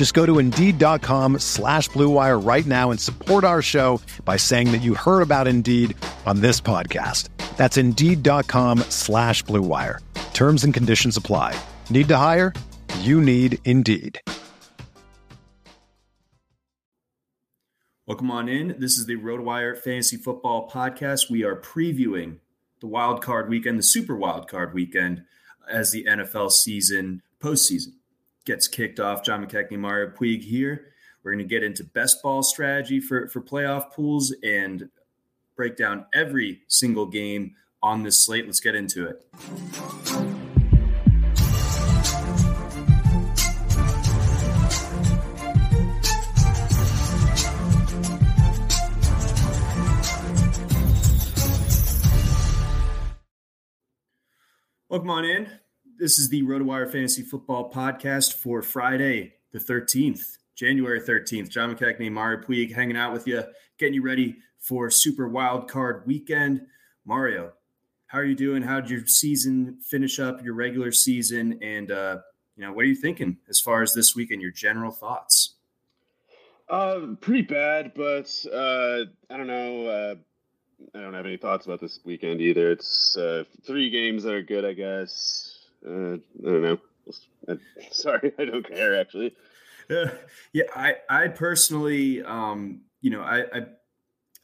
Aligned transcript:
Just 0.00 0.14
go 0.14 0.24
to 0.24 0.38
Indeed.com 0.38 1.40
slash 1.40 1.90
BlueWire 1.90 2.42
right 2.42 2.64
now 2.64 2.90
and 2.90 2.98
support 2.98 3.44
our 3.44 3.60
show 3.60 4.00
by 4.24 4.38
saying 4.38 4.72
that 4.72 4.80
you 4.80 4.94
heard 4.94 5.20
about 5.20 5.46
Indeed 5.46 5.94
on 6.24 6.40
this 6.40 6.58
podcast. 6.58 7.28
That's 7.58 7.76
Indeed.com 7.76 8.78
slash 8.88 9.44
BlueWire. 9.44 9.98
Terms 10.32 10.64
and 10.64 10.72
conditions 10.72 11.18
apply. 11.18 11.54
Need 11.90 12.08
to 12.08 12.16
hire? 12.16 12.54
You 13.00 13.20
need 13.20 13.58
Indeed. 13.66 14.22
Welcome 18.06 18.30
on 18.30 18.48
in. 18.48 18.76
This 18.78 18.96
is 18.96 19.04
the 19.04 19.16
RotoWire 19.16 19.76
Fantasy 19.76 20.16
Football 20.16 20.70
Podcast. 20.70 21.28
We 21.30 21.44
are 21.44 21.60
previewing 21.60 22.38
the 22.80 22.86
wild 22.86 23.22
card 23.22 23.50
weekend, 23.50 23.78
the 23.78 23.82
super 23.82 24.16
wild 24.16 24.48
card 24.48 24.72
weekend, 24.72 25.24
as 25.70 25.90
the 25.90 26.06
NFL 26.06 26.52
season 26.52 27.20
postseason 27.38 27.99
gets 28.44 28.68
kicked 28.68 29.00
off. 29.00 29.24
John 29.24 29.44
McKechnie, 29.44 29.78
Mario 29.78 30.10
Puig 30.10 30.42
here. 30.42 30.92
We're 31.22 31.32
going 31.32 31.46
to 31.46 31.48
get 31.48 31.62
into 31.62 31.84
best 31.84 32.22
ball 32.22 32.42
strategy 32.42 33.00
for, 33.00 33.28
for 33.28 33.40
playoff 33.40 33.92
pools 33.92 34.34
and 34.42 34.88
break 35.56 35.76
down 35.76 36.06
every 36.14 36.62
single 36.68 37.06
game 37.06 37.54
on 37.82 38.02
this 38.02 38.24
slate. 38.24 38.46
Let's 38.46 38.60
get 38.60 38.74
into 38.74 39.06
it. 39.06 39.26
Welcome 54.88 55.10
on 55.10 55.24
in. 55.24 55.59
This 56.00 56.18
is 56.18 56.30
the 56.30 56.42
RotoWire 56.42 56.90
Fantasy 56.90 57.20
Football 57.20 57.70
Podcast 57.70 58.36
for 58.36 58.62
Friday, 58.62 59.34
the 59.52 59.58
13th, 59.58 60.38
January 60.54 60.98
13th. 60.98 61.50
John 61.50 61.76
McKechnie, 61.76 62.10
Mario 62.10 62.40
Puig 62.40 62.74
hanging 62.74 62.96
out 62.96 63.12
with 63.12 63.26
you, 63.26 63.42
getting 63.76 63.92
you 63.92 64.02
ready 64.02 64.38
for 64.58 64.90
Super 64.90 65.28
Wild 65.28 65.68
Card 65.68 66.04
Weekend. 66.06 66.62
Mario, 67.04 67.52
how 68.06 68.16
are 68.16 68.24
you 68.24 68.34
doing? 68.34 68.62
How 68.62 68.80
did 68.80 68.88
your 68.88 69.06
season 69.06 69.76
finish 69.82 70.18
up, 70.18 70.42
your 70.42 70.54
regular 70.54 70.90
season? 70.90 71.58
And, 71.60 71.90
uh, 71.90 72.20
you 72.56 72.64
know, 72.64 72.72
what 72.72 72.86
are 72.86 72.88
you 72.88 72.96
thinking 72.96 73.36
as 73.50 73.60
far 73.60 73.82
as 73.82 73.92
this 73.92 74.16
weekend, 74.16 74.40
your 74.40 74.52
general 74.52 74.92
thoughts? 74.92 75.56
Uh, 76.66 77.08
pretty 77.20 77.42
bad, 77.42 77.92
but 77.94 78.34
uh, 78.50 79.04
I 79.28 79.36
don't 79.36 79.46
know. 79.46 79.86
Uh, 79.86 80.14
I 80.94 81.02
don't 81.02 81.12
have 81.12 81.26
any 81.26 81.36
thoughts 81.36 81.66
about 81.66 81.82
this 81.82 82.00
weekend 82.06 82.40
either. 82.40 82.70
It's 82.70 83.18
uh, 83.18 83.44
three 83.66 83.90
games 83.90 84.22
that 84.22 84.32
are 84.32 84.40
good, 84.40 84.64
I 84.64 84.72
guess. 84.72 85.49
Uh, 85.86 86.14
I 86.14 86.44
don't 86.44 86.62
know. 86.62 86.78
Sorry, 87.90 88.32
I 88.38 88.44
don't 88.44 88.66
care 88.66 89.00
actually. 89.00 89.34
Yeah, 89.88 90.10
yeah. 90.52 90.64
I 90.74 90.96
I 91.08 91.28
personally, 91.28 92.22
um, 92.22 92.82
you 93.00 93.10
know, 93.10 93.22
I, 93.22 93.40
I 93.52 93.66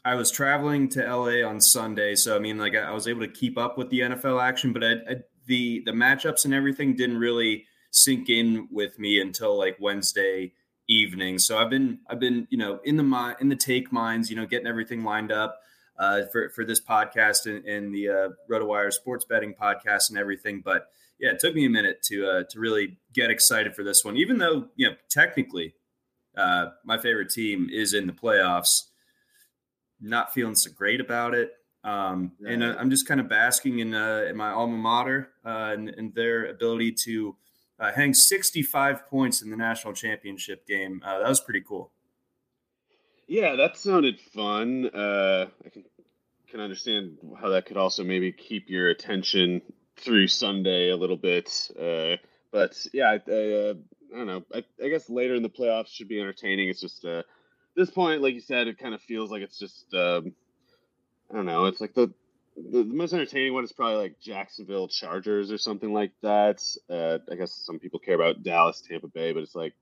I 0.04 0.14
was 0.14 0.30
traveling 0.30 0.88
to 0.90 1.02
LA 1.02 1.46
on 1.46 1.60
Sunday, 1.60 2.14
so 2.14 2.36
I 2.36 2.38
mean, 2.38 2.58
like 2.58 2.74
I, 2.74 2.90
was 2.92 3.06
able 3.06 3.20
to 3.20 3.28
keep 3.28 3.58
up 3.58 3.76
with 3.76 3.90
the 3.90 4.00
NFL 4.00 4.42
action, 4.42 4.72
but 4.72 4.82
I, 4.82 4.92
I, 4.92 5.16
the 5.46 5.82
the 5.84 5.92
matchups 5.92 6.44
and 6.44 6.54
everything 6.54 6.96
didn't 6.96 7.18
really 7.18 7.66
sink 7.90 8.28
in 8.28 8.68
with 8.70 8.98
me 8.98 9.20
until 9.20 9.56
like 9.56 9.76
Wednesday 9.80 10.52
evening. 10.88 11.38
So 11.38 11.58
I've 11.58 11.70
been 11.70 12.00
I've 12.08 12.20
been 12.20 12.46
you 12.50 12.58
know 12.58 12.80
in 12.84 12.96
the 12.96 13.36
in 13.40 13.48
the 13.48 13.56
take 13.56 13.92
minds, 13.92 14.30
you 14.30 14.36
know, 14.36 14.46
getting 14.46 14.66
everything 14.66 15.04
lined 15.04 15.32
up 15.32 15.60
uh, 15.98 16.22
for 16.32 16.50
for 16.50 16.64
this 16.64 16.80
podcast 16.80 17.46
and, 17.46 17.64
and 17.64 17.94
the 17.94 18.08
uh, 18.08 18.28
RotoWire 18.50 18.92
sports 18.92 19.24
betting 19.24 19.54
podcast 19.54 20.10
and 20.10 20.18
everything. 20.18 20.62
But 20.64 20.88
yeah, 21.18 21.30
it 21.30 21.38
took 21.38 21.54
me 21.54 21.66
a 21.66 21.70
minute 21.70 22.02
to 22.04 22.28
uh, 22.28 22.42
to 22.50 22.60
really 22.60 22.98
get 23.12 23.30
excited 23.30 23.74
for 23.74 23.82
this 23.82 24.04
one, 24.04 24.16
even 24.16 24.38
though 24.38 24.68
you 24.76 24.88
know 24.88 24.96
technically 25.08 25.74
uh, 26.36 26.66
my 26.84 26.98
favorite 26.98 27.30
team 27.30 27.68
is 27.72 27.94
in 27.94 28.06
the 28.06 28.12
playoffs. 28.12 28.84
Not 30.00 30.34
feeling 30.34 30.54
so 30.54 30.70
great 30.70 31.00
about 31.00 31.34
it. 31.34 31.52
Um, 31.82 32.32
yeah. 32.40 32.50
And 32.50 32.64
uh, 32.64 32.76
I'm 32.78 32.90
just 32.90 33.06
kind 33.06 33.20
of 33.20 33.28
basking 33.28 33.78
in, 33.78 33.94
uh, 33.94 34.26
in 34.28 34.36
my 34.36 34.50
alma 34.50 34.76
mater 34.76 35.30
uh, 35.44 35.70
and, 35.72 35.88
and, 35.88 36.12
their 36.14 36.46
ability 36.46 36.92
to 37.04 37.36
uh, 37.78 37.92
hang 37.92 38.12
65 38.12 39.06
points 39.06 39.40
in 39.40 39.50
the 39.50 39.56
national 39.56 39.92
championship 39.92 40.66
game. 40.66 41.00
Uh, 41.06 41.20
that 41.20 41.28
was 41.28 41.40
pretty 41.40 41.62
cool. 41.66 41.92
Yeah, 43.28 43.54
that 43.54 43.76
sounded 43.76 44.20
fun. 44.20 44.90
Uh, 44.92 45.46
I 45.64 45.68
can 45.68 45.84
can 46.48 46.60
understand 46.60 47.18
how 47.40 47.48
that 47.48 47.66
could 47.66 47.76
also 47.76 48.04
maybe 48.04 48.30
keep 48.30 48.70
your 48.70 48.88
attention 48.88 49.60
through 49.96 50.28
Sunday 50.28 50.90
a 50.90 50.96
little 50.96 51.16
bit. 51.16 51.70
Uh, 51.78 52.16
but 52.52 52.86
yeah, 52.92 53.10
I, 53.10 53.30
I, 53.30 53.52
uh, 53.70 53.74
I 54.14 54.16
don't 54.16 54.26
know. 54.26 54.44
I, 54.54 54.64
I, 54.82 54.88
guess 54.88 55.10
later 55.10 55.34
in 55.34 55.42
the 55.42 55.48
playoffs 55.48 55.88
should 55.88 56.08
be 56.08 56.20
entertaining. 56.20 56.68
It's 56.68 56.80
just 56.80 57.04
uh, 57.04 57.22
this 57.74 57.90
point, 57.90 58.22
like 58.22 58.34
you 58.34 58.40
said, 58.40 58.68
it 58.68 58.78
kind 58.78 58.94
of 58.94 59.02
feels 59.02 59.30
like 59.30 59.42
it's 59.42 59.58
just 59.58 59.92
um, 59.94 60.32
I 61.30 61.34
don't 61.34 61.46
know. 61.46 61.66
It's 61.66 61.80
like 61.80 61.94
the, 61.94 62.12
the, 62.56 62.82
the 62.82 62.94
most 62.94 63.12
entertaining 63.12 63.52
one 63.52 63.64
is 63.64 63.72
probably 63.72 63.96
like 63.96 64.20
Jacksonville 64.20 64.88
Chargers 64.88 65.50
or 65.50 65.58
something 65.58 65.92
like 65.92 66.12
that. 66.22 66.62
Uh, 66.88 67.18
I 67.30 67.34
guess 67.34 67.52
some 67.52 67.78
people 67.78 67.98
care 67.98 68.14
about 68.14 68.42
Dallas, 68.42 68.80
Tampa 68.80 69.08
Bay, 69.08 69.32
but 69.32 69.42
it's 69.42 69.54
like 69.54 69.74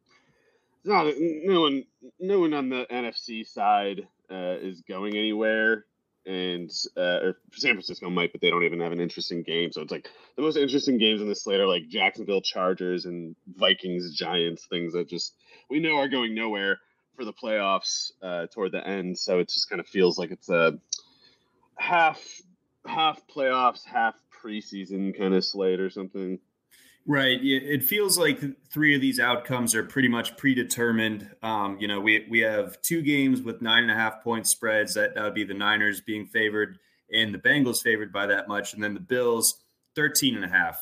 not 0.85 1.07
no 1.19 1.61
one 1.61 1.85
no 2.21 2.41
one 2.41 2.55
on 2.55 2.69
the 2.69 2.87
NFC 2.91 3.47
side 3.47 4.07
uh, 4.31 4.57
is 4.61 4.83
going 4.83 5.17
anywhere, 5.17 5.87
and 6.27 6.71
uh, 6.97 7.33
San 7.53 7.75
Francisco 7.75 8.09
might, 8.11 8.33
but 8.33 8.41
they 8.41 8.51
don't 8.51 8.65
even 8.65 8.81
have 8.81 8.93
an 8.93 9.01
interesting 9.01 9.43
game. 9.43 9.73
So 9.73 9.83
it's 9.83 9.93
like 9.93 10.09
the 10.37 10.43
most 10.43 10.57
interesting 10.57 10.99
games 10.99 11.21
in 11.21 11.29
the 11.29 11.35
slate 11.35 11.61
are 11.61 11.67
like 11.67 11.89
Jacksonville 11.89 12.41
Chargers 12.41 13.05
and 13.05 13.37
Vikings 13.57 14.15
Giants, 14.15 14.67
things 14.67 14.95
that 14.95 15.09
just 15.09 15.35
we 15.69 15.81
know 15.81 15.97
are 15.97 16.09
going 16.09 16.35
nowhere 16.35 16.79
for 17.17 17.25
the 17.25 17.33
playoffs 17.33 18.13
uh, 18.23 18.47
toward 18.47 18.73
the 18.73 18.87
end. 18.87 19.19
So 19.19 19.39
it 19.39 19.49
just 19.49 19.69
kind 19.69 19.81
of 19.81 19.87
feels 19.87 20.19
like 20.19 20.31
it's 20.31 20.49
a 20.49 20.79
half 21.77 22.23
half 22.87 23.21
playoffs, 23.27 23.85
half 23.85 24.15
preseason 24.43 25.17
kind 25.17 25.35
of 25.35 25.45
slate 25.45 25.81
or 25.81 25.91
something. 25.91 26.39
Right. 27.07 27.39
It 27.43 27.85
feels 27.85 28.19
like 28.19 28.41
three 28.71 28.95
of 28.95 29.03
these 29.03 29.21
outcomes 29.21 29.75
are 29.75 29.83
pretty 29.83 30.09
much 30.09 30.39
predetermined. 30.39 31.29
Um, 31.43 31.77
you 31.79 31.87
know, 31.87 32.01
we 32.01 32.27
we 32.31 32.41
have 32.41 32.81
two 32.81 33.03
games 33.03 33.43
with 33.43 33.61
nine 33.61 33.83
and 33.83 33.93
a 33.93 33.95
half 33.95 34.23
point 34.25 34.47
spreads. 34.47 34.95
That, 34.95 35.15
that 35.15 35.23
would 35.23 35.35
be 35.35 35.45
the 35.45 35.53
Niners 35.53 36.01
being 36.01 36.25
favored 36.27 36.79
and 37.13 37.35
the 37.35 37.39
Bengals 37.39 37.83
favored 37.83 38.13
by 38.13 38.27
that 38.27 38.49
much. 38.49 38.73
And 38.73 38.83
then 38.83 38.95
the 38.95 39.01
Bills, 39.01 39.63
13 39.97 40.35
and 40.35 40.45
a 40.45 40.49
half 40.49 40.81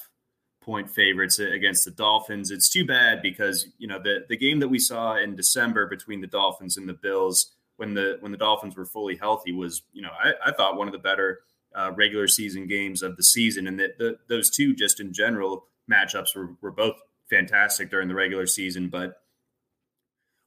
point 0.61 0.89
favorites 0.89 1.41
against 1.41 1.85
the 1.85 1.91
Dolphins. 1.91 2.53
It's 2.53 2.69
too 2.69 2.87
bad 2.87 3.21
because, 3.21 3.67
you 3.79 3.89
know, 3.89 3.99
the, 4.01 4.25
the 4.29 4.37
game 4.37 4.61
that 4.61 4.69
we 4.69 4.79
saw 4.79 5.17
in 5.17 5.35
December 5.35 5.87
between 5.87 6.21
the 6.21 6.29
Dolphins 6.29 6.77
and 6.77 6.89
the 6.89 6.95
Bills 6.95 7.53
when 7.79 7.95
the 7.95 8.19
when 8.21 8.31
the 8.31 8.39
Dolphins 8.39 8.77
were 8.77 8.85
fully 8.85 9.17
healthy 9.17 9.51
was, 9.51 9.83
you 9.93 10.03
know, 10.03 10.11
I, 10.23 10.51
I 10.51 10.53
thought 10.53 10.77
one 10.77 10.87
of 10.87 10.93
the 10.93 10.99
better 10.99 11.41
uh, 11.75 11.91
regular 11.97 12.29
season 12.29 12.67
games 12.69 13.03
of 13.03 13.17
the 13.17 13.23
season. 13.23 13.67
And 13.67 13.81
that 13.81 13.99
the, 13.99 14.19
those 14.29 14.51
two 14.51 14.75
just 14.75 15.01
in 15.01 15.13
general 15.13 15.67
matchups 15.91 16.37
were, 16.37 16.57
were 16.61 16.71
both 16.71 16.97
fantastic 17.29 17.91
during 17.91 18.09
the 18.09 18.15
regular 18.15 18.47
season. 18.47 18.89
But 18.89 19.15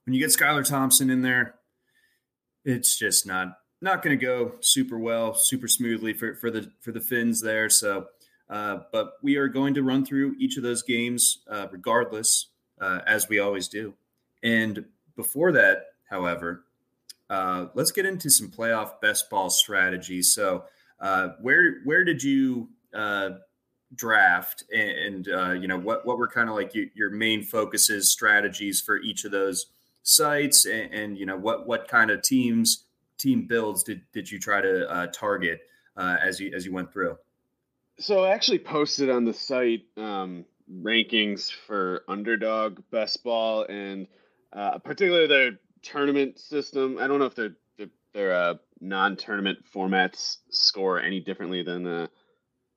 when 0.04 0.14
you 0.14 0.20
get 0.20 0.30
Skylar 0.30 0.64
Thompson 0.66 1.10
in 1.10 1.22
there, 1.22 1.56
it's 2.64 2.98
just 2.98 3.26
not 3.26 3.58
not 3.80 4.02
going 4.02 4.18
to 4.18 4.24
go 4.24 4.54
super 4.60 4.98
well, 4.98 5.34
super 5.34 5.68
smoothly 5.68 6.12
for, 6.12 6.34
for 6.36 6.50
the 6.50 6.70
for 6.80 6.92
the 6.92 7.00
Finns 7.00 7.40
there. 7.40 7.68
So, 7.68 8.06
uh, 8.48 8.78
but 8.92 9.14
we 9.22 9.36
are 9.36 9.48
going 9.48 9.74
to 9.74 9.82
run 9.82 10.04
through 10.04 10.36
each 10.38 10.56
of 10.56 10.62
those 10.62 10.82
games 10.82 11.38
uh, 11.50 11.66
regardless, 11.70 12.48
uh, 12.80 13.00
as 13.06 13.28
we 13.28 13.38
always 13.38 13.68
do. 13.68 13.94
And 14.42 14.84
before 15.16 15.52
that, 15.52 15.86
however, 16.08 16.64
uh, 17.28 17.66
let's 17.74 17.92
get 17.92 18.06
into 18.06 18.30
some 18.30 18.50
playoff 18.50 19.00
best 19.00 19.28
ball 19.30 19.50
strategies. 19.50 20.34
So 20.34 20.64
Uh, 20.98 21.36
where 21.42 21.82
where 21.84 22.04
did 22.04 22.22
you 22.22 22.70
uh, 22.94 23.30
draft, 23.94 24.64
and, 24.72 25.28
uh, 25.28 25.52
you 25.52 25.68
know 25.68 25.78
what 25.78 26.04
what 26.04 26.18
were 26.18 26.28
kind 26.28 26.48
of 26.48 26.54
like 26.54 26.74
you, 26.74 26.90
your 26.94 27.10
main 27.10 27.42
focuses, 27.42 28.10
strategies 28.10 28.80
for 28.80 28.98
each 28.98 29.24
of 29.24 29.30
those 29.30 29.66
sites, 30.02 30.66
and, 30.66 30.92
and, 30.92 31.18
you 31.18 31.26
know 31.26 31.36
what 31.36 31.66
what 31.66 31.88
kind 31.88 32.10
of 32.10 32.22
teams 32.22 32.84
team 33.18 33.46
builds 33.46 33.82
did 33.82 34.02
did 34.12 34.30
you 34.30 34.38
try 34.38 34.60
to 34.60 34.90
uh, 34.90 35.06
target 35.08 35.60
uh, 35.96 36.16
as 36.22 36.40
you 36.40 36.52
as 36.54 36.66
you 36.66 36.72
went 36.72 36.92
through? 36.92 37.16
So 37.98 38.24
I 38.24 38.30
actually 38.30 38.58
posted 38.58 39.08
on 39.08 39.24
the 39.24 39.32
site 39.32 39.84
um, 39.96 40.44
rankings 40.70 41.50
for 41.50 42.02
underdog 42.08 42.80
best 42.90 43.24
ball 43.24 43.64
and 43.68 44.06
uh, 44.52 44.78
particularly 44.78 45.26
their 45.26 45.52
tournament 45.82 46.38
system. 46.38 46.98
I 47.00 47.06
don't 47.06 47.18
know 47.18 47.26
if 47.26 47.34
their 47.34 47.52
their, 48.12 48.34
uh, 48.34 48.54
non-tournament 48.80 49.58
formats 49.74 50.38
score 50.50 51.00
any 51.00 51.20
differently 51.20 51.62
than 51.62 51.82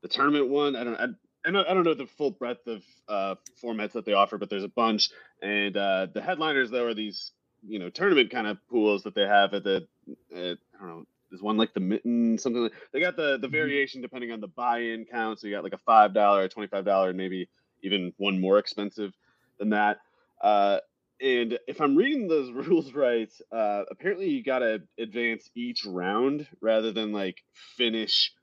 the 0.02 0.08
tournament 0.08 0.50
one. 0.50 0.76
I 0.76 0.84
don't. 0.84 0.96
I, 0.96 1.08
I 1.46 1.52
don't, 1.52 1.68
I 1.70 1.74
don't 1.74 1.86
know 1.86 1.94
the 1.94 2.06
full 2.06 2.32
breadth 2.32 2.68
of 2.68 2.84
uh, 3.08 3.36
formats 3.64 3.94
that 3.94 4.06
they 4.06 4.12
offer, 4.12 4.38
but 4.38 4.50
there's 4.50 4.66
a 4.66 4.70
bunch. 4.70 5.10
And 5.42 5.76
uh, 5.78 6.08
the 6.14 6.22
headliners, 6.22 6.70
though, 6.70 6.86
are 6.86 6.94
these 6.94 7.32
you 7.68 7.80
know 7.80 7.90
tournament 7.90 8.32
kind 8.32 8.48
of 8.48 8.58
pools 8.70 9.04
that 9.04 9.16
they 9.16 9.26
have 9.26 9.54
at 9.54 9.64
the 9.64 9.88
at, 10.36 10.58
I 10.76 10.80
don't 10.80 10.88
know 10.88 11.06
there's 11.30 11.42
one 11.42 11.58
like 11.58 11.74
the 11.74 11.80
mitten 11.80 12.38
something 12.38 12.64
like 12.64 12.74
they 12.92 13.00
got 13.00 13.16
the 13.16 13.38
the 13.38 13.48
mm-hmm. 13.48 13.56
variation 13.56 14.02
depending 14.02 14.32
on 14.32 14.40
the 14.40 14.48
buy-in 14.48 15.06
count 15.06 15.40
so 15.40 15.48
you 15.48 15.54
got 15.54 15.64
like 15.64 15.74
a 15.74 15.80
five 15.80 16.14
dollar 16.14 16.44
a 16.44 16.50
twenty-five 16.50 16.86
dollar 16.86 17.14
maybe 17.14 17.50
even 17.84 18.14
one 18.18 18.40
more 18.40 18.58
expensive 18.58 19.14
than 19.58 19.70
that 19.70 20.00
uh, 20.42 20.80
and 21.22 21.60
if 21.68 21.82
i'm 21.82 21.96
reading 21.96 22.28
those 22.28 22.52
rules 22.68 22.94
right 22.94 23.32
uh, 23.52 23.84
apparently 23.92 24.30
you 24.30 24.44
got 24.44 24.60
to 24.60 24.82
advance 24.98 25.50
each 25.56 25.86
round 25.86 26.48
rather 26.62 26.92
than 26.92 27.12
like 27.12 27.44
finish 27.78 28.34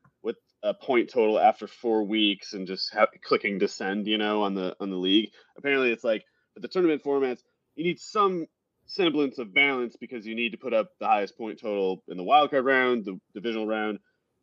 a 0.62 0.74
point 0.74 1.10
total 1.10 1.38
after 1.38 1.66
four 1.66 2.02
weeks 2.04 2.52
and 2.52 2.66
just 2.66 2.92
have, 2.92 3.08
clicking 3.22 3.58
descend 3.58 4.06
you 4.06 4.18
know 4.18 4.42
on 4.42 4.54
the 4.54 4.74
on 4.80 4.90
the 4.90 4.96
league 4.96 5.30
apparently 5.56 5.90
it's 5.92 6.04
like 6.04 6.24
the 6.56 6.68
tournament 6.68 7.02
formats 7.04 7.40
you 7.76 7.84
need 7.84 8.00
some 8.00 8.46
semblance 8.86 9.38
of 9.38 9.52
balance 9.52 9.96
because 9.96 10.26
you 10.26 10.34
need 10.34 10.52
to 10.52 10.58
put 10.58 10.72
up 10.72 10.90
the 10.98 11.06
highest 11.06 11.36
point 11.36 11.60
total 11.60 12.02
in 12.08 12.16
the 12.16 12.22
wildcard 12.22 12.64
round, 12.64 13.04
the 13.04 13.20
divisional 13.34 13.66
round, 13.66 13.98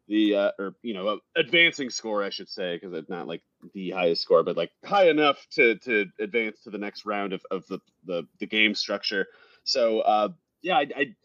the 0.08 0.36
uh, 0.36 0.52
or 0.60 0.76
you 0.84 0.94
know 0.94 1.20
advancing 1.36 1.90
score 1.90 2.24
I 2.24 2.30
should 2.30 2.50
say 2.50 2.76
because 2.76 2.94
it's 2.94 3.10
not 3.10 3.28
like 3.28 3.42
the 3.74 3.92
highest 3.92 4.22
score, 4.22 4.44
but 4.44 4.58
like 4.58 4.72
high 4.86 5.10
enough 5.10 5.46
to 5.52 5.76
to 5.80 6.06
advance 6.20 6.62
to 6.64 6.70
the 6.70 6.78
next 6.78 7.06
round 7.06 7.34
of, 7.34 7.42
of 7.50 7.66
the, 7.68 7.80
the 8.06 8.28
the 8.40 8.46
game 8.46 8.76
structure. 8.76 9.28
So 9.64 10.02
uh, 10.02 10.30
yeah, 10.62 10.78
I, 10.78 10.88
I, 10.96 11.16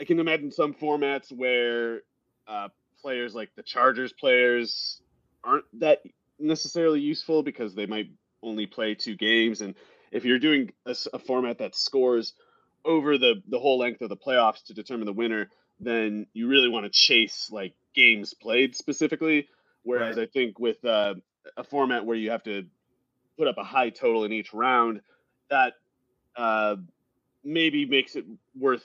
I 0.00 0.04
can 0.04 0.20
imagine 0.20 0.52
some 0.52 0.72
formats 0.72 1.32
where 1.32 2.02
uh, 2.46 2.68
players 3.02 3.34
like 3.34 3.50
the 3.56 3.62
Chargers 3.62 4.12
players 4.12 5.00
aren't 5.44 5.64
that 5.80 6.02
necessarily 6.38 7.00
useful 7.00 7.42
because 7.42 7.74
they 7.74 7.86
might 7.86 8.10
only 8.42 8.66
play 8.66 8.94
two 8.94 9.16
games 9.16 9.60
and 9.60 9.74
if 10.12 10.24
you're 10.24 10.38
doing 10.38 10.70
a, 10.86 10.94
a 11.12 11.18
format 11.18 11.58
that 11.58 11.74
scores 11.74 12.34
over 12.84 13.18
the 13.18 13.42
the 13.48 13.58
whole 13.58 13.78
length 13.78 14.02
of 14.02 14.08
the 14.08 14.16
playoffs 14.16 14.64
to 14.64 14.74
determine 14.74 15.06
the 15.06 15.12
winner, 15.12 15.48
then 15.80 16.26
you 16.32 16.48
really 16.48 16.68
want 16.68 16.84
to 16.84 16.90
chase 16.90 17.48
like 17.50 17.74
games 17.94 18.34
played 18.34 18.76
specifically. 18.76 19.48
Whereas 19.82 20.16
right. 20.16 20.28
I 20.28 20.30
think 20.30 20.58
with 20.60 20.84
uh, 20.84 21.14
a 21.56 21.64
format 21.64 22.04
where 22.04 22.16
you 22.16 22.30
have 22.30 22.44
to 22.44 22.66
put 23.36 23.48
up 23.48 23.56
a 23.58 23.64
high 23.64 23.90
total 23.90 24.24
in 24.24 24.32
each 24.32 24.52
round, 24.52 25.00
that 25.50 25.72
uh, 26.36 26.76
maybe 27.42 27.86
makes 27.86 28.14
it 28.14 28.24
worth 28.56 28.84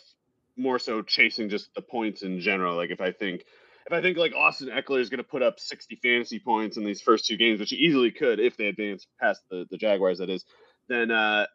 more 0.55 0.79
so 0.79 1.03
chasing 1.03 1.49
just 1.49 1.73
the 1.75 1.81
points 1.81 2.23
in 2.23 2.39
general. 2.39 2.75
Like 2.75 2.89
if 2.89 3.01
I 3.01 3.11
think 3.11 3.43
if 3.87 3.93
I 3.93 4.01
think 4.01 4.17
like 4.17 4.33
Austin 4.35 4.67
Ekeler 4.67 4.99
is 4.99 5.09
going 5.09 5.19
to 5.19 5.23
put 5.23 5.41
up 5.41 5.59
60 5.59 5.95
fantasy 6.03 6.39
points 6.39 6.75
in 6.75 6.83
these 6.83 7.01
first 7.01 7.25
two 7.25 7.37
games, 7.37 7.61
which 7.61 7.69
he 7.69 7.77
easily 7.77 8.11
could 8.11 8.39
if 8.39 8.57
they 8.57 8.67
advance 8.67 9.07
past 9.19 9.41
the, 9.49 9.65
the 9.71 9.77
Jaguars, 9.77 10.17
that 10.17 10.29
is, 10.29 10.43
then 10.89 11.09
uh, 11.09 11.45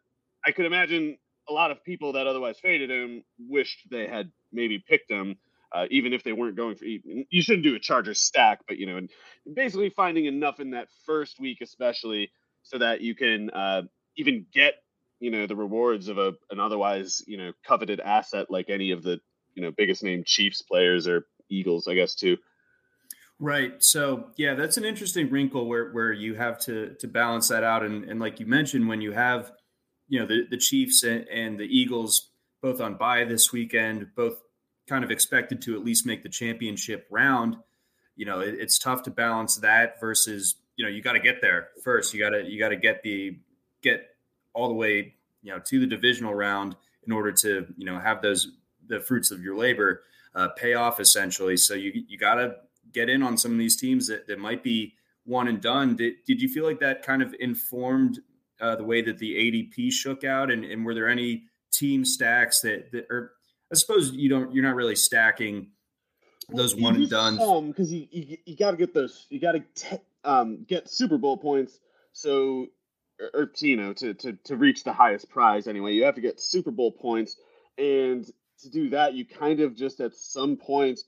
I 0.44 0.52
could 0.52 0.64
imagine 0.64 1.18
a 1.48 1.52
lot 1.52 1.70
of 1.70 1.84
people 1.84 2.14
that 2.14 2.26
otherwise 2.26 2.58
faded 2.58 2.90
him 2.90 3.22
wished 3.38 3.86
they 3.90 4.06
had 4.06 4.32
maybe 4.50 4.78
picked 4.78 5.10
him, 5.10 5.36
uh, 5.74 5.84
even 5.90 6.14
if 6.14 6.22
they 6.22 6.32
weren't 6.32 6.56
going 6.56 6.74
for. 6.74 6.86
You 6.86 7.42
shouldn't 7.42 7.64
do 7.64 7.74
a 7.74 7.78
Chargers 7.78 8.20
stack, 8.20 8.60
but 8.66 8.78
you 8.78 8.86
know, 8.86 8.96
and 8.96 9.10
basically 9.52 9.90
finding 9.90 10.24
enough 10.24 10.58
in 10.58 10.70
that 10.70 10.88
first 11.04 11.38
week, 11.38 11.58
especially, 11.60 12.32
so 12.62 12.78
that 12.78 13.02
you 13.02 13.14
can 13.14 13.50
uh, 13.50 13.82
even 14.16 14.46
get 14.54 14.74
you 15.20 15.30
know 15.30 15.46
the 15.46 15.56
rewards 15.56 16.08
of 16.08 16.16
a 16.16 16.32
an 16.50 16.60
otherwise 16.60 17.22
you 17.26 17.36
know 17.36 17.52
coveted 17.66 18.00
asset 18.00 18.46
like 18.50 18.70
any 18.70 18.92
of 18.92 19.02
the 19.02 19.20
you 19.54 19.62
know 19.62 19.70
biggest 19.70 20.02
name 20.02 20.22
Chiefs 20.24 20.62
players 20.62 21.06
or 21.06 21.26
Eagles, 21.52 21.86
I 21.88 21.94
guess 21.94 22.14
too. 22.14 22.38
Right. 23.38 23.82
So 23.82 24.28
yeah, 24.36 24.54
that's 24.54 24.76
an 24.76 24.84
interesting 24.84 25.28
wrinkle 25.28 25.66
where 25.66 25.90
where 25.90 26.12
you 26.12 26.34
have 26.34 26.60
to 26.60 26.94
to 27.00 27.08
balance 27.08 27.48
that 27.48 27.64
out, 27.64 27.82
and 27.82 28.04
and 28.04 28.20
like 28.20 28.38
you 28.38 28.46
mentioned, 28.46 28.88
when 28.88 29.00
you 29.00 29.12
have 29.12 29.52
you 30.08 30.20
know 30.20 30.26
the 30.26 30.46
the 30.48 30.56
Chiefs 30.56 31.02
and, 31.02 31.26
and 31.28 31.58
the 31.58 31.64
Eagles 31.64 32.30
both 32.60 32.80
on 32.80 32.94
bye 32.94 33.24
this 33.24 33.52
weekend, 33.52 34.06
both 34.14 34.40
kind 34.86 35.02
of 35.02 35.10
expected 35.10 35.60
to 35.62 35.74
at 35.74 35.84
least 35.84 36.06
make 36.06 36.22
the 36.22 36.28
championship 36.28 37.06
round. 37.10 37.56
You 38.14 38.26
know, 38.26 38.40
it, 38.40 38.54
it's 38.54 38.78
tough 38.78 39.02
to 39.04 39.10
balance 39.10 39.56
that 39.56 39.98
versus 40.00 40.54
you 40.76 40.84
know 40.84 40.90
you 40.90 41.02
got 41.02 41.14
to 41.14 41.20
get 41.20 41.40
there 41.40 41.70
first. 41.82 42.14
You 42.14 42.20
got 42.20 42.30
to 42.30 42.44
you 42.44 42.58
got 42.60 42.68
to 42.68 42.76
get 42.76 43.02
the 43.02 43.38
get 43.82 44.10
all 44.54 44.68
the 44.68 44.74
way 44.74 45.14
you 45.42 45.52
know 45.52 45.58
to 45.58 45.80
the 45.80 45.86
divisional 45.86 46.34
round 46.34 46.76
in 47.06 47.12
order 47.12 47.32
to 47.32 47.66
you 47.76 47.86
know 47.86 47.98
have 47.98 48.22
those 48.22 48.52
the 48.86 49.00
fruits 49.00 49.30
of 49.30 49.42
your 49.42 49.56
labor 49.56 50.02
uh, 50.34 50.48
pay 50.48 50.74
off 50.74 51.00
essentially. 51.00 51.56
So 51.56 51.74
you 51.74 52.04
you 52.08 52.18
got 52.18 52.36
to 52.36 52.56
get 52.92 53.08
in 53.08 53.22
on 53.22 53.38
some 53.38 53.52
of 53.52 53.58
these 53.58 53.76
teams 53.76 54.06
that, 54.08 54.26
that 54.26 54.38
might 54.38 54.62
be 54.62 54.94
one 55.24 55.48
and 55.48 55.60
done. 55.60 55.96
Did, 55.96 56.14
did 56.26 56.42
you 56.42 56.48
feel 56.48 56.64
like 56.64 56.80
that 56.80 57.02
kind 57.02 57.22
of 57.22 57.34
informed 57.38 58.20
uh, 58.60 58.76
the 58.76 58.84
way 58.84 59.02
that 59.02 59.18
the 59.18 59.34
ADP 59.34 59.92
shook 59.92 60.24
out, 60.24 60.50
and, 60.50 60.64
and 60.64 60.84
were 60.84 60.94
there 60.94 61.08
any 61.08 61.44
team 61.72 62.04
stacks 62.04 62.60
that 62.60 62.92
that 62.92 63.06
or 63.10 63.32
I 63.72 63.76
suppose 63.76 64.12
you 64.12 64.28
don't 64.28 64.54
you're 64.54 64.64
not 64.64 64.76
really 64.76 64.94
stacking 64.94 65.68
those 66.48 66.76
one 66.76 66.96
and 66.96 67.08
done 67.08 67.68
because 67.68 67.92
you 67.92 68.06
you, 68.10 68.36
you 68.44 68.56
got 68.56 68.72
to 68.72 68.76
get 68.76 68.94
those 68.94 69.26
you 69.30 69.40
got 69.40 69.52
to 69.52 70.00
um, 70.24 70.64
get 70.68 70.88
Super 70.88 71.18
Bowl 71.18 71.36
points 71.36 71.80
so 72.12 72.66
or, 73.18 73.42
or 73.42 73.50
you 73.60 73.76
know 73.76 73.92
to, 73.94 74.14
to 74.14 74.32
to 74.44 74.56
reach 74.56 74.84
the 74.84 74.92
highest 74.92 75.30
prize 75.30 75.66
anyway 75.66 75.92
you 75.92 76.04
have 76.04 76.14
to 76.16 76.20
get 76.20 76.40
Super 76.40 76.70
Bowl 76.70 76.92
points 76.92 77.36
and 77.78 78.30
to 78.62 78.70
do 78.70 78.90
that 78.90 79.14
you 79.14 79.24
kind 79.26 79.60
of 79.60 79.76
just 79.76 80.00
at 80.00 80.14
some 80.14 80.56
point 80.56 81.00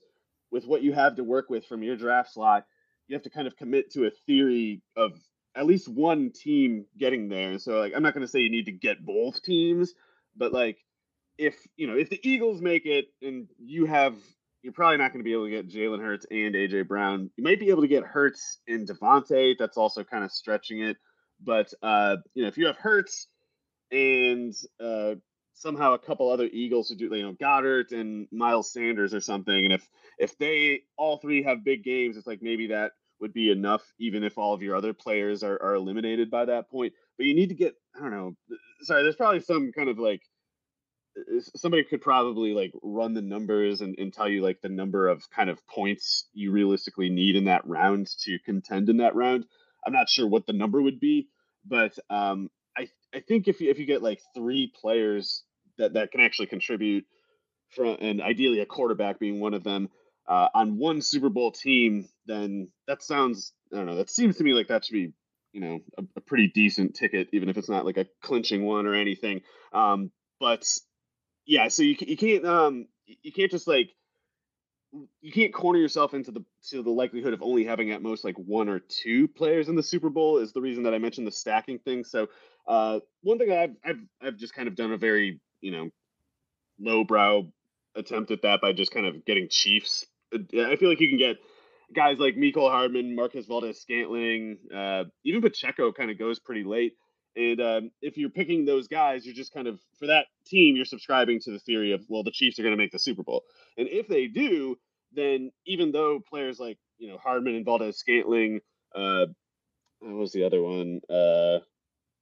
with 0.51 0.65
what 0.65 0.83
you 0.83 0.93
have 0.93 1.15
to 1.15 1.23
work 1.23 1.49
with 1.49 1.65
from 1.65 1.83
your 1.83 1.95
draft 1.95 2.33
slot 2.33 2.65
you 3.07 3.15
have 3.15 3.23
to 3.23 3.29
kind 3.29 3.47
of 3.47 3.55
commit 3.55 3.91
to 3.91 4.05
a 4.05 4.11
theory 4.25 4.81
of 4.95 5.11
at 5.55 5.65
least 5.65 5.87
one 5.87 6.31
team 6.31 6.85
getting 6.97 7.29
there. 7.29 7.57
So 7.59 7.79
like 7.79 7.93
I'm 7.95 8.03
not 8.03 8.13
going 8.13 8.25
to 8.25 8.31
say 8.31 8.39
you 8.39 8.51
need 8.51 8.65
to 8.65 8.71
get 8.71 9.05
both 9.05 9.41
teams, 9.41 9.93
but 10.35 10.51
like 10.51 10.77
if 11.37 11.55
you 11.75 11.87
know 11.87 11.97
if 11.97 12.09
the 12.09 12.19
Eagles 12.27 12.61
make 12.61 12.85
it 12.85 13.05
and 13.21 13.47
you 13.59 13.85
have 13.85 14.15
you're 14.61 14.73
probably 14.73 14.97
not 14.97 15.13
going 15.13 15.19
to 15.19 15.23
be 15.23 15.33
able 15.33 15.45
to 15.45 15.51
get 15.51 15.69
Jalen 15.69 16.01
Hurts 16.01 16.25
and 16.31 16.55
AJ 16.55 16.87
Brown. 16.87 17.29
You 17.37 17.43
might 17.43 17.59
be 17.59 17.69
able 17.69 17.83
to 17.83 17.87
get 17.87 18.03
Hurts 18.03 18.57
and 18.67 18.87
DeVonta. 18.87 19.53
That's 19.59 19.77
also 19.77 20.03
kind 20.03 20.23
of 20.23 20.31
stretching 20.31 20.81
it. 20.81 20.97
But 21.39 21.71
uh, 21.83 22.17
you 22.33 22.41
know, 22.41 22.47
if 22.47 22.57
you 22.57 22.65
have 22.65 22.77
Hurts 22.77 23.27
and 23.91 24.53
uh, 24.83 25.15
somehow 25.55 25.93
a 25.93 25.99
couple 25.99 26.29
other 26.29 26.47
Eagles 26.51 26.89
who 26.89 26.95
do, 26.95 27.09
you 27.15 27.23
know, 27.23 27.33
Goedert 27.33 27.91
and 27.91 28.27
Miles 28.31 28.71
Sanders 28.71 29.13
or 29.13 29.21
something, 29.21 29.65
and 29.65 29.73
if 29.73 29.89
if 30.19 30.37
they 30.37 30.83
all 30.97 31.17
three 31.17 31.43
have 31.43 31.65
big 31.65 31.83
games, 31.83 32.15
it's 32.15 32.27
like 32.27 32.41
maybe 32.41 32.67
that 32.67 32.91
would 33.19 33.33
be 33.33 33.49
enough, 33.49 33.81
even 33.97 34.23
if 34.23 34.37
all 34.37 34.53
of 34.53 34.61
your 34.61 34.75
other 34.75 34.93
players 34.93 35.41
are, 35.41 35.61
are 35.61 35.75
eliminated 35.75 36.29
by 36.29 36.45
that 36.45 36.69
point. 36.69 36.93
But 37.17 37.25
you 37.25 37.33
need 37.33 37.49
to 37.49 37.55
get, 37.55 37.73
I 37.95 38.01
don't 38.01 38.11
know, 38.11 38.35
sorry, 38.81 39.03
there's 39.03 39.15
probably 39.15 39.39
some 39.39 39.71
kind 39.71 39.87
of 39.89 39.97
like, 39.97 40.21
somebody 41.55 41.85
could 41.85 42.01
probably 42.01 42.53
like 42.53 42.73
run 42.83 43.13
the 43.13 43.21
numbers 43.21 43.79
and, 43.79 43.95
and 43.97 44.13
tell 44.13 44.27
you 44.27 44.41
like 44.41 44.59
the 44.61 44.67
number 44.67 45.07
of 45.07 45.29
kind 45.29 45.49
of 45.49 45.65
points 45.65 46.27
you 46.33 46.51
realistically 46.51 47.09
need 47.09 47.37
in 47.37 47.45
that 47.45 47.65
round 47.65 48.07
to 48.23 48.37
contend 48.45 48.89
in 48.89 48.97
that 48.97 49.15
round. 49.15 49.45
I'm 49.87 49.93
not 49.93 50.09
sure 50.09 50.27
what 50.27 50.45
the 50.45 50.53
number 50.53 50.81
would 50.81 50.99
be, 50.99 51.29
but 51.65 51.97
um, 52.09 52.49
I 53.15 53.21
think 53.21 53.47
if 53.47 53.61
you 53.61 53.69
if 53.69 53.79
you 53.79 53.85
get 53.85 54.03
like 54.03 54.21
three 54.35 54.71
players 54.79 55.43
that 55.77 55.93
that 55.93 56.11
can 56.11 56.21
actually 56.21 56.47
contribute 56.47 57.05
from 57.69 57.97
and 58.01 58.21
ideally 58.21 58.59
a 58.59 58.65
quarterback 58.65 59.19
being 59.19 59.39
one 59.39 59.53
of 59.53 59.63
them, 59.63 59.89
uh, 60.27 60.49
on 60.53 60.77
one 60.77 61.01
Super 61.01 61.29
Bowl 61.29 61.51
team, 61.51 62.09
then 62.25 62.69
that 62.87 63.01
sounds 63.01 63.53
I 63.71 63.77
don't 63.77 63.85
know. 63.85 63.95
That 63.95 64.09
seems 64.09 64.37
to 64.37 64.43
me 64.43 64.53
like 64.53 64.67
that 64.67 64.85
should 64.85 64.93
be 64.93 65.13
you 65.53 65.61
know 65.61 65.79
a, 65.97 66.03
a 66.17 66.21
pretty 66.21 66.47
decent 66.53 66.95
ticket, 66.95 67.29
even 67.31 67.49
if 67.49 67.57
it's 67.57 67.69
not 67.69 67.85
like 67.85 67.97
a 67.97 68.07
clinching 68.21 68.65
one 68.65 68.85
or 68.85 68.93
anything. 68.93 69.41
Um, 69.71 70.11
but 70.39 70.67
yeah, 71.45 71.69
so 71.69 71.83
you 71.83 71.95
you 71.99 72.17
can't 72.17 72.45
um 72.45 72.87
you 73.05 73.31
can't 73.31 73.51
just 73.51 73.67
like 73.67 73.91
you 75.21 75.31
can't 75.31 75.53
corner 75.53 75.79
yourself 75.79 76.13
into 76.13 76.31
the 76.31 76.43
to 76.69 76.81
the 76.81 76.89
likelihood 76.89 77.33
of 77.33 77.41
only 77.41 77.65
having 77.65 77.91
at 77.91 78.01
most 78.01 78.23
like 78.23 78.37
one 78.37 78.69
or 78.69 78.79
two 78.79 79.27
players 79.27 79.69
in 79.69 79.75
the 79.75 79.83
Super 79.83 80.09
Bowl 80.09 80.37
is 80.37 80.53
the 80.53 80.61
reason 80.61 80.83
that 80.83 80.93
I 80.93 80.99
mentioned 80.99 81.27
the 81.27 81.31
stacking 81.31 81.79
thing. 81.79 82.03
So 82.03 82.27
uh, 82.67 82.99
one 83.21 83.37
thing 83.37 83.51
I've 83.51 83.75
I've 83.83 83.99
I've 84.21 84.37
just 84.37 84.53
kind 84.53 84.67
of 84.67 84.75
done 84.75 84.91
a 84.91 84.97
very 84.97 85.39
you 85.61 85.71
know 85.71 85.89
lowbrow 86.79 87.47
attempt 87.95 88.31
at 88.31 88.41
that 88.41 88.61
by 88.61 88.73
just 88.73 88.91
kind 88.91 89.05
of 89.05 89.25
getting 89.25 89.47
Chiefs 89.49 90.05
I 90.33 90.75
feel 90.75 90.89
like 90.89 90.99
you 90.99 91.09
can 91.09 91.17
get 91.17 91.37
guys 91.95 92.19
like 92.19 92.35
Mecole 92.35 92.69
Hardman, 92.69 93.15
Marquez 93.15 93.45
Valdes 93.45 93.79
Scantling, 93.79 94.57
uh, 94.73 95.05
even 95.23 95.41
Pacheco 95.41 95.91
kind 95.91 96.11
of 96.11 96.17
goes 96.17 96.39
pretty 96.39 96.63
late. 96.63 96.93
And 97.37 97.59
um, 97.59 97.91
if 98.01 98.17
you're 98.17 98.29
picking 98.29 98.65
those 98.65 98.87
guys, 98.87 99.25
you're 99.25 99.35
just 99.35 99.53
kind 99.53 99.67
of 99.67 99.79
for 99.99 100.07
that 100.07 100.25
team, 100.45 100.75
you're 100.75 100.85
subscribing 100.85 101.39
to 101.41 101.51
the 101.51 101.59
theory 101.59 101.91
of 101.91 102.01
well, 102.07 102.23
the 102.23 102.31
Chiefs 102.31 102.57
are 102.59 102.63
going 102.63 102.73
to 102.73 102.81
make 102.81 102.91
the 102.91 102.99
Super 102.99 103.23
Bowl, 103.23 103.43
and 103.77 103.89
if 103.89 104.07
they 104.07 104.27
do, 104.27 104.77
then 105.11 105.51
even 105.65 105.91
though 105.91 106.21
players 106.29 106.59
like 106.59 106.77
you 106.97 107.09
know 107.09 107.17
Hardman 107.17 107.55
and 107.55 107.65
Valdes 107.65 107.97
Scantling, 107.97 108.61
uh, 108.95 109.25
what 109.99 110.13
was 110.13 110.31
the 110.31 110.45
other 110.45 110.61
one? 110.61 111.01
Uh, 111.09 111.59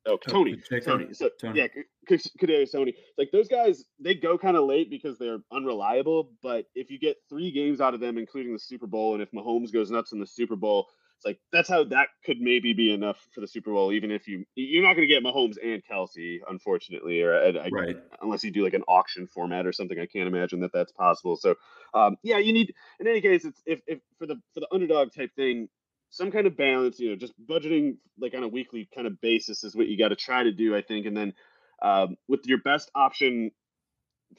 oh, 0.05 0.17
Toney, 0.17 0.61
Toney. 0.83 1.13
So 1.13 1.29
Toney. 1.39 1.59
yeah, 1.59 1.67
Kadarius 2.09 2.71
Toney. 2.71 2.95
Like 3.17 3.29
those 3.31 3.47
guys, 3.47 3.85
they 3.99 4.15
go 4.15 4.37
kind 4.37 4.57
of 4.57 4.65
late 4.65 4.89
because 4.89 5.17
they're 5.17 5.39
unreliable. 5.51 6.31
But 6.41 6.65
if 6.75 6.89
you 6.89 6.99
get 6.99 7.17
three 7.29 7.51
games 7.51 7.81
out 7.81 7.93
of 7.93 7.99
them, 7.99 8.17
including 8.17 8.53
the 8.53 8.59
Super 8.59 8.87
Bowl, 8.87 9.13
and 9.13 9.23
if 9.23 9.31
Mahomes 9.31 9.71
goes 9.71 9.91
nuts 9.91 10.11
in 10.11 10.19
the 10.19 10.27
Super 10.27 10.55
Bowl, 10.55 10.87
it's 11.17 11.25
like 11.25 11.39
that's 11.51 11.69
how 11.69 11.85
that 11.85 12.09
could 12.25 12.39
maybe 12.39 12.73
be 12.73 12.93
enough 12.93 13.17
for 13.33 13.41
the 13.41 13.47
Super 13.47 13.71
Bowl. 13.71 13.93
Even 13.93 14.11
if 14.11 14.27
you 14.27 14.45
you're 14.55 14.83
not 14.83 14.95
going 14.95 15.07
to 15.07 15.13
get 15.13 15.23
Mahomes 15.23 15.55
and 15.63 15.81
Kelce, 15.89 16.39
unfortunately, 16.49 17.21
or 17.21 17.35
I, 17.35 17.69
right. 17.71 17.97
unless 18.21 18.43
you 18.43 18.51
do 18.51 18.63
like 18.63 18.73
an 18.73 18.83
auction 18.87 19.27
format 19.27 19.65
or 19.65 19.71
something. 19.71 19.99
I 19.99 20.05
can't 20.05 20.27
imagine 20.27 20.59
that 20.61 20.73
that's 20.73 20.91
possible. 20.91 21.37
So 21.37 21.55
um, 21.93 22.17
yeah, 22.23 22.39
you 22.39 22.51
need 22.51 22.73
in 22.99 23.07
any 23.07 23.21
case, 23.21 23.45
it's 23.45 23.61
if, 23.65 23.79
if 23.87 23.99
for 24.19 24.25
the 24.25 24.35
for 24.53 24.59
the 24.59 24.67
underdog 24.73 25.13
type 25.13 25.31
thing, 25.35 25.69
some 26.13 26.31
kind 26.31 26.47
of 26.47 26.55
balance. 26.55 26.99
You 26.99 27.09
know, 27.09 27.15
just 27.15 27.33
budgeting 27.49 27.97
like 28.19 28.35
on 28.35 28.43
a 28.43 28.47
weekly 28.47 28.87
kind 28.93 29.07
of 29.07 29.19
basis 29.19 29.63
is 29.63 29.75
what 29.75 29.87
you 29.87 29.97
got 29.97 30.09
to 30.09 30.15
try 30.15 30.43
to 30.43 30.51
do. 30.51 30.75
I 30.75 30.81
think, 30.81 31.05
and 31.05 31.17
then 31.17 31.33
um, 31.81 32.15
with 32.27 32.41
your 32.45 32.59
best 32.59 32.91
option 32.95 33.51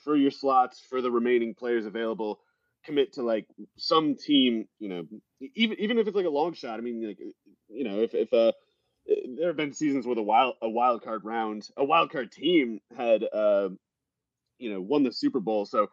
for 0.03 0.17
your 0.17 0.31
slots 0.31 0.81
for 0.89 1.01
the 1.03 1.11
remaining 1.11 1.55
players 1.55 1.87
available 1.87 2.41
commit 2.85 3.15
to 3.15 3.23
like 3.23 3.47
some 3.79 4.15
team, 4.17 4.67
you 4.79 4.89
know, 4.89 5.05
even 5.55 5.79
even 5.81 5.99
if 5.99 6.07
it's 6.07 6.17
like 6.17 6.27
a 6.27 6.31
long 6.31 6.55
shot. 6.55 6.79
I 6.79 6.83
mean, 6.83 7.07
like 7.07 7.19
you 7.69 7.85
know, 7.85 8.01
if 8.01 8.15
if 8.15 8.33
uh 8.33 8.53
there 9.37 9.49
have 9.49 9.57
been 9.57 9.73
seasons 9.73 10.07
where 10.07 10.15
the 10.15 10.23
wild 10.23 10.55
a 10.63 10.69
wild 10.69 11.03
card 11.03 11.25
round, 11.25 11.69
a 11.77 11.85
wild 11.85 12.11
card 12.11 12.31
team 12.33 12.81
had 12.97 13.25
uh 13.25 13.71
you 14.59 14.73
know 14.73 14.81
won 14.81 15.03
the 15.03 15.13
Super 15.13 15.41
Bowl. 15.41 15.67
So 15.67 15.89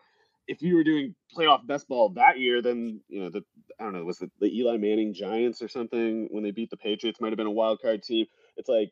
if 0.47 0.61
you 0.61 0.75
were 0.75 0.83
doing 0.83 1.15
playoff 1.35 1.65
best 1.65 1.87
ball 1.87 2.09
that 2.15 2.39
year, 2.39 2.61
then 2.61 3.01
you 3.07 3.23
know 3.23 3.29
the 3.29 3.43
I 3.81 3.85
don't 3.85 3.93
know 3.93 4.03
was 4.03 4.21
it 4.21 4.31
the 4.39 4.59
Eli 4.59 4.77
Manning 4.77 5.13
Giants 5.13 5.61
or 5.61 5.67
something 5.67 6.27
when 6.29 6.43
they 6.43 6.51
beat 6.51 6.69
the 6.69 6.77
Patriots 6.77 7.19
might 7.19 7.31
have 7.31 7.37
been 7.37 7.47
a 7.47 7.51
wild 7.51 7.81
card 7.81 8.03
team. 8.03 8.27
It's 8.55 8.69
like 8.69 8.91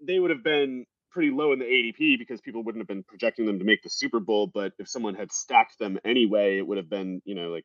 they 0.00 0.18
would 0.18 0.30
have 0.30 0.44
been 0.44 0.86
pretty 1.10 1.30
low 1.30 1.52
in 1.52 1.58
the 1.58 1.64
ADP 1.64 2.18
because 2.18 2.40
people 2.40 2.62
wouldn't 2.62 2.80
have 2.80 2.88
been 2.88 3.02
projecting 3.02 3.46
them 3.46 3.58
to 3.58 3.64
make 3.64 3.82
the 3.82 3.90
Super 3.90 4.20
Bowl. 4.20 4.46
But 4.46 4.74
if 4.78 4.88
someone 4.88 5.16
had 5.16 5.32
stacked 5.32 5.78
them 5.80 5.98
anyway, 6.04 6.58
it 6.58 6.66
would 6.66 6.76
have 6.76 6.88
been, 6.88 7.20
you 7.24 7.34
know, 7.34 7.48
like, 7.48 7.64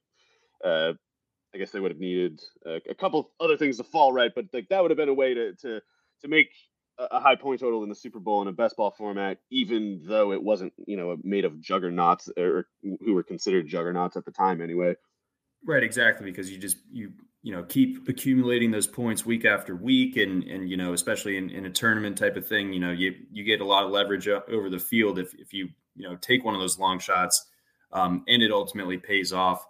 uh, 0.65 0.93
I 1.53 1.59
guess 1.59 1.69
they 1.69 1.79
would 1.79 1.91
have 1.91 1.99
needed 1.99 2.41
uh, 2.65 2.79
a 2.89 2.95
couple 2.95 3.29
other 3.39 3.57
things 3.57 3.77
to 3.77 3.83
fall 3.83 4.11
right. 4.11 4.31
But 4.33 4.45
like 4.51 4.69
that 4.69 4.81
would 4.81 4.89
have 4.89 4.97
been 4.97 5.09
a 5.09 5.13
way 5.13 5.35
to 5.35 5.53
to 5.53 5.81
to 6.21 6.27
make 6.27 6.49
a 6.97 7.19
high 7.19 7.35
point 7.35 7.59
total 7.59 7.83
in 7.83 7.89
the 7.89 7.95
Super 7.95 8.19
Bowl 8.19 8.41
in 8.41 8.47
a 8.47 8.51
best 8.51 8.77
ball 8.77 8.91
format, 8.91 9.37
even 9.51 10.01
though 10.05 10.31
it 10.31 10.41
wasn't, 10.41 10.73
you 10.85 10.97
know, 10.97 11.17
made 11.23 11.45
of 11.45 11.59
juggernauts 11.59 12.29
or 12.37 12.67
who 12.81 13.13
were 13.13 13.23
considered 13.23 13.67
juggernauts 13.67 14.15
at 14.15 14.25
the 14.25 14.31
time 14.31 14.61
anyway. 14.61 14.95
Right, 15.65 15.83
exactly, 15.83 16.29
because 16.29 16.51
you 16.51 16.57
just 16.57 16.77
you 16.91 17.13
you 17.41 17.53
know 17.53 17.63
keep 17.63 18.07
accumulating 18.09 18.71
those 18.71 18.87
points 18.87 19.25
week 19.25 19.45
after 19.45 19.75
week, 19.75 20.17
and 20.17 20.43
and 20.43 20.69
you 20.69 20.77
know 20.77 20.93
especially 20.93 21.37
in, 21.37 21.49
in 21.49 21.65
a 21.65 21.69
tournament 21.69 22.17
type 22.17 22.35
of 22.35 22.47
thing, 22.47 22.73
you 22.73 22.79
know 22.79 22.91
you 22.91 23.13
you 23.31 23.43
get 23.43 23.61
a 23.61 23.65
lot 23.65 23.83
of 23.83 23.91
leverage 23.91 24.27
over 24.27 24.69
the 24.69 24.79
field 24.79 25.19
if 25.19 25.33
if 25.35 25.53
you 25.53 25.69
you 25.95 26.07
know 26.07 26.15
take 26.17 26.43
one 26.43 26.53
of 26.53 26.61
those 26.61 26.77
long 26.79 26.99
shots, 26.99 27.45
um, 27.91 28.23
and 28.27 28.43
it 28.43 28.51
ultimately 28.51 28.97
pays 28.97 29.31
off. 29.31 29.65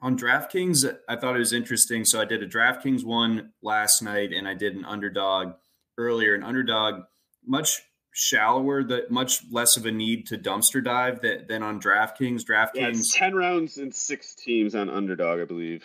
On 0.00 0.18
DraftKings, 0.18 0.86
I 1.08 1.16
thought 1.16 1.36
it 1.36 1.38
was 1.38 1.54
interesting. 1.54 2.04
So 2.04 2.20
I 2.20 2.26
did 2.26 2.42
a 2.42 2.48
DraftKings 2.48 3.04
one 3.04 3.52
last 3.62 4.02
night, 4.02 4.32
and 4.32 4.46
I 4.46 4.54
did 4.54 4.74
an 4.74 4.84
underdog 4.84 5.54
earlier. 5.98 6.34
An 6.34 6.42
underdog 6.42 7.02
much 7.46 7.82
shallower, 8.14 8.84
that 8.84 9.10
much 9.10 9.42
less 9.50 9.76
of 9.76 9.84
a 9.84 9.92
need 9.92 10.26
to 10.28 10.38
dumpster 10.38 10.82
dive 10.82 11.20
that, 11.22 11.48
than 11.48 11.62
on 11.62 11.80
DraftKings. 11.80 12.44
DraftKings 12.44 13.12
yeah, 13.14 13.18
ten 13.18 13.34
rounds 13.34 13.76
and 13.76 13.94
six 13.94 14.34
teams 14.34 14.74
on 14.74 14.88
underdog, 14.88 15.40
I 15.40 15.44
believe. 15.44 15.84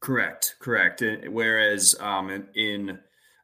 Correct, 0.00 0.56
correct. 0.58 1.02
Whereas 1.28 1.94
um, 2.00 2.28
in, 2.28 2.48
in 2.54 2.98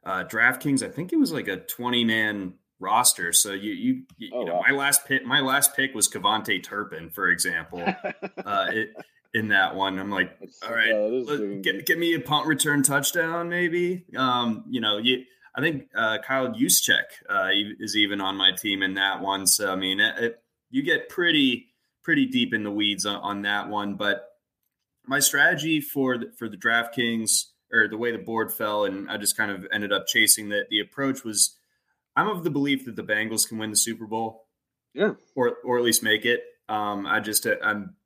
uh, 0.05 0.25
DraftKings, 0.25 0.83
I 0.83 0.90
think 0.90 1.12
it 1.12 1.19
was 1.19 1.33
like 1.33 1.49
a 1.49 1.57
twenty 1.57 2.05
man 2.05 2.55
roster. 2.81 3.33
So 3.33 3.52
you 3.52 3.73
you, 3.73 4.02
you, 4.19 4.31
oh, 4.35 4.43
know 4.43 4.55
wow. 4.57 4.64
my 4.69 4.75
last 4.75 5.07
pick 5.07 5.25
my 5.25 5.40
last 5.40 5.76
pick 5.76 5.95
was 5.95 6.09
KaVontae 6.09 6.62
Turpin, 6.64 7.11
for 7.11 7.29
example. 7.29 7.83
uh, 8.45 8.67
it, 8.71 8.90
in 9.33 9.49
that 9.49 9.76
one, 9.76 10.00
I'm 10.00 10.11
like, 10.11 10.37
all 10.67 10.75
right, 10.75 10.90
uh, 10.90 11.61
get, 11.62 11.87
get 11.87 12.00
me 12.00 12.14
a 12.14 12.21
punt 12.21 12.49
return 12.49 12.83
touchdown, 12.83 13.49
maybe. 13.49 14.05
Um, 14.17 14.64
you 14.69 14.81
know, 14.81 14.99
you 14.99 15.23
I 15.54 15.61
think 15.61 15.88
uh, 15.95 16.19
Kyle 16.25 16.49
Juszczyk 16.49 17.04
uh, 17.28 17.49
is 17.78 17.97
even 17.97 18.21
on 18.21 18.37
my 18.37 18.52
team 18.52 18.83
in 18.83 18.95
that 18.95 19.21
one. 19.21 19.47
So 19.47 19.73
I 19.73 19.76
mean, 19.76 20.00
it, 20.00 20.19
it, 20.19 20.42
you 20.71 20.83
get 20.83 21.09
pretty 21.09 21.69
pretty 22.02 22.26
deep 22.26 22.54
in 22.54 22.62
the 22.62 22.71
weeds 22.71 23.04
on, 23.04 23.16
on, 23.16 23.42
that 23.42 23.69
one. 23.69 23.95
But 23.95 24.26
my 25.07 25.19
strategy 25.19 25.80
for 25.80 26.19
the, 26.19 26.33
for 26.38 26.49
the 26.49 26.57
DraftKings 26.57 27.47
or 27.73 27.88
the 27.88 27.99
way 27.99 28.12
the 28.12 28.19
board 28.19 28.52
fell, 28.52 28.85
and 28.85 29.11
I 29.11 29.16
just 29.16 29.37
kind 29.37 29.50
of 29.50 29.66
ended 29.73 29.92
up 29.92 30.07
chasing 30.07 30.49
that. 30.50 30.69
The 30.71 30.80
approach 30.80 31.25
was, 31.25 31.57
I'm 32.16 32.28
of 32.28 32.45
the 32.45 32.50
belief 32.50 32.85
that 32.85 32.97
the 32.97 33.02
Bengals 33.02 33.49
can 33.49 33.59
win 33.59 33.71
the 33.71 33.76
Super 33.76 34.07
Bowl, 34.07 34.47
yeah, 34.95 35.14
or 35.35 35.57
or 35.64 35.78
at 35.78 35.85
least 35.85 36.02
make 36.02 36.25
it. 36.25 36.45
Um, 36.69 37.07
I 37.07 37.21
just 37.21 37.47
I'm 37.47 37.97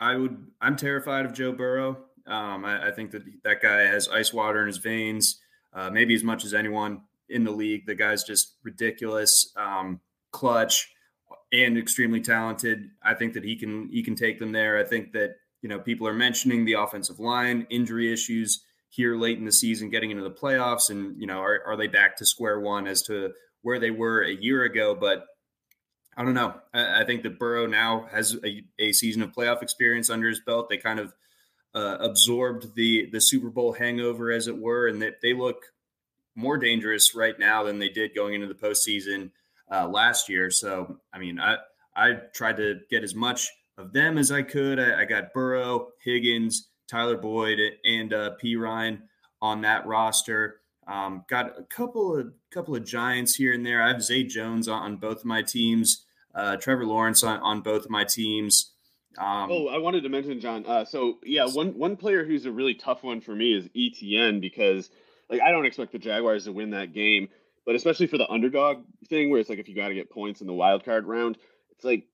I 0.00 0.16
would 0.16 0.46
I'm 0.60 0.76
terrified 0.76 1.26
of 1.26 1.34
Joe 1.34 1.52
Burrow. 1.52 1.98
Um, 2.26 2.64
I, 2.64 2.88
I 2.88 2.90
think 2.90 3.10
that 3.10 3.22
that 3.42 3.60
guy 3.60 3.82
has 3.82 4.08
ice 4.08 4.32
water 4.32 4.62
in 4.62 4.66
his 4.66 4.78
veins 4.78 5.40
uh, 5.74 5.90
maybe 5.90 6.14
as 6.14 6.22
much 6.22 6.44
as 6.44 6.54
anyone 6.54 7.02
in 7.28 7.44
the 7.44 7.50
league. 7.50 7.86
The 7.86 7.94
guy's 7.94 8.24
just 8.24 8.54
ridiculous, 8.62 9.52
um, 9.56 10.00
clutch, 10.30 10.90
and 11.52 11.78
extremely 11.78 12.20
talented. 12.20 12.90
I 13.02 13.14
think 13.14 13.34
that 13.34 13.44
he 13.44 13.56
can 13.56 13.88
he 13.90 14.02
can 14.02 14.14
take 14.14 14.38
them 14.38 14.52
there. 14.52 14.78
I 14.78 14.84
think 14.84 15.12
that 15.12 15.36
you 15.62 15.68
know 15.68 15.78
people 15.78 16.06
are 16.06 16.14
mentioning 16.14 16.64
the 16.64 16.74
offensive 16.74 17.20
line 17.20 17.66
injury 17.70 18.12
issues 18.12 18.64
here 18.88 19.16
late 19.16 19.38
in 19.38 19.44
the 19.44 19.52
season, 19.52 19.90
getting 19.90 20.10
into 20.10 20.22
the 20.22 20.30
playoffs, 20.30 20.90
and 20.90 21.20
you 21.20 21.26
know 21.26 21.38
are 21.38 21.62
are 21.66 21.76
they 21.76 21.88
back 21.88 22.16
to 22.18 22.26
square 22.26 22.60
one 22.60 22.86
as 22.86 23.02
to 23.02 23.32
where 23.62 23.78
they 23.78 23.90
were 23.90 24.22
a 24.22 24.32
year 24.32 24.64
ago? 24.64 24.94
But 24.94 25.24
I 26.16 26.24
don't 26.24 26.34
know. 26.34 26.54
I, 26.72 27.02
I 27.02 27.04
think 27.04 27.22
that 27.22 27.38
Burrow 27.38 27.66
now 27.66 28.06
has 28.10 28.36
a, 28.44 28.62
a 28.78 28.92
season 28.92 29.22
of 29.22 29.32
playoff 29.32 29.62
experience 29.62 30.10
under 30.10 30.28
his 30.28 30.40
belt. 30.40 30.68
They 30.68 30.76
kind 30.76 31.00
of 31.00 31.12
uh, 31.74 31.96
absorbed 32.00 32.74
the 32.74 33.08
the 33.10 33.20
Super 33.20 33.50
Bowl 33.50 33.72
hangover, 33.72 34.30
as 34.30 34.46
it 34.46 34.56
were, 34.56 34.86
and 34.86 35.02
that 35.02 35.20
they, 35.20 35.34
look 35.34 35.72
more 36.36 36.58
dangerous 36.58 37.14
right 37.14 37.38
now 37.38 37.62
than 37.62 37.78
they 37.78 37.88
did 37.88 38.14
going 38.14 38.34
into 38.34 38.46
the 38.46 38.54
postseason 38.54 39.30
uh, 39.70 39.86
last 39.86 40.28
year. 40.28 40.50
So, 40.50 40.98
I 41.12 41.18
mean, 41.18 41.38
I 41.38 41.56
I 41.96 42.14
tried 42.34 42.56
to 42.58 42.80
get 42.90 43.04
as 43.04 43.14
much 43.14 43.48
of 43.78 43.92
them 43.92 44.18
as 44.18 44.30
I 44.32 44.42
could. 44.42 44.78
I, 44.78 45.02
I 45.02 45.04
got 45.04 45.32
Burrow, 45.32 45.88
Higgins, 46.04 46.68
Tyler 46.88 47.16
Boyd, 47.16 47.58
and 47.84 48.12
uh, 48.12 48.32
Perine 48.42 49.02
on 49.40 49.62
that 49.62 49.86
roster. 49.86 50.60
Um, 50.86 51.24
got 51.28 51.58
a 51.58 51.64
couple 51.64 52.16
of 52.16 52.32
couple 52.52 52.76
of 52.76 52.84
Giants 52.84 53.34
here 53.34 53.52
and 53.52 53.64
there. 53.64 53.82
I 53.82 53.88
have 53.88 54.02
Zay 54.02 54.24
Jones 54.24 54.68
on, 54.68 54.82
on 54.82 54.96
both 54.96 55.18
of 55.18 55.24
my 55.24 55.42
teams. 55.42 56.04
Uh, 56.34 56.56
Trevor 56.56 56.84
Lawrence 56.84 57.22
on, 57.22 57.40
on 57.40 57.60
both 57.60 57.84
of 57.84 57.90
my 57.90 58.04
teams. 58.04 58.73
Um, 59.18 59.50
oh, 59.50 59.68
I 59.68 59.78
wanted 59.78 60.02
to 60.02 60.08
mention 60.08 60.40
John. 60.40 60.64
Uh, 60.66 60.84
so 60.84 61.18
yeah, 61.24 61.46
one 61.46 61.78
one 61.78 61.96
player 61.96 62.24
who's 62.24 62.46
a 62.46 62.52
really 62.52 62.74
tough 62.74 63.02
one 63.02 63.20
for 63.20 63.34
me 63.34 63.54
is 63.54 63.68
ETN 63.68 64.40
because 64.40 64.90
like 65.30 65.40
I 65.40 65.50
don't 65.50 65.66
expect 65.66 65.92
the 65.92 65.98
Jaguars 65.98 66.44
to 66.44 66.52
win 66.52 66.70
that 66.70 66.92
game, 66.92 67.28
but 67.66 67.74
especially 67.74 68.06
for 68.06 68.18
the 68.18 68.28
underdog 68.28 68.84
thing 69.08 69.30
where 69.30 69.40
it's 69.40 69.48
like 69.48 69.58
if 69.58 69.68
you 69.68 69.74
got 69.74 69.88
to 69.88 69.94
get 69.94 70.10
points 70.10 70.40
in 70.40 70.46
the 70.46 70.52
wild 70.52 70.84
card 70.84 71.06
round, 71.06 71.38
it's 71.70 71.84
like 71.84 72.06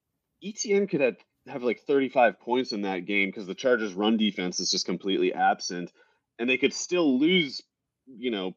ETN 0.44 0.88
could 0.88 1.00
have 1.00 1.16
have 1.46 1.62
like 1.62 1.80
35 1.86 2.40
points 2.40 2.72
in 2.72 2.82
that 2.82 3.06
game 3.06 3.28
because 3.28 3.46
the 3.46 3.54
Chargers 3.54 3.94
run 3.94 4.16
defense 4.16 4.60
is 4.60 4.70
just 4.70 4.86
completely 4.86 5.32
absent 5.32 5.90
and 6.38 6.48
they 6.48 6.58
could 6.58 6.72
still 6.72 7.18
lose, 7.18 7.62
you 8.06 8.30
know, 8.30 8.54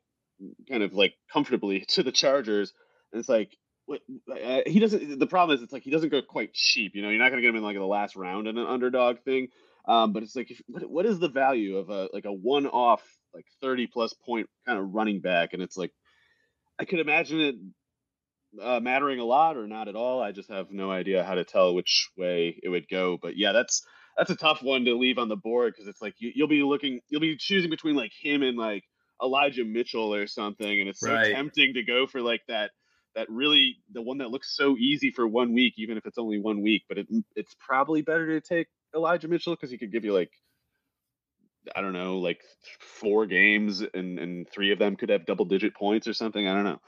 kind 0.69 0.83
of 0.83 0.93
like 0.93 1.13
comfortably 1.31 1.81
to 1.89 2.03
the 2.03 2.11
Chargers. 2.11 2.73
And 3.11 3.19
it's 3.19 3.29
like 3.29 3.55
uh, 3.89 4.61
he 4.65 4.79
doesn't. 4.79 5.19
The 5.19 5.27
problem 5.27 5.55
is, 5.55 5.63
it's 5.63 5.73
like 5.73 5.83
he 5.83 5.91
doesn't 5.91 6.09
go 6.09 6.21
quite 6.21 6.53
cheap. 6.53 6.93
You 6.95 7.01
know, 7.01 7.09
you're 7.09 7.19
not 7.19 7.29
going 7.29 7.37
to 7.37 7.41
get 7.41 7.49
him 7.49 7.57
in 7.57 7.63
like 7.63 7.75
the 7.75 7.83
last 7.83 8.15
round 8.15 8.47
in 8.47 8.57
an 8.57 8.65
underdog 8.65 9.19
thing. 9.25 9.49
Um, 9.85 10.13
but 10.13 10.23
it's 10.23 10.35
like, 10.35 10.49
if, 10.49 10.61
what, 10.67 10.89
what 10.89 11.05
is 11.05 11.19
the 11.19 11.29
value 11.29 11.77
of 11.77 11.89
a 11.89 12.09
like 12.13 12.25
a 12.25 12.31
one-off 12.31 13.01
like 13.33 13.45
30 13.61 13.87
plus 13.87 14.13
point 14.13 14.47
kind 14.65 14.79
of 14.79 14.93
running 14.93 15.19
back? 15.19 15.53
And 15.53 15.61
it's 15.61 15.75
like, 15.75 15.91
I 16.79 16.85
could 16.85 16.99
imagine 16.99 17.41
it 17.41 17.55
uh, 18.61 18.79
mattering 18.79 19.19
a 19.19 19.25
lot 19.25 19.57
or 19.57 19.67
not 19.67 19.87
at 19.87 19.95
all. 19.95 20.21
I 20.21 20.31
just 20.31 20.49
have 20.49 20.71
no 20.71 20.91
idea 20.91 21.23
how 21.23 21.35
to 21.35 21.43
tell 21.43 21.75
which 21.75 22.09
way 22.17 22.57
it 22.63 22.69
would 22.69 22.87
go. 22.87 23.17
But 23.21 23.37
yeah, 23.37 23.51
that's 23.51 23.83
that's 24.17 24.29
a 24.29 24.35
tough 24.35 24.61
one 24.61 24.85
to 24.85 24.95
leave 24.95 25.17
on 25.17 25.29
the 25.29 25.35
board 25.35 25.73
because 25.73 25.87
it's 25.87 26.01
like 26.01 26.15
you, 26.19 26.31
will 26.37 26.47
be 26.47 26.63
looking, 26.63 26.99
you'll 27.09 27.21
be 27.21 27.35
choosing 27.35 27.69
between 27.69 27.95
like 27.95 28.11
him 28.21 28.43
and 28.43 28.57
like 28.57 28.83
Elijah 29.21 29.65
Mitchell 29.65 30.13
or 30.13 30.27
something, 30.27 30.79
and 30.79 30.89
it's 30.89 30.99
so 30.99 31.13
right. 31.13 31.33
tempting 31.33 31.73
to 31.73 31.83
go 31.83 32.07
for 32.07 32.21
like 32.21 32.41
that 32.47 32.71
that 33.15 33.29
really 33.29 33.77
the 33.91 34.01
one 34.01 34.17
that 34.19 34.29
looks 34.29 34.55
so 34.55 34.75
easy 34.77 35.11
for 35.11 35.27
one 35.27 35.53
week, 35.53 35.73
even 35.77 35.97
if 35.97 36.05
it's 36.05 36.17
only 36.17 36.39
one 36.39 36.61
week. 36.61 36.83
But 36.87 36.97
it, 36.99 37.07
it's 37.35 37.55
probably 37.59 38.01
better 38.01 38.39
to 38.39 38.41
take 38.41 38.67
Elijah 38.95 39.27
Mitchell 39.27 39.55
because 39.55 39.71
he 39.71 39.77
could 39.77 39.91
give 39.91 40.05
you 40.05 40.13
like 40.13 40.31
I 41.75 41.81
don't 41.81 41.93
know, 41.93 42.17
like 42.17 42.41
four 42.79 43.25
games, 43.25 43.81
and 43.93 44.19
and 44.19 44.49
three 44.49 44.71
of 44.71 44.79
them 44.79 44.95
could 44.95 45.09
have 45.09 45.25
double 45.25 45.45
digit 45.45 45.73
points 45.75 46.07
or 46.07 46.13
something. 46.13 46.47
I 46.47 46.53
don't 46.53 46.65
know. 46.65 46.79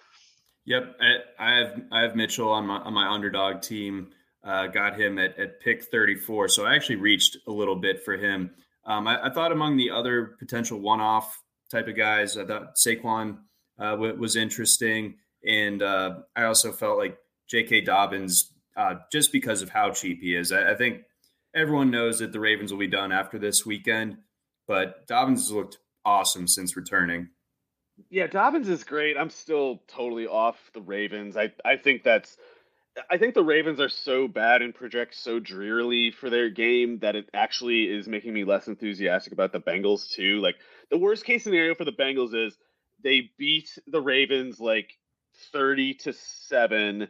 Yep, 0.65 0.98
I, 1.00 1.15
I 1.39 1.58
have 1.58 1.82
I 1.91 2.01
have 2.01 2.15
Mitchell 2.15 2.50
on 2.50 2.65
my 2.65 2.77
on 2.77 2.94
my 2.94 3.08
underdog 3.08 3.62
team. 3.62 4.10
Uh, 4.44 4.67
got 4.67 5.00
him 5.00 5.17
at, 5.17 5.39
at 5.39 5.60
pick 5.60 5.84
34, 5.86 6.50
so 6.50 6.65
I 6.65 6.75
actually 6.75 6.98
reached 6.98 7.36
a 7.48 7.51
little 7.51 7.75
bit 7.75 8.05
for 8.05 8.15
him. 8.15 8.51
Um, 8.86 9.08
I, 9.08 9.25
I, 9.25 9.34
thought 9.34 9.51
among 9.51 9.75
the 9.75 9.89
other 9.89 10.36
potential 10.38 10.79
one-off 10.79 11.41
type 11.72 11.88
of 11.88 11.98
guys, 11.98 12.38
I 12.38 12.46
thought 12.46 12.75
Saquon 12.75 13.39
uh, 13.79 13.98
was 13.98 14.36
interesting, 14.36 15.15
and 15.45 15.81
uh, 15.81 16.15
I 16.35 16.43
also 16.45 16.71
felt 16.71 16.97
like 16.97 17.17
J.K. 17.47 17.81
Dobbins 17.81 18.51
uh, 18.75 18.95
just 19.11 19.31
because 19.31 19.61
of 19.61 19.69
how 19.69 19.91
cheap 19.91 20.21
he 20.21 20.35
is. 20.35 20.51
I, 20.51 20.71
I, 20.71 20.75
think 20.75 21.03
everyone 21.53 21.91
knows 21.91 22.19
that 22.19 22.33
the 22.33 22.39
Ravens 22.39 22.71
will 22.71 22.79
be 22.79 22.87
done 22.87 23.11
after 23.11 23.39
this 23.39 23.65
weekend, 23.65 24.17
but 24.67 25.07
Dobbins 25.07 25.43
has 25.43 25.51
looked 25.51 25.77
awesome 26.03 26.47
since 26.47 26.75
returning. 26.75 27.29
Yeah, 28.09 28.27
Dobbins 28.27 28.67
is 28.67 28.83
great. 28.83 29.17
I'm 29.17 29.29
still 29.29 29.83
totally 29.87 30.27
off 30.27 30.57
the 30.73 30.81
Ravens. 30.81 31.37
I, 31.37 31.53
I 31.63 31.77
think 31.77 32.03
that's 32.03 32.37
I 33.09 33.17
think 33.17 33.33
the 33.33 33.43
Ravens 33.43 33.79
are 33.79 33.89
so 33.89 34.27
bad 34.27 34.61
and 34.61 34.73
project 34.73 35.15
so 35.15 35.39
drearily 35.39 36.11
for 36.11 36.29
their 36.29 36.49
game 36.49 36.99
that 36.99 37.15
it 37.15 37.29
actually 37.33 37.83
is 37.83 38.07
making 38.07 38.33
me 38.33 38.45
less 38.45 38.67
enthusiastic 38.67 39.33
about 39.33 39.51
the 39.51 39.59
Bengals 39.59 40.09
too. 40.09 40.39
Like 40.41 40.55
the 40.89 40.97
worst 40.97 41.25
case 41.25 41.43
scenario 41.43 41.75
for 41.75 41.83
the 41.83 41.91
Bengals 41.91 42.33
is 42.33 42.57
they 43.03 43.31
beat 43.37 43.77
the 43.87 44.01
Ravens 44.01 44.59
like 44.59 44.97
30 45.51 45.96
to 45.96 46.13
7 46.13 47.08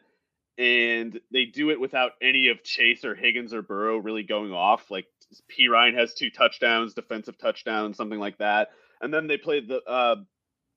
and 0.57 1.19
they 1.31 1.45
do 1.45 1.69
it 1.69 1.79
without 1.79 2.11
any 2.21 2.47
of 2.47 2.63
Chase 2.63 3.03
or 3.03 3.13
Higgins 3.13 3.53
or 3.53 3.61
Burrow 3.61 3.97
really 3.97 4.23
going 4.23 4.53
off. 4.53 4.89
Like 4.89 5.05
P 5.47 5.67
Ryan 5.67 5.95
has 5.95 6.13
two 6.13 6.29
touchdowns, 6.29 6.93
defensive 6.93 7.37
touchdowns, 7.37 7.97
something 7.97 8.19
like 8.19 8.37
that. 8.37 8.69
And 9.01 9.13
then 9.13 9.27
they 9.27 9.37
play 9.37 9.59
the 9.59 9.81
uh 9.83 10.15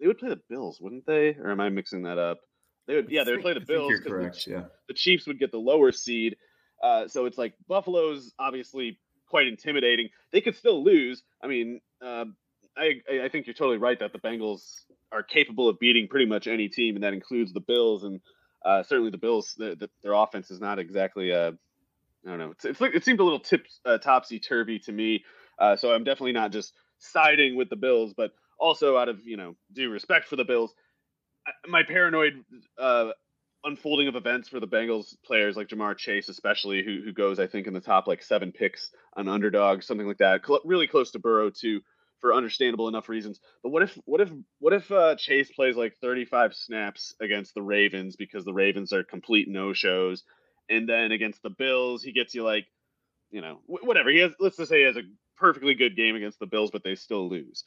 they 0.00 0.06
would 0.06 0.18
play 0.18 0.30
the 0.30 0.40
Bills, 0.48 0.80
wouldn't 0.80 1.06
they? 1.06 1.36
Or 1.40 1.50
am 1.50 1.60
I 1.60 1.68
mixing 1.68 2.02
that 2.02 2.18
up? 2.18 2.38
They 2.86 2.96
would, 2.96 3.10
yeah, 3.10 3.24
they 3.24 3.32
would 3.32 3.42
play 3.42 3.54
the 3.54 3.60
Bills 3.60 3.92
Correct, 4.04 4.44
the, 4.44 4.50
yeah. 4.50 4.62
the 4.88 4.94
Chiefs 4.94 5.26
would 5.26 5.38
get 5.38 5.52
the 5.52 5.58
lower 5.58 5.92
seed. 5.92 6.36
Uh, 6.82 7.08
so 7.08 7.26
it's 7.26 7.38
like 7.38 7.54
Buffalo's 7.68 8.32
obviously 8.38 8.98
quite 9.28 9.46
intimidating. 9.46 10.08
They 10.32 10.40
could 10.40 10.56
still 10.56 10.82
lose. 10.82 11.22
I 11.42 11.48
mean, 11.48 11.80
uh, 12.04 12.24
I 12.76 13.00
I 13.24 13.28
think 13.28 13.46
you're 13.46 13.54
totally 13.54 13.78
right 13.78 13.98
that 14.00 14.12
the 14.12 14.18
Bengals 14.18 14.62
are 15.12 15.22
capable 15.22 15.68
of 15.68 15.78
beating 15.78 16.08
pretty 16.08 16.26
much 16.26 16.46
any 16.46 16.68
team, 16.68 16.94
and 16.94 17.04
that 17.04 17.14
includes 17.14 17.52
the 17.52 17.60
Bills. 17.60 18.04
And 18.04 18.20
uh, 18.64 18.82
certainly 18.82 19.10
the 19.10 19.18
Bills, 19.18 19.54
the, 19.56 19.76
the, 19.78 19.90
their 20.02 20.12
offense 20.12 20.50
is 20.50 20.60
not 20.60 20.78
exactly. 20.78 21.32
Uh, 21.32 21.52
I 22.26 22.30
don't 22.30 22.38
know. 22.38 22.50
It's, 22.50 22.64
it's 22.64 22.80
like 22.80 22.94
it 22.94 23.04
seemed 23.04 23.20
a 23.20 23.24
little 23.24 23.40
tip, 23.40 23.66
uh, 23.84 23.98
topsy 23.98 24.38
turvy 24.40 24.78
to 24.80 24.92
me. 24.92 25.24
Uh, 25.58 25.76
so 25.76 25.92
I'm 25.92 26.04
definitely 26.04 26.32
not 26.32 26.52
just 26.52 26.72
siding 26.98 27.56
with 27.56 27.70
the 27.70 27.76
Bills, 27.76 28.14
but 28.16 28.32
also 28.58 28.96
out 28.96 29.08
of 29.08 29.20
you 29.24 29.36
know 29.36 29.56
due 29.72 29.90
respect 29.90 30.26
for 30.26 30.36
the 30.36 30.44
Bills, 30.44 30.74
my 31.66 31.82
paranoid 31.82 32.44
uh, 32.78 33.10
unfolding 33.64 34.08
of 34.08 34.16
events 34.16 34.48
for 34.48 34.60
the 34.60 34.66
Bengals 34.66 35.16
players 35.24 35.56
like 35.56 35.68
Ja'Marr 35.68 35.96
Chase, 35.96 36.28
especially 36.28 36.82
who 36.84 37.00
who 37.04 37.12
goes 37.12 37.38
I 37.38 37.46
think 37.46 37.66
in 37.66 37.74
the 37.74 37.80
top 37.80 38.06
like 38.06 38.22
seven 38.22 38.52
picks 38.52 38.90
on 39.14 39.28
underdog, 39.28 39.82
something 39.82 40.06
like 40.06 40.18
that, 40.18 40.44
Cl- 40.46 40.60
really 40.64 40.86
close 40.86 41.10
to 41.12 41.18
Burrow 41.18 41.50
too, 41.50 41.80
for 42.20 42.34
understandable 42.34 42.88
enough 42.88 43.08
reasons. 43.08 43.40
But 43.62 43.70
what 43.70 43.82
if 43.82 43.98
what 44.04 44.20
if 44.20 44.30
what 44.58 44.72
if 44.72 44.90
uh, 44.90 45.16
Chase 45.16 45.50
plays 45.50 45.76
like 45.76 45.96
35 46.00 46.54
snaps 46.54 47.14
against 47.20 47.54
the 47.54 47.62
Ravens 47.62 48.16
because 48.16 48.44
the 48.44 48.54
Ravens 48.54 48.92
are 48.92 49.04
complete 49.04 49.48
no 49.48 49.72
shows, 49.72 50.24
and 50.68 50.88
then 50.88 51.12
against 51.12 51.42
the 51.42 51.50
Bills 51.50 52.02
he 52.02 52.12
gets 52.12 52.34
you 52.34 52.44
like, 52.44 52.66
you 53.30 53.40
know, 53.40 53.60
whatever 53.66 54.10
he 54.10 54.18
has. 54.20 54.32
Let's 54.40 54.56
just 54.56 54.70
say 54.70 54.80
he 54.80 54.84
has 54.86 54.96
a 54.96 55.02
perfectly 55.36 55.74
good 55.74 55.96
game 55.96 56.16
against 56.16 56.38
the 56.38 56.46
Bills, 56.46 56.70
but 56.70 56.82
they 56.84 56.94
still 56.94 57.28
lose 57.28 57.64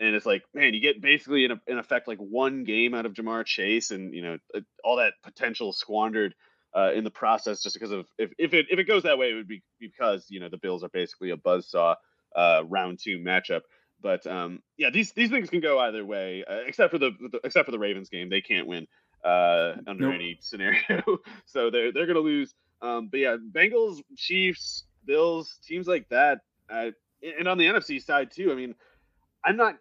and 0.00 0.16
it's 0.16 0.26
like 0.26 0.42
man 0.52 0.74
you 0.74 0.80
get 0.80 1.00
basically 1.00 1.44
in, 1.44 1.52
a, 1.52 1.60
in 1.66 1.78
effect 1.78 2.08
like 2.08 2.18
one 2.18 2.64
game 2.64 2.94
out 2.94 3.06
of 3.06 3.14
Ja'Marr 3.14 3.46
Chase 3.46 3.90
and 3.90 4.12
you 4.14 4.22
know 4.22 4.38
all 4.84 4.96
that 4.96 5.14
potential 5.22 5.72
squandered 5.72 6.34
uh, 6.74 6.92
in 6.94 7.04
the 7.04 7.10
process 7.10 7.62
just 7.62 7.74
because 7.74 7.92
of 7.92 8.06
if, 8.18 8.30
if 8.38 8.54
it 8.54 8.66
if 8.70 8.78
it 8.78 8.84
goes 8.84 9.04
that 9.04 9.18
way 9.18 9.30
it 9.30 9.34
would 9.34 9.48
be 9.48 9.62
because 9.80 10.26
you 10.28 10.40
know 10.40 10.48
the 10.48 10.58
Bills 10.58 10.82
are 10.82 10.90
basically 10.90 11.30
a 11.30 11.36
buzzsaw 11.36 11.94
uh, 12.34 12.62
round 12.68 12.98
two 13.02 13.18
matchup 13.18 13.60
but 14.02 14.26
um, 14.26 14.60
yeah 14.76 14.90
these 14.90 15.12
these 15.12 15.30
things 15.30 15.50
can 15.50 15.60
go 15.60 15.78
either 15.78 16.04
way 16.04 16.44
uh, 16.48 16.60
except 16.66 16.92
for 16.92 16.98
the, 16.98 17.10
the, 17.30 17.40
except 17.44 17.66
for 17.66 17.72
the 17.72 17.78
Ravens 17.78 18.08
game 18.08 18.28
they 18.28 18.40
can't 18.40 18.66
win 18.66 18.86
uh, 19.24 19.74
under 19.86 20.06
nope. 20.06 20.14
any 20.14 20.38
scenario 20.40 21.02
so 21.46 21.70
they're 21.70 21.92
they're 21.92 22.06
gonna 22.06 22.18
lose 22.18 22.54
um, 22.80 23.08
but 23.10 23.20
yeah 23.20 23.36
Bengals 23.36 24.00
Chiefs 24.16 24.84
Bills 25.04 25.58
teams 25.66 25.86
like 25.86 26.08
that 26.08 26.40
uh, 26.70 26.90
and 27.38 27.48
on 27.48 27.58
the 27.58 27.66
NFC 27.66 28.02
side 28.02 28.30
too 28.30 28.50
I 28.52 28.54
mean 28.54 28.74
I'm 29.44 29.56
not 29.56 29.76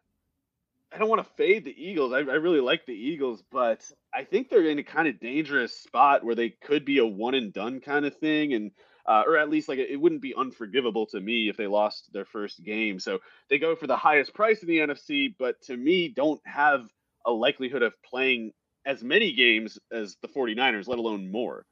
I 0.94 0.98
don't 0.98 1.10
want 1.10 1.24
to 1.24 1.34
fade 1.36 1.64
the 1.64 1.76
Eagles. 1.84 2.12
I, 2.12 2.18
I, 2.18 2.36
really 2.36 2.60
like 2.60 2.86
the 2.86 2.94
Eagles, 2.94 3.42
but 3.50 3.90
I 4.14 4.26
think 4.26 4.50
they're 4.50 4.66
in 4.66 4.80
a 4.80 4.84
kind 4.84 5.08
of 5.08 5.22
dangerous 5.22 5.74
spot 5.74 6.26
where 6.26 6.36
they 6.36 6.50
could 6.50 6.84
be 6.84 6.98
a 6.98 7.06
one 7.06 7.34
and 7.34 7.54
done 7.54 7.80
kind 7.80 8.06
of 8.06 8.18
thing, 8.18 8.54
and 8.54 8.72
uh, 9.06 9.24
or 9.26 9.38
at 9.38 9.50
least 9.50 9.70
like 9.70 9.80
it 9.80 10.00
wouldn't 10.00 10.22
be 10.22 10.34
unforgivable 10.36 11.06
to 11.08 11.20
me 11.20 11.50
if 11.50 11.58
they 11.58 11.68
lost 11.68 12.12
their 12.14 12.26
first 12.26 12.64
game. 12.64 13.00
So 13.00 13.20
they 13.50 13.58
go 13.58 13.76
for 13.76 13.88
the 13.88 13.98
highest 13.98 14.34
price 14.34 14.62
in 14.62 14.68
the 14.68 14.78
NFC, 14.78 15.34
but 15.38 15.62
to 15.64 15.78
me, 15.78 16.08
don't 16.08 16.42
have 16.46 16.90
a 17.26 17.32
likelihood 17.32 17.84
of 17.84 17.94
playing 18.04 18.54
as 18.86 19.04
many 19.04 19.32
games 19.32 19.78
as 19.92 20.18
the 20.22 20.28
49ers, 20.28 20.88
let 20.88 21.00
alone 21.00 21.32
more. 21.32 21.66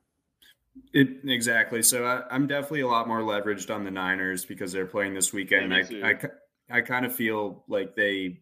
It, 0.93 1.09
exactly. 1.25 1.81
So 1.81 2.05
I, 2.05 2.35
am 2.35 2.47
definitely 2.47 2.81
a 2.81 2.87
lot 2.87 3.07
more 3.07 3.21
leveraged 3.21 3.73
on 3.73 3.83
the 3.83 3.91
Niners 3.91 4.45
because 4.45 4.71
they're 4.71 4.85
playing 4.85 5.13
this 5.13 5.33
weekend. 5.33 5.71
Yeah, 5.71 6.05
I, 6.05 6.09
I, 6.09 6.77
I 6.77 6.81
kind 6.81 7.05
of 7.05 7.13
feel 7.13 7.63
like 7.67 7.95
they 7.95 8.39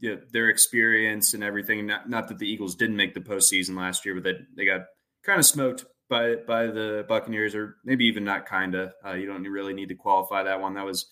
you 0.00 0.16
know, 0.16 0.20
their 0.32 0.48
experience 0.48 1.34
and 1.34 1.42
everything. 1.42 1.86
Not, 1.86 2.08
not 2.08 2.28
that 2.28 2.38
the 2.38 2.48
Eagles 2.48 2.74
didn't 2.74 2.96
make 2.96 3.14
the 3.14 3.20
postseason 3.20 3.76
last 3.76 4.04
year, 4.04 4.14
but 4.14 4.24
that 4.24 4.46
they 4.56 4.66
got 4.66 4.82
kind 5.24 5.38
of 5.38 5.46
smoked 5.46 5.84
by 6.08 6.36
by 6.36 6.66
the 6.66 7.04
Buccaneers, 7.08 7.54
or 7.54 7.76
maybe 7.84 8.06
even 8.06 8.24
not 8.24 8.46
kind 8.46 8.74
of. 8.74 8.92
Uh, 9.04 9.12
you 9.12 9.26
don't 9.26 9.44
really 9.44 9.74
need 9.74 9.88
to 9.88 9.94
qualify 9.94 10.42
that 10.42 10.60
one. 10.60 10.74
That 10.74 10.84
was 10.84 11.06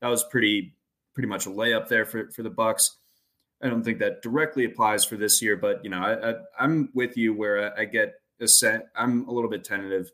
that 0.00 0.08
was 0.08 0.24
pretty 0.24 0.74
pretty 1.14 1.28
much 1.28 1.46
a 1.46 1.50
layup 1.50 1.88
there 1.88 2.04
for 2.04 2.30
for 2.30 2.42
the 2.42 2.50
Bucks. 2.50 2.98
I 3.62 3.68
don't 3.68 3.84
think 3.84 4.00
that 4.00 4.22
directly 4.22 4.64
applies 4.64 5.04
for 5.04 5.16
this 5.16 5.40
year, 5.40 5.56
but 5.56 5.84
you 5.84 5.90
know, 5.90 6.00
I, 6.00 6.32
I 6.32 6.64
am 6.64 6.90
with 6.94 7.16
you 7.16 7.32
where 7.32 7.72
I, 7.78 7.82
I 7.82 7.84
get 7.84 8.14
a 8.40 8.48
set. 8.48 8.88
I'm 8.96 9.28
a 9.28 9.32
little 9.32 9.50
bit 9.50 9.64
tentative 9.64 10.10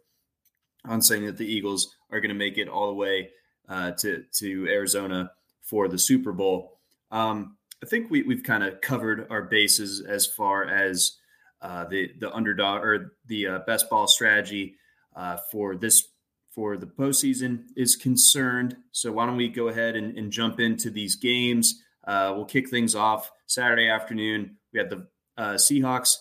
on 0.85 1.01
saying 1.01 1.25
that 1.27 1.39
the 1.39 1.51
Eagles 1.51 1.97
are 2.11 2.21
going 2.21 2.29
to 2.29 2.35
make 2.35 2.59
it 2.59 2.69
all 2.69 2.89
the 2.89 2.95
way 2.95 3.31
uh, 3.69 3.93
to 3.93 4.25
to 4.35 4.67
Arizona 4.69 5.31
for 5.63 5.89
the 5.89 5.99
Super 5.99 6.33
Bowl. 6.33 6.79
Um, 7.11 7.57
I 7.83 7.87
think 7.87 8.11
we, 8.11 8.23
we've 8.23 8.43
kind 8.43 8.65
of 8.65 8.81
covered 8.81 9.27
our 9.31 9.43
bases 9.43 10.01
as 10.01 10.27
far 10.27 10.65
as 10.65 11.18
uh, 11.61 11.85
the 11.87 12.11
the 12.21 12.33
underdog 12.33 12.85
or 12.85 13.15
the 13.27 13.47
uh, 13.47 13.59
best 13.67 13.91
ball 13.91 14.07
strategy 14.07 14.77
uh, 15.17 15.37
for 15.51 15.75
this 15.75 16.09
for 16.55 16.77
the 16.77 16.87
postseason 16.87 17.65
is 17.77 17.97
concerned. 17.97 18.77
So 18.93 19.13
why 19.13 19.27
don't 19.27 19.37
we 19.37 19.49
go 19.49 19.69
ahead 19.69 19.97
and, 19.97 20.17
and 20.17 20.31
jump 20.31 20.61
into 20.61 20.91
these 20.91 21.17
games? 21.17 21.83
Uh, 22.07 22.33
we'll 22.35 22.45
kick 22.45 22.69
things 22.69 22.95
off 22.95 23.31
Saturday 23.47 23.89
afternoon. 23.89 24.57
We 24.73 24.79
had 24.79 24.91
the 24.91 25.07
uh, 25.37 25.55
Seahawks 25.55 26.17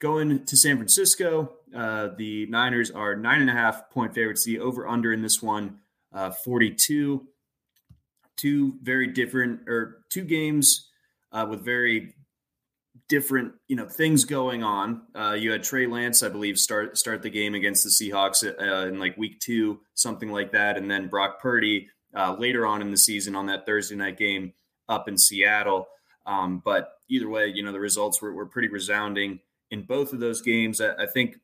going 0.00 0.44
to 0.44 0.56
San 0.56 0.76
Francisco. 0.76 1.52
The 1.72 2.46
Niners 2.48 2.90
are 2.90 3.16
nine 3.16 3.40
and 3.40 3.50
a 3.50 3.54
half 3.54 3.90
point 3.90 4.14
favorites. 4.14 4.44
The 4.44 4.60
over 4.60 4.88
under 4.88 5.12
in 5.12 5.22
this 5.22 5.42
one, 5.42 5.78
42 6.44 7.26
two 8.36 8.74
very 8.82 9.06
different 9.06 9.60
or 9.68 10.02
two 10.10 10.24
games 10.24 10.88
with 11.48 11.64
very 11.64 12.14
different 13.08 13.52
you 13.68 13.76
know 13.76 13.86
things 13.86 14.24
going 14.24 14.62
on. 14.62 15.02
Uh, 15.14 15.36
you 15.38 15.52
had 15.52 15.62
Trey 15.62 15.86
Lance, 15.86 16.22
I 16.22 16.28
believe, 16.28 16.58
start 16.58 16.96
start 16.98 17.22
the 17.22 17.30
game 17.30 17.54
against 17.54 17.84
the 17.84 17.90
Seahawks 17.90 18.44
uh, 18.44 18.88
in 18.88 18.98
like 18.98 19.16
week 19.16 19.40
two, 19.40 19.80
something 19.94 20.30
like 20.30 20.52
that, 20.52 20.76
and 20.76 20.90
then 20.90 21.08
Brock 21.08 21.40
Purdy 21.40 21.88
uh, 22.14 22.36
later 22.38 22.66
on 22.66 22.82
in 22.82 22.90
the 22.90 22.96
season 22.96 23.36
on 23.36 23.46
that 23.46 23.66
Thursday 23.66 23.96
night 23.96 24.18
game 24.18 24.52
up 24.88 25.08
in 25.08 25.18
Seattle. 25.18 25.88
Um, 26.26 26.62
but 26.64 26.94
either 27.08 27.28
way, 27.28 27.46
you 27.46 27.62
know 27.62 27.72
the 27.72 27.80
results 27.80 28.22
were, 28.22 28.32
were 28.32 28.46
pretty 28.46 28.68
resounding 28.68 29.40
in 29.70 29.82
both 29.82 30.12
of 30.12 30.20
those 30.20 30.40
games. 30.40 30.80
I, 30.80 30.94
I 30.94 31.06
think 31.06 31.36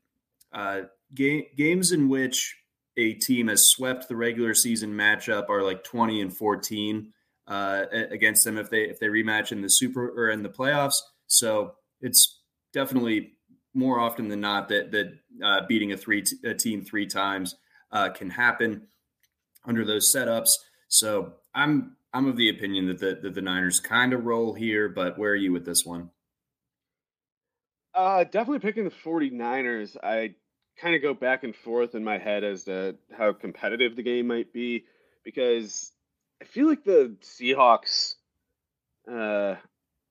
uh, 0.53 0.83
ga- 1.15 1.49
games 1.57 1.93
in 1.93 2.09
which 2.09 2.57
a 2.97 3.15
team 3.15 3.49
has 3.49 3.67
swept 3.67 4.09
the 4.09 4.17
regular 4.17 4.55
season 4.55 4.93
matchup 4.93 5.49
are 5.49 5.63
like 5.63 5.85
20 5.85 6.21
and 6.21 6.37
14 6.37 7.13
uh, 7.47 7.85
against 7.93 8.45
them 8.45 8.59
if 8.59 8.71
they 8.71 8.83
if 8.83 9.01
they 9.01 9.07
rematch 9.07 9.53
in 9.53 9.61
the 9.61 9.69
super 9.69 10.09
or 10.09 10.31
in 10.31 10.43
the 10.43 10.49
playoffs. 10.49 11.01
So 11.31 11.75
it's 12.01 12.41
definitely 12.73 13.35
more 13.73 14.01
often 14.01 14.29
than 14.29 14.41
not 14.41 14.69
that 14.69 14.91
that 14.91 15.13
uh, 15.43 15.61
beating 15.69 15.93
a 15.93 15.97
three 15.97 16.23
t- 16.23 16.37
a 16.45 16.55
team 16.55 16.83
three 16.83 17.07
times 17.07 17.57
uh, 17.93 18.11
can 18.11 18.31
happen 18.31 18.89
under 19.65 19.85
those 19.85 20.13
setups. 20.15 20.51
So 20.89 21.35
I'm 21.55 21.97
I'm 22.13 22.27
of 22.27 22.37
the 22.37 22.49
opinion 22.49 22.87
that 22.89 22.99
the 22.99 23.19
that 23.23 23.35
the 23.35 23.43
Niners 23.43 23.81
kind 23.81 24.13
of 24.13 24.25
roll 24.25 24.55
here, 24.55 24.89
but 24.89 25.19
where 25.19 25.33
are 25.33 25.37
you 25.37 25.53
with 25.53 25.65
this 25.65 25.85
one? 25.87 26.11
Uh, 27.95 28.25
definitely 28.25 28.61
picking 28.61 28.85
the 28.85 28.91
49ers. 28.91 29.97
I 30.03 30.35
kind 30.81 30.95
of 30.95 31.03
go 31.03 31.13
back 31.13 31.43
and 31.45 31.55
forth 31.55 31.95
in 31.95 32.05
my 32.05 32.19
head 32.19 32.45
as 32.45 32.65
to 32.65 32.97
how 33.17 33.33
competitive 33.33 33.97
the 33.97 34.03
game 34.03 34.29
might 34.29 34.53
be 34.53 34.85
because 35.25 35.93
I 36.41 36.45
feel 36.45 36.67
like 36.67 36.85
the 36.85 37.17
Seahawks. 37.23 38.15
Uh, 39.11 39.57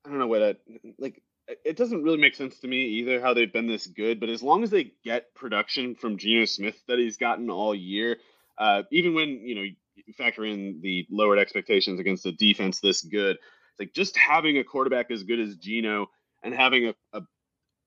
I 0.05 0.09
don't 0.09 0.19
know 0.19 0.27
what 0.27 0.39
that 0.39 0.57
like. 0.97 1.21
It 1.65 1.77
doesn't 1.77 2.03
really 2.03 2.19
make 2.19 2.35
sense 2.35 2.59
to 2.59 2.67
me 2.67 2.77
either 2.99 3.19
how 3.19 3.33
they've 3.33 3.51
been 3.51 3.67
this 3.67 3.87
good, 3.87 4.19
but 4.19 4.29
as 4.29 4.43
long 4.43 4.63
as 4.63 4.69
they 4.69 4.91
get 5.03 5.33
production 5.33 5.95
from 5.95 6.19
Geno 6.19 6.45
Smith 6.45 6.79
that 6.87 6.99
he's 6.99 7.17
gotten 7.17 7.49
all 7.49 7.73
year, 7.73 8.17
uh, 8.57 8.83
even 8.91 9.15
when 9.15 9.29
you 9.29 9.55
know 9.55 9.61
you 9.61 10.13
factor 10.15 10.45
in 10.45 10.79
the 10.81 11.07
lowered 11.09 11.39
expectations 11.39 11.99
against 11.99 12.25
a 12.25 12.31
defense 12.31 12.79
this 12.79 13.01
good, 13.01 13.37
it's 13.37 13.79
like 13.79 13.93
just 13.93 14.15
having 14.15 14.57
a 14.57 14.63
quarterback 14.63 15.09
as 15.09 15.23
good 15.23 15.39
as 15.39 15.55
Geno 15.55 16.07
and 16.43 16.53
having 16.53 16.87
a, 16.87 16.93
a 17.13 17.21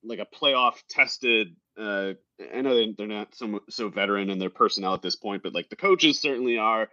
like 0.03 0.19
a 0.19 0.27
playoff 0.27 0.75
tested. 0.91 1.55
Uh, 1.79 2.15
I 2.53 2.61
know 2.63 2.93
they're 2.97 3.07
not 3.07 3.35
so 3.35 3.61
so 3.71 3.89
veteran 3.89 4.29
in 4.29 4.39
their 4.39 4.51
personnel 4.51 4.95
at 4.95 5.03
this 5.03 5.17
point, 5.17 5.43
but 5.43 5.55
like 5.55 5.71
the 5.71 5.77
coaches 5.77 6.21
certainly 6.21 6.59
are, 6.59 6.89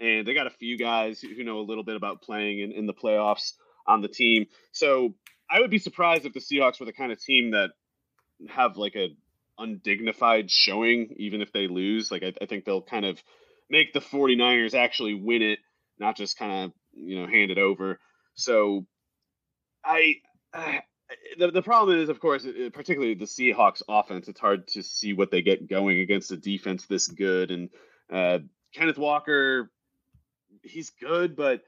and 0.00 0.26
they 0.26 0.34
got 0.34 0.46
a 0.46 0.50
few 0.50 0.78
guys 0.78 1.20
who 1.20 1.44
know 1.44 1.58
a 1.58 1.68
little 1.68 1.84
bit 1.84 1.96
about 1.96 2.22
playing 2.22 2.60
in, 2.60 2.72
in 2.72 2.86
the 2.86 2.94
playoffs 2.94 3.52
on 3.86 4.00
the 4.00 4.08
team. 4.08 4.46
So 4.72 5.14
I 5.50 5.60
would 5.60 5.70
be 5.70 5.78
surprised 5.78 6.26
if 6.26 6.32
the 6.32 6.40
Seahawks 6.40 6.80
were 6.80 6.86
the 6.86 6.92
kind 6.92 7.12
of 7.12 7.20
team 7.20 7.52
that 7.52 7.70
have 8.48 8.76
like 8.76 8.96
a 8.96 9.16
undignified 9.58 10.50
showing, 10.50 11.14
even 11.18 11.40
if 11.40 11.52
they 11.52 11.68
lose. 11.68 12.10
Like 12.10 12.22
I, 12.22 12.32
I 12.42 12.46
think 12.46 12.64
they'll 12.64 12.82
kind 12.82 13.04
of 13.04 13.22
make 13.70 13.92
the 13.92 14.00
49ers 14.00 14.74
actually 14.74 15.14
win 15.14 15.42
it, 15.42 15.58
not 15.98 16.16
just 16.16 16.38
kind 16.38 16.64
of 16.64 16.72
you 16.92 17.20
know 17.20 17.26
hand 17.26 17.50
it 17.50 17.58
over. 17.58 18.00
So 18.34 18.86
I, 19.84 20.16
I 20.52 20.80
the, 21.38 21.50
the 21.50 21.62
problem 21.62 21.98
is, 21.98 22.08
of 22.08 22.20
course, 22.20 22.46
particularly 22.72 23.14
the 23.14 23.26
Seahawks 23.26 23.82
offense. 23.88 24.28
It's 24.28 24.40
hard 24.40 24.68
to 24.68 24.82
see 24.82 25.12
what 25.12 25.30
they 25.30 25.42
get 25.42 25.68
going 25.68 26.00
against 26.00 26.32
a 26.32 26.36
defense 26.36 26.86
this 26.86 27.06
good. 27.06 27.50
And 27.50 27.70
uh, 28.12 28.38
Kenneth 28.74 28.98
Walker, 28.98 29.70
he's 30.62 30.90
good, 30.90 31.36
but 31.36 31.62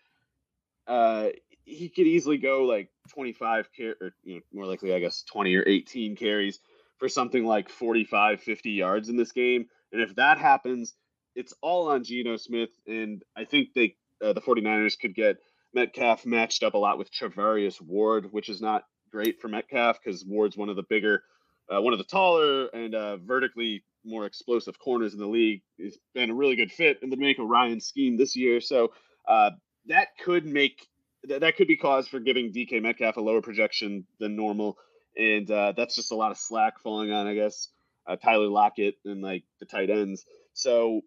uh, 0.86 1.28
he 1.66 1.88
could 1.88 2.06
easily 2.06 2.38
go 2.38 2.62
like 2.62 2.88
25 3.10 3.68
car- 3.76 3.96
or 4.00 4.12
you 4.22 4.36
know, 4.36 4.40
more 4.52 4.66
likely, 4.66 4.94
I 4.94 5.00
guess, 5.00 5.24
20 5.24 5.54
or 5.56 5.64
18 5.66 6.16
carries 6.16 6.60
for 6.98 7.08
something 7.08 7.44
like 7.44 7.68
45, 7.68 8.40
50 8.40 8.70
yards 8.70 9.08
in 9.08 9.16
this 9.16 9.32
game. 9.32 9.66
And 9.92 10.00
if 10.00 10.14
that 10.14 10.38
happens, 10.38 10.94
it's 11.34 11.52
all 11.60 11.90
on 11.90 12.04
Geno 12.04 12.36
Smith. 12.36 12.70
And 12.86 13.22
I 13.36 13.44
think 13.44 13.70
they, 13.74 13.96
uh, 14.24 14.32
the 14.32 14.40
49ers 14.40 14.98
could 14.98 15.14
get 15.14 15.36
Metcalf 15.74 16.24
matched 16.24 16.62
up 16.62 16.74
a 16.74 16.78
lot 16.78 16.98
with 16.98 17.12
Charvarius 17.12 17.80
Ward, 17.80 18.28
which 18.30 18.48
is 18.48 18.62
not 18.62 18.84
great 19.10 19.40
for 19.40 19.48
Metcalf 19.48 19.98
because 20.02 20.24
Ward's 20.24 20.56
one 20.56 20.68
of 20.68 20.76
the 20.76 20.84
bigger, 20.88 21.24
uh, 21.68 21.82
one 21.82 21.92
of 21.92 21.98
the 21.98 22.04
taller 22.04 22.68
and 22.68 22.94
uh, 22.94 23.16
vertically 23.18 23.84
more 24.04 24.24
explosive 24.24 24.78
corners 24.78 25.14
in 25.14 25.20
the 25.20 25.26
league. 25.26 25.62
He's 25.76 25.98
been 26.14 26.30
a 26.30 26.34
really 26.34 26.54
good 26.54 26.70
fit 26.70 27.00
in 27.02 27.10
the 27.10 27.16
DeMeco 27.16 27.46
Ryan 27.46 27.80
scheme 27.80 28.16
this 28.16 28.36
year. 28.36 28.60
So 28.60 28.92
uh, 29.28 29.50
that 29.86 30.08
could 30.24 30.46
make 30.46 30.86
th- 31.26 31.40
that 31.40 31.56
could 31.56 31.68
be 31.68 31.76
cause 31.76 32.08
for 32.08 32.20
giving 32.20 32.52
DK 32.52 32.82
Metcalf 32.82 33.16
a 33.16 33.20
lower 33.20 33.42
projection 33.42 34.06
than 34.20 34.36
normal, 34.36 34.76
and 35.16 35.50
uh, 35.50 35.72
that's 35.76 35.94
just 35.94 36.12
a 36.12 36.16
lot 36.16 36.30
of 36.30 36.38
slack 36.38 36.80
falling 36.80 37.12
on, 37.12 37.26
I 37.26 37.34
guess, 37.34 37.68
uh, 38.06 38.16
Tyler 38.16 38.48
Lockett 38.48 38.96
and 39.04 39.22
like 39.22 39.44
the 39.60 39.66
tight 39.66 39.90
ends. 39.90 40.24
So 40.54 41.02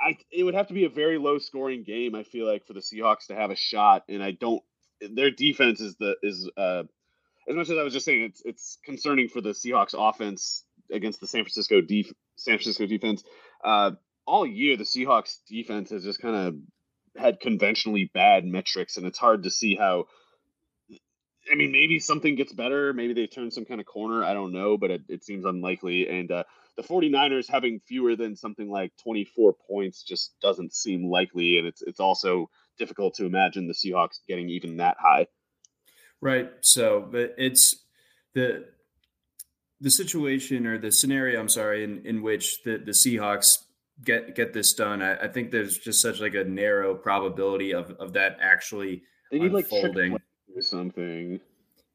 I, 0.00 0.16
it 0.30 0.44
would 0.44 0.54
have 0.54 0.68
to 0.68 0.74
be 0.74 0.84
a 0.84 0.88
very 0.88 1.18
low 1.18 1.38
scoring 1.38 1.82
game. 1.82 2.14
I 2.14 2.22
feel 2.22 2.46
like 2.46 2.66
for 2.66 2.72
the 2.72 2.80
Seahawks 2.80 3.26
to 3.28 3.34
have 3.34 3.50
a 3.50 3.56
shot, 3.56 4.04
and 4.08 4.22
I 4.22 4.32
don't. 4.32 4.62
Their 5.00 5.30
defense 5.30 5.80
is 5.80 5.96
the 5.96 6.16
is 6.22 6.48
uh, 6.56 6.84
as 7.48 7.54
much 7.54 7.70
as 7.70 7.78
I 7.78 7.82
was 7.82 7.92
just 7.92 8.04
saying, 8.04 8.22
it's 8.22 8.42
it's 8.44 8.78
concerning 8.84 9.28
for 9.28 9.40
the 9.40 9.50
Seahawks 9.50 9.94
offense 9.96 10.64
against 10.90 11.20
the 11.20 11.26
San 11.26 11.42
Francisco 11.42 11.80
def- 11.80 12.12
San 12.36 12.56
Francisco 12.56 12.86
defense. 12.86 13.24
Uh, 13.64 13.92
all 14.26 14.46
year, 14.46 14.76
the 14.76 14.84
Seahawks 14.84 15.38
defense 15.48 15.90
has 15.90 16.04
just 16.04 16.20
kind 16.20 16.36
of 16.36 16.54
had 17.18 17.40
conventionally 17.40 18.10
bad 18.12 18.44
metrics, 18.44 18.96
and 18.96 19.06
it's 19.06 19.18
hard 19.18 19.44
to 19.44 19.50
see 19.50 19.74
how. 19.74 20.06
I 21.50 21.54
mean, 21.54 21.70
maybe 21.70 22.00
something 22.00 22.34
gets 22.34 22.52
better. 22.52 22.92
Maybe 22.92 23.14
they 23.14 23.28
turn 23.28 23.52
some 23.52 23.64
kind 23.64 23.80
of 23.80 23.86
corner. 23.86 24.24
I 24.24 24.34
don't 24.34 24.52
know, 24.52 24.76
but 24.76 24.90
it, 24.90 25.02
it 25.08 25.24
seems 25.24 25.44
unlikely. 25.44 26.08
And 26.08 26.28
uh, 26.32 26.42
the 26.76 26.82
49ers 26.82 27.48
having 27.48 27.80
fewer 27.86 28.16
than 28.16 28.34
something 28.34 28.68
like 28.68 28.92
24 29.04 29.54
points 29.68 30.02
just 30.02 30.34
doesn't 30.42 30.74
seem 30.74 31.08
likely 31.08 31.58
and 31.58 31.66
it's 31.66 31.82
it's 31.82 32.00
also 32.00 32.50
difficult 32.78 33.14
to 33.14 33.26
imagine 33.26 33.66
the 33.66 33.74
Seahawks 33.74 34.18
getting 34.28 34.48
even 34.50 34.78
that 34.78 34.96
high. 35.00 35.26
Right. 36.20 36.50
So, 36.60 37.06
but 37.10 37.34
it's 37.38 37.76
the 38.34 38.66
the 39.80 39.90
situation 39.90 40.66
or 40.66 40.78
the 40.78 40.90
scenario, 40.90 41.38
I'm 41.38 41.50
sorry, 41.50 41.84
in, 41.84 42.06
in 42.06 42.22
which 42.22 42.62
the, 42.62 42.78
the 42.78 42.92
Seahawks 42.92 43.58
get 44.04 44.34
get 44.34 44.52
this 44.52 44.74
done, 44.74 45.02
I, 45.02 45.16
I 45.16 45.28
think 45.28 45.50
there's 45.50 45.78
just 45.78 46.00
such 46.00 46.20
like 46.20 46.34
a 46.34 46.44
narrow 46.44 46.94
probability 46.94 47.72
of, 47.72 47.90
of 47.92 48.12
that 48.14 48.38
actually 48.40 49.02
they 49.30 49.38
need 49.38 49.52
unfolding. 49.52 50.12
like 50.12 50.22
something. 50.60 51.40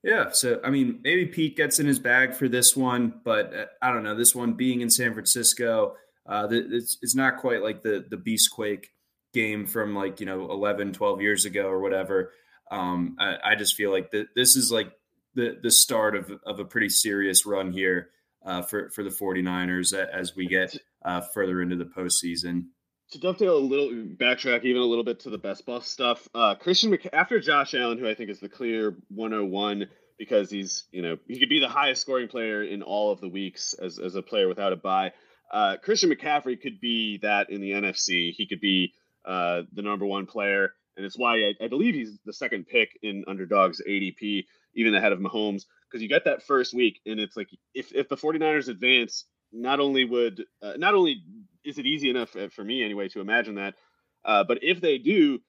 Yeah, 0.03 0.31
so 0.31 0.59
I 0.63 0.71
mean, 0.71 0.99
maybe 1.03 1.27
Pete 1.27 1.55
gets 1.55 1.79
in 1.79 1.85
his 1.85 1.99
bag 1.99 2.33
for 2.33 2.47
this 2.49 2.75
one, 2.75 3.21
but 3.23 3.53
uh, 3.53 3.65
I 3.81 3.93
don't 3.93 4.03
know. 4.03 4.15
This 4.15 4.33
one 4.33 4.53
being 4.53 4.81
in 4.81 4.89
San 4.89 5.13
Francisco, 5.13 5.95
uh, 6.25 6.47
it's, 6.49 6.97
it's 7.01 7.15
not 7.15 7.37
quite 7.37 7.61
like 7.61 7.83
the 7.83 8.05
the 8.09 8.17
Beastquake 8.17 8.85
game 9.33 9.65
from 9.65 9.95
like 9.95 10.19
you 10.19 10.25
know 10.25 10.49
11, 10.51 10.93
12 10.93 11.21
years 11.21 11.45
ago 11.45 11.67
or 11.67 11.79
whatever. 11.81 12.31
Um, 12.71 13.15
I, 13.19 13.37
I, 13.43 13.55
just 13.55 13.75
feel 13.75 13.91
like 13.91 14.11
the, 14.11 14.27
this 14.35 14.55
is 14.55 14.71
like 14.71 14.91
the 15.35 15.59
the 15.61 15.71
start 15.71 16.15
of 16.15 16.31
of 16.45 16.59
a 16.59 16.65
pretty 16.65 16.89
serious 16.89 17.45
run 17.45 17.71
here 17.71 18.09
uh, 18.45 18.61
for 18.61 18.89
for 18.89 19.03
the 19.03 19.09
49ers 19.09 19.93
as 19.93 20.35
we 20.35 20.47
get 20.47 20.75
uh, 21.03 21.21
further 21.33 21.61
into 21.61 21.75
the 21.75 21.85
postseason 21.85 22.65
to 23.11 23.19
dovetail 23.19 23.57
a 23.57 23.59
little 23.59 23.89
backtrack 23.89 24.63
even 24.63 24.81
a 24.81 24.85
little 24.85 25.03
bit 25.03 25.19
to 25.19 25.29
the 25.29 25.37
best 25.37 25.65
ball 25.65 25.81
stuff 25.81 26.27
uh 26.33 26.55
christian 26.55 26.89
Mc, 26.89 27.07
after 27.13 27.39
josh 27.39 27.73
allen 27.73 27.97
who 27.97 28.07
i 28.07 28.15
think 28.15 28.29
is 28.29 28.39
the 28.39 28.49
clear 28.49 28.95
101 29.09 29.87
because 30.17 30.49
he's 30.49 30.85
you 30.91 31.01
know 31.01 31.17
he 31.27 31.39
could 31.39 31.49
be 31.49 31.59
the 31.59 31.67
highest 31.67 32.01
scoring 32.01 32.27
player 32.27 32.63
in 32.63 32.81
all 32.81 33.11
of 33.11 33.21
the 33.21 33.29
weeks 33.29 33.73
as, 33.73 33.99
as 33.99 34.15
a 34.15 34.21
player 34.21 34.47
without 34.47 34.73
a 34.73 34.77
buy. 34.77 35.11
uh 35.51 35.75
christian 35.83 36.09
mccaffrey 36.09 36.59
could 36.59 36.79
be 36.79 37.19
that 37.21 37.49
in 37.49 37.61
the 37.61 37.71
nfc 37.71 38.31
he 38.33 38.47
could 38.47 38.61
be 38.61 38.93
uh 39.25 39.61
the 39.73 39.81
number 39.81 40.05
one 40.05 40.25
player 40.25 40.73
and 40.97 41.05
it's 41.05 41.17
why 41.17 41.37
I, 41.37 41.65
I 41.65 41.67
believe 41.67 41.95
he's 41.95 42.17
the 42.25 42.33
second 42.33 42.67
pick 42.67 42.97
in 43.01 43.23
underdogs 43.27 43.81
adp 43.87 44.45
even 44.75 44.95
ahead 44.95 45.11
of 45.11 45.19
mahomes 45.19 45.63
because 45.91 46.01
you 46.01 46.09
get 46.09 46.25
that 46.25 46.43
first 46.43 46.73
week 46.73 47.01
and 47.05 47.19
it's 47.19 47.35
like 47.35 47.49
if, 47.73 47.93
if 47.93 48.07
the 48.07 48.15
49ers 48.15 48.69
advance 48.69 49.25
not 49.51 49.79
only 49.79 50.05
would 50.05 50.45
uh, 50.61 50.73
not 50.77 50.95
only 50.95 51.23
is 51.63 51.77
it 51.77 51.85
easy 51.85 52.09
enough 52.09 52.35
uh, 52.35 52.47
for 52.49 52.63
me 52.63 52.83
anyway 52.83 53.07
to 53.09 53.19
imagine 53.19 53.55
that, 53.55 53.75
uh, 54.23 54.43
but 54.43 54.59
if 54.61 54.81
they 54.81 54.97
do, 54.97 55.39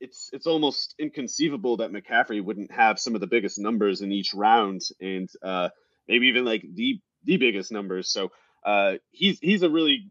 it's 0.00 0.30
it's 0.32 0.46
almost 0.46 0.94
inconceivable 0.98 1.78
that 1.78 1.92
McCaffrey 1.92 2.42
wouldn't 2.42 2.72
have 2.72 2.98
some 2.98 3.14
of 3.14 3.20
the 3.20 3.26
biggest 3.26 3.58
numbers 3.58 4.00
in 4.00 4.12
each 4.12 4.32
round, 4.34 4.80
and 5.00 5.28
uh, 5.42 5.68
maybe 6.08 6.28
even 6.28 6.44
like 6.44 6.64
the 6.74 7.00
the 7.24 7.36
biggest 7.36 7.70
numbers. 7.70 8.10
So 8.10 8.30
uh, 8.64 8.94
he's 9.10 9.38
he's 9.40 9.62
a 9.62 9.70
really 9.70 10.10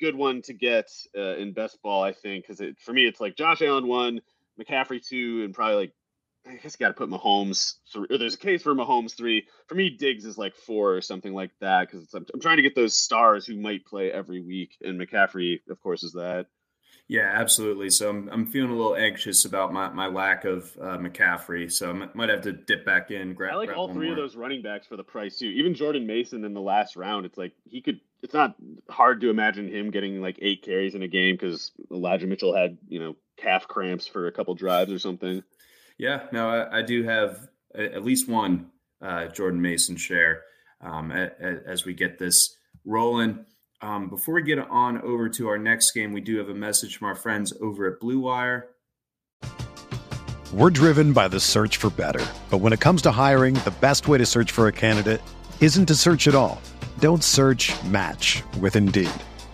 good 0.00 0.16
one 0.16 0.42
to 0.42 0.52
get 0.52 0.88
uh, 1.16 1.36
in 1.36 1.52
best 1.52 1.80
ball, 1.82 2.02
I 2.02 2.12
think, 2.12 2.46
because 2.46 2.62
for 2.80 2.92
me 2.92 3.06
it's 3.06 3.20
like 3.20 3.36
Josh 3.36 3.62
Allen 3.62 3.86
one, 3.86 4.20
McCaffrey 4.60 5.06
two, 5.06 5.42
and 5.44 5.54
probably 5.54 5.76
like 5.76 5.92
I 6.50 6.56
guess 6.56 6.76
you 6.78 6.84
got 6.84 6.88
to 6.88 6.94
put 6.94 7.10
Mahomes 7.10 7.74
three, 7.92 8.06
or 8.10 8.18
there's 8.18 8.34
a 8.34 8.38
case 8.38 8.62
for 8.62 8.74
Mahomes 8.74 9.16
three. 9.16 9.46
For 9.66 9.74
me, 9.74 9.90
Diggs 9.90 10.24
is 10.24 10.36
like 10.36 10.54
four 10.54 10.94
or 10.94 11.00
something 11.00 11.32
like 11.32 11.50
that 11.60 11.88
because 11.90 12.12
I'm, 12.14 12.26
I'm, 12.34 12.40
trying 12.40 12.56
to 12.56 12.62
get 12.62 12.74
those 12.74 12.96
stars 12.96 13.46
who 13.46 13.56
might 13.56 13.86
play 13.86 14.10
every 14.10 14.40
week, 14.40 14.76
and 14.82 15.00
McCaffrey, 15.00 15.60
of 15.68 15.80
course, 15.80 16.02
is 16.02 16.12
that. 16.12 16.46
Yeah, 17.08 17.28
absolutely. 17.34 17.90
So 17.90 18.08
I'm, 18.08 18.28
I'm 18.30 18.46
feeling 18.46 18.70
a 18.70 18.76
little 18.76 18.94
anxious 18.94 19.44
about 19.44 19.72
my, 19.72 19.88
my 19.90 20.06
lack 20.06 20.44
of 20.44 20.70
uh, 20.80 20.96
McCaffrey, 20.96 21.70
so 21.70 21.90
I 21.90 22.08
might 22.14 22.28
have 22.28 22.42
to 22.42 22.52
dip 22.52 22.86
back 22.86 23.10
in. 23.10 23.34
Grab, 23.34 23.54
I 23.54 23.56
like 23.56 23.76
all 23.76 23.92
three 23.92 24.06
more. 24.06 24.12
of 24.12 24.16
those 24.16 24.36
running 24.36 24.62
backs 24.62 24.86
for 24.86 24.96
the 24.96 25.02
price 25.02 25.36
too. 25.36 25.46
Even 25.46 25.74
Jordan 25.74 26.06
Mason 26.06 26.44
in 26.44 26.54
the 26.54 26.60
last 26.60 26.94
round, 26.94 27.26
it's 27.26 27.36
like 27.36 27.52
he 27.64 27.80
could. 27.80 28.00
It's 28.22 28.34
not 28.34 28.54
hard 28.88 29.22
to 29.22 29.30
imagine 29.30 29.66
him 29.68 29.90
getting 29.90 30.20
like 30.20 30.38
eight 30.40 30.62
carries 30.62 30.94
in 30.94 31.02
a 31.02 31.08
game 31.08 31.34
because 31.34 31.72
Elijah 31.90 32.26
Mitchell 32.26 32.54
had 32.54 32.78
you 32.86 33.00
know 33.00 33.16
calf 33.36 33.66
cramps 33.66 34.06
for 34.06 34.28
a 34.28 34.32
couple 34.32 34.54
drives 34.54 34.92
or 34.92 35.00
something. 35.00 35.42
Yeah, 36.00 36.22
no, 36.32 36.48
I, 36.48 36.78
I 36.78 36.82
do 36.82 37.04
have 37.04 37.50
at 37.74 38.02
least 38.02 38.26
one 38.26 38.70
uh, 39.02 39.26
Jordan 39.26 39.60
Mason 39.60 39.96
share 39.96 40.44
um, 40.80 41.12
as 41.12 41.84
we 41.84 41.92
get 41.92 42.18
this 42.18 42.56
rolling. 42.86 43.44
Um, 43.82 44.08
before 44.08 44.36
we 44.36 44.42
get 44.42 44.58
on 44.58 45.02
over 45.02 45.28
to 45.28 45.48
our 45.48 45.58
next 45.58 45.92
game, 45.92 46.14
we 46.14 46.22
do 46.22 46.38
have 46.38 46.48
a 46.48 46.54
message 46.54 46.96
from 46.96 47.08
our 47.08 47.14
friends 47.14 47.52
over 47.60 47.86
at 47.86 48.00
Blue 48.00 48.18
Wire. 48.18 48.70
We're 50.54 50.70
driven 50.70 51.12
by 51.12 51.28
the 51.28 51.38
search 51.38 51.76
for 51.76 51.90
better. 51.90 52.24
But 52.48 52.58
when 52.58 52.72
it 52.72 52.80
comes 52.80 53.02
to 53.02 53.10
hiring, 53.10 53.52
the 53.56 53.74
best 53.82 54.08
way 54.08 54.16
to 54.16 54.24
search 54.24 54.52
for 54.52 54.68
a 54.68 54.72
candidate 54.72 55.20
isn't 55.60 55.84
to 55.84 55.94
search 55.94 56.26
at 56.26 56.34
all. 56.34 56.62
Don't 57.00 57.22
search 57.22 57.74
match 57.84 58.42
with 58.58 58.74
Indeed. 58.74 59.10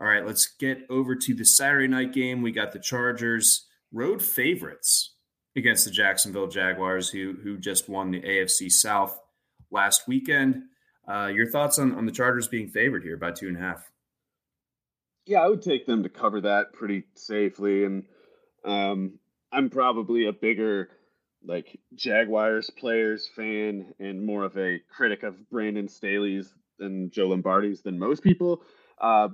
All 0.00 0.06
right, 0.06 0.24
let's 0.24 0.46
get 0.46 0.86
over 0.88 1.16
to 1.16 1.34
the 1.34 1.44
Saturday 1.44 1.88
night 1.88 2.12
game. 2.12 2.40
We 2.40 2.52
got 2.52 2.72
the 2.72 2.78
Chargers 2.78 3.66
road 3.92 4.22
favorites 4.22 5.14
against 5.56 5.84
the 5.84 5.90
Jacksonville 5.90 6.46
Jaguars, 6.46 7.08
who 7.10 7.34
who 7.42 7.58
just 7.58 7.88
won 7.88 8.10
the 8.10 8.20
AFC 8.20 8.70
South 8.70 9.18
last 9.70 10.06
weekend. 10.06 10.62
Uh, 11.08 11.26
your 11.26 11.50
thoughts 11.50 11.78
on, 11.78 11.94
on 11.94 12.06
the 12.06 12.12
Chargers 12.12 12.48
being 12.48 12.68
favored 12.68 13.02
here 13.02 13.16
by 13.16 13.32
two 13.32 13.48
and 13.48 13.56
a 13.56 13.60
half? 13.60 13.90
Yeah, 15.26 15.40
I 15.40 15.48
would 15.48 15.62
take 15.62 15.86
them 15.86 16.02
to 16.04 16.08
cover 16.08 16.42
that 16.42 16.72
pretty 16.72 17.04
safely, 17.14 17.84
and 17.84 18.04
um, 18.64 19.18
I'm 19.50 19.68
probably 19.70 20.26
a 20.26 20.32
bigger 20.32 20.90
like 21.44 21.80
Jaguars 21.94 22.70
players 22.70 23.28
fan 23.34 23.94
and 23.98 24.24
more 24.24 24.44
of 24.44 24.56
a 24.56 24.80
critic 24.88 25.22
of 25.22 25.48
Brandon 25.50 25.88
Staley's 25.88 26.52
and 26.80 27.10
Joe 27.10 27.28
Lombardi's 27.28 27.82
than 27.82 27.98
most 27.98 28.22
people. 28.22 28.62
Uh, 29.00 29.28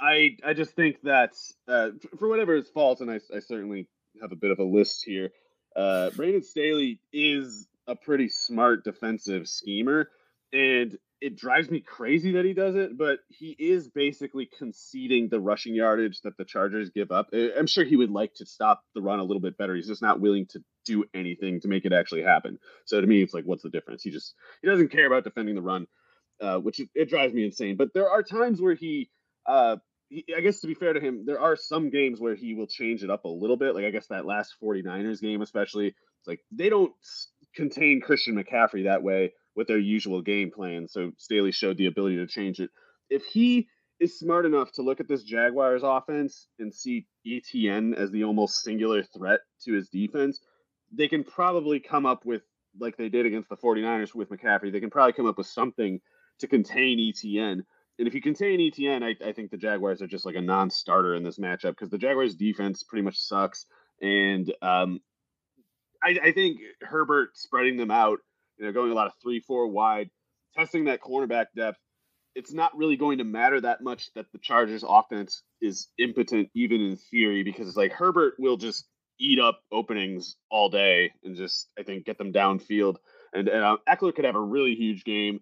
I 0.00 0.36
I 0.44 0.54
just 0.54 0.72
think 0.72 1.00
that 1.02 1.34
uh, 1.68 1.90
for 2.18 2.28
whatever 2.28 2.56
is 2.56 2.68
false, 2.68 3.00
and 3.00 3.10
I, 3.10 3.20
I 3.34 3.40
certainly 3.40 3.88
have 4.20 4.32
a 4.32 4.36
bit 4.36 4.50
of 4.50 4.58
a 4.58 4.64
list 4.64 5.04
here. 5.04 5.30
Uh, 5.74 6.10
Brandon 6.10 6.42
Staley 6.42 7.00
is 7.12 7.66
a 7.86 7.96
pretty 7.96 8.28
smart 8.28 8.84
defensive 8.84 9.48
schemer, 9.48 10.10
and 10.52 10.98
it 11.20 11.36
drives 11.36 11.70
me 11.70 11.80
crazy 11.80 12.32
that 12.32 12.44
he 12.44 12.52
does 12.52 12.74
it. 12.74 12.98
But 12.98 13.20
he 13.28 13.56
is 13.58 13.88
basically 13.88 14.50
conceding 14.58 15.28
the 15.28 15.40
rushing 15.40 15.74
yardage 15.74 16.20
that 16.22 16.36
the 16.36 16.44
Chargers 16.44 16.90
give 16.90 17.12
up. 17.12 17.28
I'm 17.32 17.66
sure 17.66 17.84
he 17.84 17.96
would 17.96 18.10
like 18.10 18.34
to 18.34 18.46
stop 18.46 18.82
the 18.94 19.02
run 19.02 19.20
a 19.20 19.24
little 19.24 19.40
bit 19.40 19.56
better. 19.56 19.74
He's 19.74 19.88
just 19.88 20.02
not 20.02 20.20
willing 20.20 20.46
to 20.46 20.62
do 20.84 21.04
anything 21.14 21.60
to 21.60 21.68
make 21.68 21.84
it 21.84 21.92
actually 21.92 22.22
happen. 22.22 22.58
So 22.86 23.00
to 23.00 23.06
me, 23.06 23.22
it's 23.22 23.34
like, 23.34 23.44
what's 23.44 23.62
the 23.62 23.70
difference? 23.70 24.02
He 24.02 24.10
just 24.10 24.34
he 24.62 24.68
doesn't 24.68 24.90
care 24.90 25.06
about 25.06 25.24
defending 25.24 25.54
the 25.54 25.62
run, 25.62 25.86
uh, 26.40 26.58
which 26.58 26.80
it, 26.80 26.88
it 26.94 27.08
drives 27.08 27.32
me 27.32 27.44
insane. 27.44 27.76
But 27.76 27.94
there 27.94 28.10
are 28.10 28.22
times 28.24 28.60
where 28.60 28.74
he 28.74 29.08
uh, 29.46 29.76
I 30.36 30.40
guess 30.40 30.60
to 30.60 30.66
be 30.66 30.74
fair 30.74 30.92
to 30.92 31.00
him, 31.00 31.24
there 31.24 31.40
are 31.40 31.56
some 31.56 31.90
games 31.90 32.20
where 32.20 32.34
he 32.34 32.54
will 32.54 32.66
change 32.66 33.02
it 33.02 33.10
up 33.10 33.24
a 33.24 33.28
little 33.28 33.56
bit. 33.56 33.74
Like 33.74 33.84
I 33.84 33.90
guess 33.90 34.08
that 34.08 34.26
last 34.26 34.54
49ers 34.62 35.20
game, 35.20 35.42
especially, 35.42 35.88
it's 35.88 36.28
like 36.28 36.40
they 36.50 36.68
don't 36.68 36.92
contain 37.54 38.00
Christian 38.00 38.36
McCaffrey 38.36 38.84
that 38.84 39.02
way 39.02 39.32
with 39.54 39.68
their 39.68 39.78
usual 39.78 40.22
game 40.22 40.50
plan. 40.50 40.88
So 40.88 41.12
Staley 41.18 41.52
showed 41.52 41.76
the 41.76 41.86
ability 41.86 42.16
to 42.16 42.26
change 42.26 42.60
it. 42.60 42.70
If 43.10 43.24
he 43.24 43.68
is 44.00 44.18
smart 44.18 44.46
enough 44.46 44.72
to 44.72 44.82
look 44.82 45.00
at 45.00 45.08
this 45.08 45.22
Jaguars 45.22 45.82
offense 45.84 46.48
and 46.58 46.74
see 46.74 47.06
ETN 47.26 47.94
as 47.96 48.10
the 48.10 48.24
almost 48.24 48.62
singular 48.62 49.02
threat 49.02 49.40
to 49.64 49.74
his 49.74 49.88
defense, 49.88 50.40
they 50.92 51.08
can 51.08 51.24
probably 51.24 51.80
come 51.80 52.06
up 52.06 52.24
with, 52.24 52.42
like 52.80 52.96
they 52.96 53.08
did 53.08 53.26
against 53.26 53.48
the 53.48 53.56
49ers 53.56 54.14
with 54.14 54.30
McCaffrey, 54.30 54.72
they 54.72 54.80
can 54.80 54.90
probably 54.90 55.12
come 55.12 55.26
up 55.26 55.38
with 55.38 55.46
something 55.46 56.00
to 56.40 56.48
contain 56.48 56.98
ETN. 56.98 57.62
And 57.98 58.08
if 58.08 58.14
you 58.14 58.22
contain 58.22 58.58
ETN, 58.58 59.02
I, 59.02 59.28
I 59.28 59.32
think 59.32 59.50
the 59.50 59.56
Jaguars 59.56 60.02
are 60.02 60.06
just 60.06 60.24
like 60.24 60.34
a 60.34 60.40
non-starter 60.40 61.14
in 61.14 61.22
this 61.22 61.38
matchup 61.38 61.70
because 61.70 61.90
the 61.90 61.98
Jaguars' 61.98 62.34
defense 62.34 62.82
pretty 62.82 63.02
much 63.02 63.18
sucks, 63.18 63.66
and 64.00 64.52
um, 64.62 65.00
I, 66.02 66.18
I 66.22 66.32
think 66.32 66.58
Herbert 66.80 67.36
spreading 67.36 67.76
them 67.76 67.90
out, 67.90 68.18
you 68.58 68.66
know, 68.66 68.72
going 68.72 68.90
a 68.90 68.94
lot 68.94 69.06
of 69.06 69.12
three-four 69.22 69.68
wide, 69.68 70.10
testing 70.56 70.86
that 70.86 71.00
cornerback 71.00 71.46
depth. 71.54 71.78
It's 72.34 72.52
not 72.52 72.76
really 72.76 72.96
going 72.96 73.18
to 73.18 73.24
matter 73.24 73.60
that 73.60 73.82
much 73.82 74.10
that 74.14 74.26
the 74.32 74.38
Chargers' 74.38 74.84
offense 74.88 75.42
is 75.60 75.88
impotent, 75.98 76.48
even 76.54 76.80
in 76.80 76.96
theory, 76.96 77.42
because 77.42 77.68
it's 77.68 77.76
like 77.76 77.92
Herbert 77.92 78.34
will 78.38 78.56
just 78.56 78.86
eat 79.20 79.38
up 79.38 79.60
openings 79.70 80.36
all 80.50 80.68
day 80.68 81.12
and 81.22 81.36
just 81.36 81.68
I 81.78 81.82
think 81.82 82.06
get 82.06 82.18
them 82.18 82.32
downfield. 82.32 82.96
And, 83.32 83.48
and 83.48 83.62
uh, 83.62 83.76
Ekeler 83.88 84.14
could 84.14 84.24
have 84.24 84.34
a 84.34 84.40
really 84.40 84.74
huge 84.74 85.04
game 85.04 85.40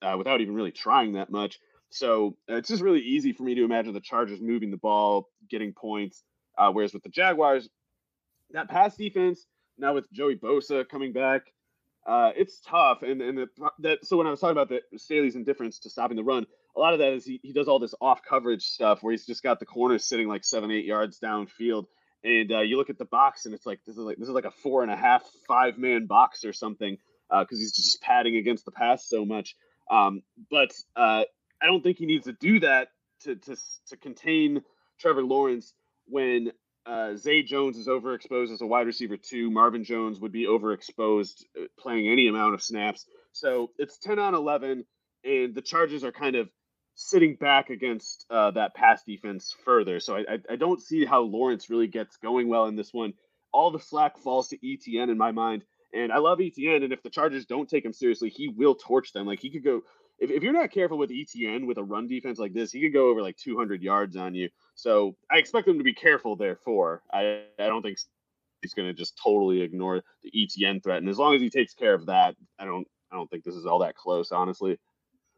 uh, 0.00 0.14
without 0.16 0.40
even 0.40 0.54
really 0.54 0.70
trying 0.70 1.14
that 1.14 1.30
much. 1.30 1.58
So 1.90 2.36
uh, 2.50 2.56
it's 2.56 2.68
just 2.68 2.82
really 2.82 3.00
easy 3.00 3.32
for 3.32 3.42
me 3.42 3.54
to 3.54 3.64
imagine 3.64 3.94
the 3.94 4.00
Chargers 4.00 4.40
moving 4.40 4.70
the 4.70 4.76
ball, 4.76 5.28
getting 5.48 5.72
points. 5.72 6.22
Uh, 6.56 6.70
whereas 6.70 6.92
with 6.92 7.02
the 7.02 7.08
Jaguars, 7.08 7.68
that 8.50 8.68
pass 8.68 8.96
defense 8.96 9.46
now 9.78 9.94
with 9.94 10.10
Joey 10.12 10.36
Bosa 10.36 10.88
coming 10.88 11.12
back, 11.12 11.42
uh, 12.06 12.32
it's 12.36 12.60
tough. 12.60 13.02
And 13.02 13.20
and 13.20 13.38
the, 13.38 13.46
that 13.80 14.04
so 14.04 14.16
when 14.16 14.26
I 14.26 14.30
was 14.30 14.40
talking 14.40 14.56
about 14.56 14.68
the 14.68 14.80
Staley's 14.98 15.36
indifference 15.36 15.78
to 15.80 15.90
stopping 15.90 16.16
the 16.16 16.24
run, 16.24 16.46
a 16.76 16.80
lot 16.80 16.94
of 16.94 16.98
that 17.00 17.12
is 17.12 17.24
he, 17.24 17.40
he 17.42 17.52
does 17.52 17.68
all 17.68 17.78
this 17.78 17.94
off 18.00 18.20
coverage 18.22 18.62
stuff 18.62 19.02
where 19.02 19.12
he's 19.12 19.26
just 19.26 19.42
got 19.42 19.60
the 19.60 19.66
corners 19.66 20.04
sitting 20.04 20.28
like 20.28 20.44
seven 20.44 20.70
eight 20.70 20.84
yards 20.84 21.20
downfield. 21.20 21.86
And 22.24 22.50
uh, 22.50 22.60
you 22.60 22.76
look 22.76 22.90
at 22.90 22.98
the 22.98 23.04
box 23.04 23.46
and 23.46 23.54
it's 23.54 23.66
like 23.66 23.80
this 23.86 23.96
is 23.96 24.02
like 24.02 24.16
this 24.16 24.28
is 24.28 24.34
like 24.34 24.44
a 24.44 24.50
four 24.50 24.82
and 24.82 24.90
a 24.90 24.96
half 24.96 25.22
five 25.46 25.78
man 25.78 26.06
box 26.06 26.44
or 26.44 26.52
something 26.52 26.98
because 27.30 27.58
uh, 27.58 27.60
he's 27.60 27.72
just 27.72 28.00
padding 28.00 28.36
against 28.36 28.64
the 28.64 28.72
pass 28.72 29.08
so 29.08 29.24
much. 29.24 29.54
Um, 29.90 30.22
but 30.50 30.72
uh, 30.96 31.24
I 31.62 31.66
don't 31.66 31.82
think 31.82 31.98
he 31.98 32.06
needs 32.06 32.26
to 32.26 32.32
do 32.32 32.60
that 32.60 32.88
to 33.22 33.36
to 33.36 33.56
to 33.88 33.96
contain 33.96 34.62
Trevor 34.98 35.22
Lawrence 35.22 35.74
when 36.06 36.52
uh, 36.86 37.14
Zay 37.16 37.42
Jones 37.42 37.76
is 37.76 37.86
overexposed 37.86 38.52
as 38.52 38.62
a 38.62 38.66
wide 38.66 38.86
receiver 38.86 39.16
too. 39.16 39.50
Marvin 39.50 39.84
Jones 39.84 40.20
would 40.20 40.32
be 40.32 40.46
overexposed 40.46 41.44
uh, 41.56 41.66
playing 41.78 42.08
any 42.08 42.28
amount 42.28 42.54
of 42.54 42.62
snaps. 42.62 43.04
So 43.32 43.70
it's 43.78 43.98
10 43.98 44.18
on 44.18 44.34
11, 44.34 44.86
and 45.24 45.54
the 45.54 45.60
Chargers 45.60 46.02
are 46.02 46.12
kind 46.12 46.34
of 46.34 46.48
sitting 46.94 47.36
back 47.36 47.70
against 47.70 48.24
uh, 48.30 48.52
that 48.52 48.74
pass 48.74 49.04
defense 49.04 49.54
further. 49.64 50.00
So 50.00 50.16
I, 50.16 50.20
I, 50.20 50.38
I, 50.50 50.56
don't 50.56 50.82
see 50.82 51.04
how 51.04 51.20
Lawrence 51.20 51.70
really 51.70 51.86
gets 51.86 52.16
going 52.16 52.48
well 52.48 52.64
in 52.64 52.74
this 52.74 52.92
one. 52.92 53.12
All 53.52 53.70
the 53.70 53.78
slack 53.78 54.18
falls 54.18 54.48
to 54.48 54.58
ETN 54.58 55.10
in 55.10 55.16
my 55.16 55.30
mind. 55.30 55.64
And 55.94 56.10
I 56.12 56.18
love 56.18 56.38
ETN, 56.38 56.84
and 56.84 56.92
if 56.92 57.02
the 57.02 57.10
Chargers 57.10 57.46
don't 57.46 57.68
take 57.68 57.84
him 57.84 57.92
seriously, 57.92 58.30
he 58.30 58.48
will 58.48 58.74
torch 58.74 59.12
them. 59.12 59.26
Like 59.26 59.40
he 59.40 59.50
could 59.50 59.64
go 59.64 59.82
if, 60.18 60.30
if 60.30 60.42
you're 60.42 60.52
not 60.52 60.70
careful 60.70 60.98
with 60.98 61.10
ETN 61.10 61.66
with 61.66 61.78
a 61.78 61.84
run 61.84 62.06
defense 62.06 62.38
like 62.38 62.52
this, 62.52 62.72
he 62.72 62.80
could 62.80 62.92
go 62.92 63.08
over 63.08 63.22
like 63.22 63.36
200 63.36 63.82
yards 63.82 64.16
on 64.16 64.34
you. 64.34 64.48
So 64.74 65.16
I 65.30 65.38
expect 65.38 65.66
them 65.66 65.78
to 65.78 65.84
be 65.84 65.94
careful. 65.94 66.36
Therefore, 66.36 67.02
I 67.12 67.42
I 67.58 67.66
don't 67.66 67.82
think 67.82 67.98
he's 68.62 68.74
going 68.74 68.88
to 68.88 68.94
just 68.94 69.18
totally 69.22 69.62
ignore 69.62 70.02
the 70.22 70.30
ETN 70.30 70.82
threat. 70.82 70.98
And 70.98 71.08
as 71.08 71.18
long 71.18 71.34
as 71.34 71.40
he 71.40 71.50
takes 71.50 71.74
care 71.74 71.94
of 71.94 72.06
that, 72.06 72.36
I 72.58 72.64
don't 72.64 72.86
I 73.12 73.16
don't 73.16 73.30
think 73.30 73.44
this 73.44 73.54
is 73.54 73.66
all 73.66 73.80
that 73.80 73.96
close, 73.96 74.32
honestly. 74.32 74.78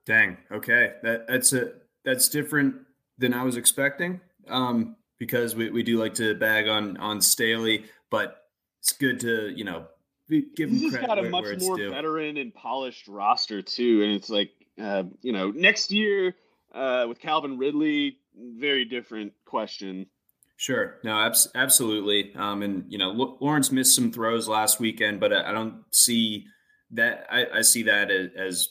Dang. 0.06 0.36
Okay, 0.50 0.94
that 1.02 1.26
that's 1.28 1.52
a 1.52 1.72
that's 2.04 2.28
different 2.28 2.76
than 3.18 3.34
I 3.34 3.42
was 3.42 3.56
expecting. 3.56 4.20
Um, 4.48 4.96
because 5.18 5.54
we, 5.54 5.70
we 5.70 5.82
do 5.82 5.98
like 5.98 6.14
to 6.14 6.34
bag 6.34 6.66
on 6.66 6.96
on 6.96 7.20
Staley, 7.20 7.84
but 8.10 8.46
it's 8.80 8.92
good 8.92 9.20
to 9.20 9.50
you 9.50 9.64
know 9.64 9.86
give 10.28 10.70
He's 10.70 10.82
him 10.82 10.90
credit 10.90 11.06
got 11.06 11.18
a 11.18 11.28
much 11.28 11.60
more 11.60 11.76
due. 11.76 11.90
veteran 11.90 12.36
and 12.36 12.54
polished 12.54 13.06
roster 13.08 13.62
too, 13.62 14.02
and 14.02 14.12
it's 14.12 14.30
like 14.30 14.50
uh, 14.80 15.04
you 15.22 15.32
know 15.32 15.50
next 15.50 15.90
year 15.90 16.34
uh, 16.74 17.06
with 17.08 17.20
Calvin 17.20 17.58
Ridley, 17.58 18.18
very 18.36 18.84
different 18.84 19.32
question. 19.44 20.06
Sure, 20.56 20.98
no, 21.02 21.18
abs- 21.18 21.48
absolutely. 21.54 22.34
Um, 22.34 22.62
and 22.62 22.84
you 22.88 22.98
know, 22.98 23.12
L- 23.12 23.38
Lawrence 23.40 23.72
missed 23.72 23.94
some 23.94 24.12
throws 24.12 24.46
last 24.46 24.78
weekend, 24.78 25.18
but 25.18 25.32
I, 25.32 25.50
I 25.50 25.52
don't 25.52 25.84
see 25.90 26.46
that. 26.90 27.26
I, 27.30 27.46
I 27.54 27.62
see 27.62 27.84
that 27.84 28.10
as, 28.10 28.28
as 28.36 28.68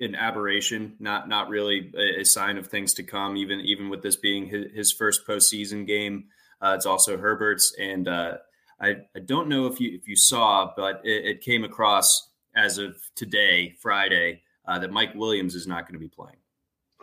an 0.00 0.14
aberration, 0.14 0.96
not 0.98 1.28
not 1.28 1.50
really 1.50 1.92
a, 1.94 2.20
a, 2.20 2.24
sign 2.24 2.56
of 2.56 2.68
things 2.68 2.94
to 2.94 3.02
come. 3.02 3.36
Even 3.36 3.60
even 3.60 3.90
with 3.90 4.02
this 4.02 4.16
being 4.16 4.46
his, 4.46 4.72
his 4.74 4.92
first 4.92 5.26
postseason 5.26 5.86
game, 5.86 6.24
uh, 6.62 6.72
it's 6.74 6.86
also 6.86 7.18
Herbert's, 7.18 7.74
and 7.78 8.08
uh, 8.08 8.38
I, 8.80 8.96
I 9.14 9.20
don't 9.22 9.48
know 9.48 9.66
if 9.66 9.78
you 9.78 9.94
if 9.94 10.08
you 10.08 10.16
saw, 10.16 10.72
but 10.74 11.02
it, 11.04 11.26
it 11.26 11.40
came 11.42 11.64
across 11.64 12.30
as 12.56 12.78
of 12.78 12.96
today, 13.14 13.74
Friday, 13.82 14.42
uh, 14.70 14.78
that 14.78 14.92
Mike 14.92 15.14
Williams 15.14 15.54
is 15.56 15.66
not 15.66 15.86
going 15.86 15.94
to 15.94 15.98
be 15.98 16.08
playing. 16.08 16.36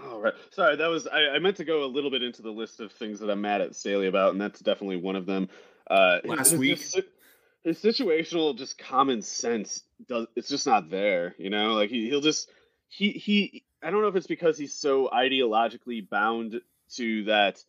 All 0.02 0.20
right. 0.20 0.34
Sorry, 0.52 0.76
that 0.78 0.88
was 0.88 1.06
I, 1.08 1.36
I, 1.36 1.40
meant 1.40 1.58
to 1.58 1.66
go 1.66 1.84
a 1.84 1.88
little 1.88 2.10
bit 2.10 2.24
into 2.24 2.42
the 2.42 2.52
list 2.52 2.80
of 2.80 2.92
things 2.92 3.20
that 3.20 3.30
I'm 3.30 3.42
mad 3.42 3.62
at 3.62 3.76
Staley 3.76 4.08
about, 4.08 4.32
and 4.32 4.40
that's 4.40 4.60
definitely 4.62 4.98
one 4.98 5.16
of 5.16 5.26
them. 5.26 5.50
Uh, 5.90 6.20
Last 6.24 6.52
his, 6.52 6.60
week, 6.60 6.80
his, 6.80 7.02
his, 7.64 7.80
situational 7.82 8.58
just 8.58 8.78
common 8.78 9.22
sense 9.22 9.84
does 10.08 10.28
it's 10.36 10.48
just 10.48 10.66
not 10.66 10.90
there. 10.90 11.36
You 11.38 11.50
know, 11.50 11.74
like 11.74 11.90
he 11.90 12.08
he'll 12.08 12.22
just 12.22 12.50
he 12.88 13.12
he. 13.12 13.64
I 13.84 13.92
don't 13.92 14.02
know 14.02 14.08
if 14.08 14.16
it's 14.16 14.28
because 14.28 14.58
he's 14.58 14.74
so 14.74 15.10
ideologically 15.12 16.08
bound 16.08 16.62
to 16.96 17.24
that 17.26 17.64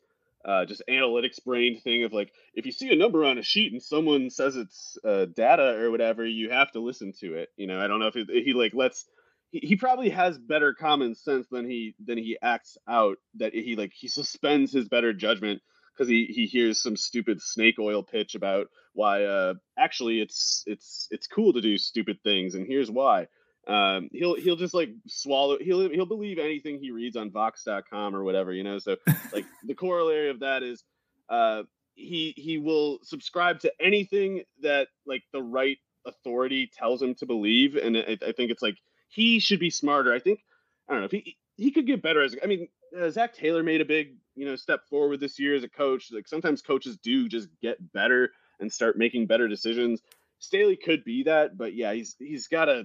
uh, 0.44 0.64
just 0.64 0.82
analytics 0.88 1.42
brain 1.44 1.80
thing 1.80 2.04
of 2.04 2.12
like 2.12 2.32
if 2.54 2.66
you 2.66 2.72
see 2.72 2.92
a 2.92 2.96
number 2.96 3.24
on 3.24 3.38
a 3.38 3.42
sheet 3.42 3.72
and 3.72 3.82
someone 3.82 4.30
says 4.30 4.54
it's 4.54 4.98
uh, 5.04 5.24
data 5.34 5.76
or 5.80 5.90
whatever, 5.90 6.24
you 6.24 6.50
have 6.50 6.70
to 6.72 6.80
listen 6.80 7.12
to 7.20 7.34
it. 7.34 7.50
You 7.56 7.66
know, 7.66 7.80
I 7.80 7.88
don't 7.88 8.00
know 8.00 8.06
if 8.06 8.16
it, 8.16 8.28
he 8.44 8.52
like 8.52 8.74
lets 8.74 9.06
he, 9.50 9.60
he 9.60 9.76
probably 9.76 10.10
has 10.10 10.38
better 10.38 10.74
common 10.74 11.14
sense 11.14 11.46
than 11.50 11.68
he 11.68 11.94
than 12.04 12.18
he 12.18 12.38
acts 12.42 12.76
out 12.88 13.18
that 13.36 13.52
he 13.54 13.76
like 13.76 13.92
he 13.94 14.08
suspends 14.08 14.72
his 14.72 14.88
better 14.88 15.12
judgment 15.12 15.60
because 15.94 16.08
he 16.08 16.26
he 16.26 16.46
hears 16.46 16.80
some 16.80 16.96
stupid 16.96 17.40
snake 17.42 17.78
oil 17.78 18.02
pitch 18.02 18.34
about 18.34 18.68
why 18.92 19.24
uh 19.24 19.54
actually 19.78 20.20
it's 20.20 20.62
it's 20.66 21.08
it's 21.10 21.26
cool 21.26 21.52
to 21.52 21.60
do 21.60 21.78
stupid 21.78 22.18
things 22.22 22.54
and 22.54 22.66
here's 22.66 22.90
why. 22.90 23.26
Um 23.66 24.08
he'll 24.12 24.34
he'll 24.36 24.56
just 24.56 24.74
like 24.74 24.90
swallow 25.06 25.58
he'll 25.58 25.90
he'll 25.90 26.06
believe 26.06 26.38
anything 26.38 26.78
he 26.78 26.90
reads 26.90 27.16
on 27.16 27.30
vox.com 27.30 28.14
or 28.14 28.24
whatever 28.24 28.52
you 28.52 28.64
know? 28.64 28.78
So 28.78 28.96
like 29.32 29.44
the 29.64 29.74
corollary 29.74 30.30
of 30.30 30.40
that 30.40 30.62
is 30.62 30.84
uh 31.28 31.62
he 31.94 32.32
he 32.36 32.58
will 32.58 33.00
subscribe 33.02 33.60
to 33.60 33.72
anything 33.80 34.42
that 34.62 34.88
like 35.06 35.22
the 35.32 35.42
right 35.42 35.78
authority 36.06 36.70
tells 36.72 37.02
him 37.02 37.14
to 37.16 37.26
believe 37.26 37.74
and 37.76 37.96
I, 37.96 38.16
I 38.26 38.32
think 38.32 38.50
it's 38.50 38.62
like 38.62 38.76
he 39.08 39.38
should 39.38 39.60
be 39.60 39.70
smarter. 39.70 40.12
I 40.12 40.18
think 40.18 40.40
I 40.88 40.92
don't 40.92 41.00
know 41.00 41.06
if 41.06 41.12
he 41.12 41.36
he 41.56 41.70
could 41.70 41.86
get 41.86 42.02
better 42.02 42.22
as 42.22 42.36
I 42.42 42.46
mean 42.46 42.68
uh, 42.98 43.10
Zac 43.10 43.34
Taylor 43.34 43.62
made 43.62 43.80
a 43.80 43.84
big 43.84 44.16
you 44.34 44.46
know 44.46 44.56
step 44.56 44.88
forward 44.88 45.20
this 45.20 45.38
year 45.38 45.54
as 45.54 45.64
a 45.64 45.68
coach. 45.68 46.10
Like 46.12 46.28
sometimes 46.28 46.62
coaches 46.62 46.98
do 47.02 47.28
just 47.28 47.48
get 47.60 47.92
better 47.92 48.30
and 48.60 48.72
start 48.72 48.98
making 48.98 49.26
better 49.26 49.48
decisions. 49.48 50.00
Staley 50.38 50.76
could 50.76 51.04
be 51.04 51.24
that, 51.24 51.58
but 51.58 51.74
yeah, 51.74 51.92
he's 51.92 52.14
he's 52.18 52.48
got 52.48 52.66
to 52.66 52.84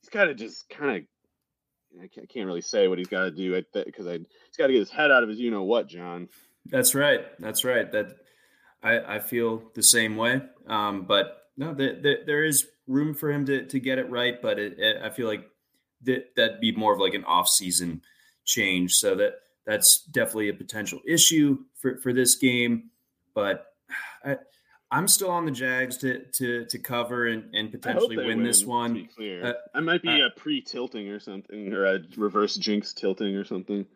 he's 0.00 0.10
got 0.10 0.24
to 0.24 0.34
just 0.34 0.68
kind 0.68 0.96
of 0.98 1.02
I 2.02 2.08
can't 2.32 2.46
really 2.46 2.62
say 2.62 2.88
what 2.88 2.98
he's 2.98 3.08
got 3.08 3.24
to 3.24 3.30
do 3.30 3.60
because 3.72 4.06
I 4.06 4.12
he's 4.12 4.56
got 4.56 4.68
to 4.68 4.72
get 4.72 4.80
his 4.80 4.90
head 4.90 5.10
out 5.10 5.22
of 5.22 5.28
his 5.28 5.38
you 5.38 5.50
know 5.50 5.64
what, 5.64 5.88
John. 5.88 6.28
That's 6.66 6.94
right. 6.94 7.20
That's 7.38 7.64
right. 7.64 7.90
That 7.90 8.14
I 8.82 9.16
I 9.16 9.18
feel 9.18 9.62
the 9.74 9.82
same 9.82 10.16
way. 10.16 10.42
Um, 10.66 11.04
but 11.06 11.38
no, 11.56 11.74
the, 11.74 11.98
the, 12.00 12.14
there 12.26 12.44
is 12.44 12.66
room 12.86 13.14
for 13.14 13.30
him 13.30 13.46
to 13.46 13.66
to 13.66 13.80
get 13.80 13.98
it 13.98 14.10
right, 14.10 14.40
but 14.40 14.58
it, 14.58 14.78
it, 14.78 15.02
I 15.02 15.10
feel 15.10 15.26
like 15.26 15.44
that 16.04 16.34
that'd 16.36 16.60
be 16.60 16.72
more 16.72 16.92
of 16.92 17.00
like 17.00 17.14
an 17.14 17.24
off-season 17.24 18.02
change. 18.44 18.94
So 18.94 19.14
that 19.16 19.34
that's 19.66 20.02
definitely 20.04 20.48
a 20.48 20.54
potential 20.54 21.00
issue 21.06 21.58
for 21.76 21.96
for 21.98 22.12
this 22.12 22.36
game. 22.36 22.90
But 23.34 23.66
I, 24.24 24.36
I'm 24.92 25.08
still 25.08 25.30
on 25.30 25.46
the 25.46 25.50
Jags 25.50 25.96
to 25.98 26.24
to 26.32 26.66
to 26.66 26.78
cover 26.78 27.26
and, 27.26 27.54
and 27.54 27.70
potentially 27.70 28.16
win, 28.16 28.26
win, 28.26 28.42
this 28.44 28.64
one. 28.64 28.94
be 28.94 29.04
clear, 29.06 29.44
uh, 29.44 29.52
I 29.74 29.80
might 29.80 30.02
be 30.02 30.20
uh, 30.22 30.26
a 30.26 30.30
pre-tilting 30.30 31.08
or 31.08 31.18
something, 31.18 31.72
or 31.72 31.86
a 31.86 32.00
reverse 32.16 32.56
jinx 32.56 32.92
tilting 32.92 33.34
or 33.34 33.44
something. 33.44 33.86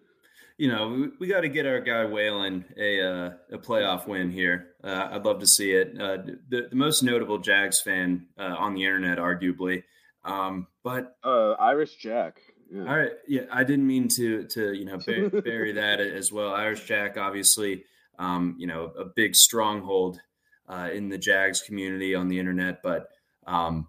You 0.57 0.73
know, 0.73 0.89
we, 0.89 1.09
we 1.21 1.27
got 1.27 1.43
to 1.43 1.51
get 1.51 1.67
our 1.67 1.81
guy 1.81 2.07
Whalen 2.07 2.65
a 2.79 3.03
uh, 3.03 3.31
a 3.53 3.59
playoff 3.59 4.09
win 4.09 4.31
here. 4.31 4.69
Uh, 4.83 5.09
I'd 5.13 5.25
love 5.27 5.41
to 5.41 5.47
see 5.47 5.73
it. 5.73 6.01
Uh, 6.01 6.17
the, 6.49 6.69
the 6.71 6.77
most 6.77 7.03
notable 7.03 7.39
Jags 7.39 7.79
fan 7.79 8.29
uh, 8.39 8.55
on 8.59 8.73
the 8.75 8.85
internet, 8.85 9.19
arguably, 9.19 9.83
um, 10.27 10.67
but 10.83 11.17
uh, 11.25 11.53
Irish 11.53 11.97
Jack. 11.97 12.41
Yeah. 12.71 12.81
All 12.81 12.99
right. 12.99 13.13
Yeah, 13.29 13.43
I 13.51 13.65
didn't 13.65 13.87
mean 13.87 14.09
to 14.09 14.45
to 14.49 14.73
you 14.73 14.85
know 14.85 14.99
bury, 14.99 15.29
bury 15.41 15.73
that 15.73 16.01
as 16.01 16.33
well. 16.33 16.53
Irish 16.53 16.85
Jack, 16.85 17.17
obviously, 17.17 17.85
um, 18.19 18.57
you 18.59 18.67
know, 18.67 18.93
a 18.99 19.05
big 19.05 19.37
stronghold 19.37 20.21
uh, 20.69 20.91
in 20.93 21.09
the 21.09 21.19
Jags 21.19 21.63
community 21.63 22.15
on 22.15 22.29
the 22.29 22.39
internet. 22.39 22.83
But 22.83 23.09
um, 23.47 23.89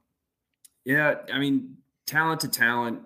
yeah, 0.86 1.16
I 1.34 1.40
mean, 1.40 1.78
talent 2.06 2.42
to 2.42 2.48
talent, 2.48 3.02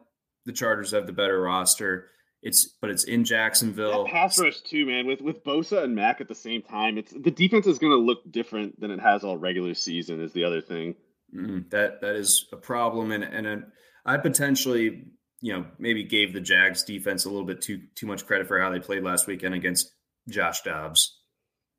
the 0.46 0.52
Chargers 0.52 0.92
have 0.92 1.08
the 1.08 1.14
better 1.14 1.42
roster. 1.42 2.10
It's 2.42 2.66
but 2.66 2.90
it's 2.90 3.06
in 3.06 3.24
Jacksonville. 3.24 4.06
That 4.06 4.12
pass 4.12 4.40
rush 4.40 4.62
too, 4.62 4.86
man. 4.86 5.08
With 5.08 5.22
with 5.22 5.44
Bosa 5.44 5.84
and 5.84 5.96
Mack 5.96 6.20
at 6.20 6.28
the 6.28 6.36
same 6.36 6.64
time, 6.64 6.98
it's 6.98 7.14
the 7.14 7.32
defense 7.32 7.68
is 7.68 7.80
going 7.80 7.94
to 7.94 8.00
look 8.00 8.30
different 8.30 8.80
than 8.80 8.92
it 8.92 9.00
has 9.00 9.24
all 9.24 9.38
regular 9.38 9.74
season. 9.74 10.22
Is 10.22 10.34
the 10.34 10.44
other 10.44 10.60
thing. 10.60 10.96
Mm, 11.36 11.70
that 11.70 12.02
that 12.02 12.16
is 12.16 12.48
a 12.52 12.58
problem, 12.58 13.12
and 13.12 13.24
and 13.24 13.48
a, 13.48 13.64
I 14.06 14.18
potentially, 14.18 15.06
you 15.40 15.54
know, 15.54 15.66
maybe 15.80 16.04
gave 16.04 16.34
the 16.34 16.42
Jags 16.42 16.84
defense 16.84 17.26
a 17.26 17.30
little 17.30 17.46
bit 17.46 17.62
too 17.62 17.82
too 17.96 18.06
much 18.06 18.26
credit 18.26 18.48
for 18.48 18.60
how 18.60 18.70
they 18.70 18.80
played 18.80 19.04
last 19.04 19.28
weekend 19.28 19.56
against 19.56 19.94
Josh 20.28 20.62
Dobbs. 20.62 21.18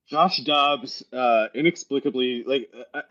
Josh 0.09 0.39
Dobbs, 0.39 1.03
uh, 1.13 1.47
inexplicably, 1.55 2.45
like 2.47 2.71
uh, 2.95 3.03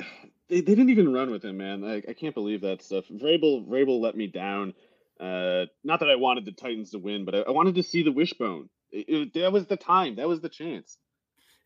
they, 0.50 0.62
they 0.62 0.76
didn't 0.76 0.90
even 0.90 1.14
run 1.14 1.32
with 1.32 1.46
him, 1.46 1.58
man. 1.58 1.82
Like 1.82 2.06
I 2.10 2.14
can't 2.14 2.34
believe 2.34 2.62
that 2.62 2.82
stuff. 2.82 3.06
Vrabel 3.08 3.68
Vrabel 3.68 4.02
let 4.02 4.16
me 4.16 4.28
down. 4.28 4.74
Uh, 5.20 5.66
not 5.84 6.00
that 6.00 6.10
I 6.10 6.16
wanted 6.16 6.46
the 6.46 6.52
Titans 6.52 6.92
to 6.92 6.98
win, 6.98 7.26
but 7.26 7.36
I, 7.36 7.40
I 7.42 7.52
wanted 7.52 7.76
to 7.76 7.84
see 7.84 8.02
the 8.02 8.12
wishbone. 8.12 8.70
It, 8.92 9.06
it, 9.08 9.34
that 9.36 9.52
was 9.52 9.68
the 9.68 9.78
time. 9.78 10.16
That 10.16 10.28
was 10.28 10.42
the 10.42 10.50
chance. 10.50 10.98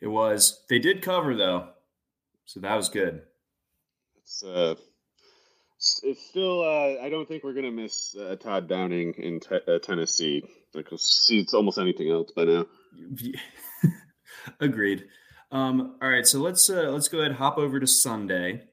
It 0.02 0.08
was. 0.08 0.62
They 0.70 0.80
did 0.80 1.02
cover 1.02 1.34
though, 1.38 1.70
so 2.44 2.60
that 2.60 2.76
was 2.76 2.90
good 2.90 3.22
it's 4.26 4.44
uh, 4.44 4.74
it's 6.04 6.28
still. 6.28 6.62
Uh, 6.62 7.00
I 7.02 7.10
don't 7.10 7.28
think 7.28 7.44
we're 7.44 7.54
gonna 7.54 7.72
miss 7.72 8.16
uh, 8.16 8.36
Todd 8.36 8.68
Downing 8.68 9.14
in 9.20 9.40
te- 9.40 9.60
uh, 9.68 9.78
Tennessee. 9.80 10.44
Like 10.74 10.88
see, 10.98 11.40
it's 11.40 11.54
almost 11.54 11.78
anything 11.78 12.10
else 12.10 12.32
by 12.36 12.46
now. 12.46 12.66
Agreed. 14.60 15.06
Um, 15.52 15.98
all 16.02 16.10
right, 16.10 16.26
so 16.26 16.40
let's 16.40 16.68
uh, 16.70 16.90
let's 16.90 17.08
go 17.08 17.20
ahead 17.20 17.32
and 17.32 17.38
hop 17.38 17.60
over 17.60 17.80
to 17.80 17.86
Sunday. 17.86 18.64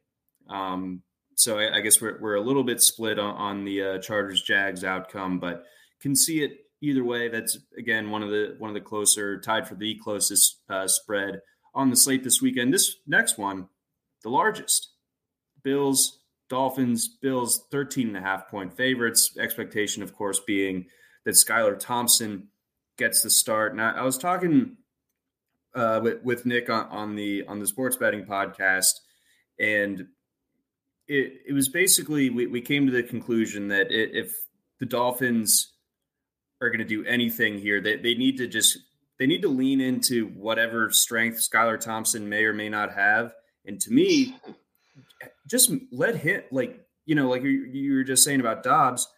Um, 0.48 1.02
so 1.36 1.58
I, 1.58 1.76
I, 1.76 1.80
guess 1.80 2.00
we're 2.00 2.18
we're 2.18 2.34
a 2.34 2.40
little 2.40 2.64
bit 2.64 2.80
split 2.80 3.18
on, 3.18 3.34
on 3.36 3.64
the 3.64 3.82
uh, 3.82 3.98
Chargers 3.98 4.42
Jags 4.42 4.84
outcome, 4.84 5.38
but 5.38 5.64
can 6.00 6.16
see 6.16 6.42
it 6.42 6.52
either 6.80 7.04
way. 7.04 7.28
That's 7.28 7.58
again 7.76 8.10
one 8.10 8.22
of 8.22 8.30
the 8.30 8.54
one 8.58 8.70
of 8.70 8.74
the 8.74 8.80
closer, 8.80 9.38
tied 9.38 9.68
for 9.68 9.74
the 9.74 9.98
closest 10.02 10.62
uh, 10.70 10.86
spread 10.86 11.40
on 11.74 11.90
the 11.90 11.96
slate 11.96 12.24
this 12.24 12.40
weekend. 12.40 12.72
This 12.72 12.96
next 13.06 13.36
one, 13.36 13.68
the 14.22 14.30
largest. 14.30 14.91
Bills, 15.64 16.18
Dolphins, 16.48 17.08
Bills, 17.08 17.64
13 17.70 18.08
and 18.08 18.16
a 18.16 18.20
half 18.20 18.48
point 18.48 18.76
favorites. 18.76 19.36
Expectation, 19.38 20.02
of 20.02 20.14
course, 20.14 20.40
being 20.40 20.86
that 21.24 21.32
Skylar 21.32 21.78
Thompson 21.78 22.48
gets 22.98 23.22
the 23.22 23.30
start. 23.30 23.78
I, 23.78 23.90
I 23.90 24.02
was 24.02 24.18
talking 24.18 24.76
uh, 25.74 26.00
with, 26.02 26.22
with 26.22 26.46
Nick 26.46 26.68
on, 26.68 26.86
on, 26.86 27.14
the 27.16 27.44
on 27.46 27.58
the 27.58 27.66
sports 27.66 27.96
betting 27.96 28.24
podcast, 28.24 28.92
and 29.58 30.06
it, 31.08 31.42
it 31.48 31.52
was 31.52 31.68
basically 31.68 32.30
we, 32.30 32.46
we 32.46 32.60
came 32.60 32.86
to 32.86 32.92
the 32.92 33.02
conclusion 33.02 33.68
that 33.68 33.90
it, 33.90 34.10
if 34.14 34.34
the 34.80 34.86
Dolphins 34.86 35.72
are 36.60 36.68
going 36.68 36.78
to 36.78 36.84
do 36.84 37.04
anything 37.04 37.58
here, 37.58 37.80
they, 37.80 37.96
they 37.96 38.14
need 38.14 38.36
to 38.38 38.46
just 38.46 38.78
they 39.18 39.26
need 39.26 39.42
to 39.42 39.48
lean 39.48 39.80
into 39.80 40.26
whatever 40.26 40.90
strength 40.90 41.38
Skylar 41.38 41.78
Thompson 41.78 42.28
may 42.28 42.44
or 42.44 42.52
may 42.52 42.68
not 42.68 42.92
have. 42.92 43.32
And 43.64 43.80
to 43.82 43.92
me, 43.92 44.36
just 45.46 45.72
let 45.90 46.16
him 46.16 46.42
like 46.50 46.80
you 47.06 47.14
know 47.14 47.28
like 47.28 47.42
you, 47.42 47.64
you 47.72 47.94
were 47.94 48.04
just 48.04 48.24
saying 48.24 48.40
about 48.40 48.62
Dobbs. 48.62 49.08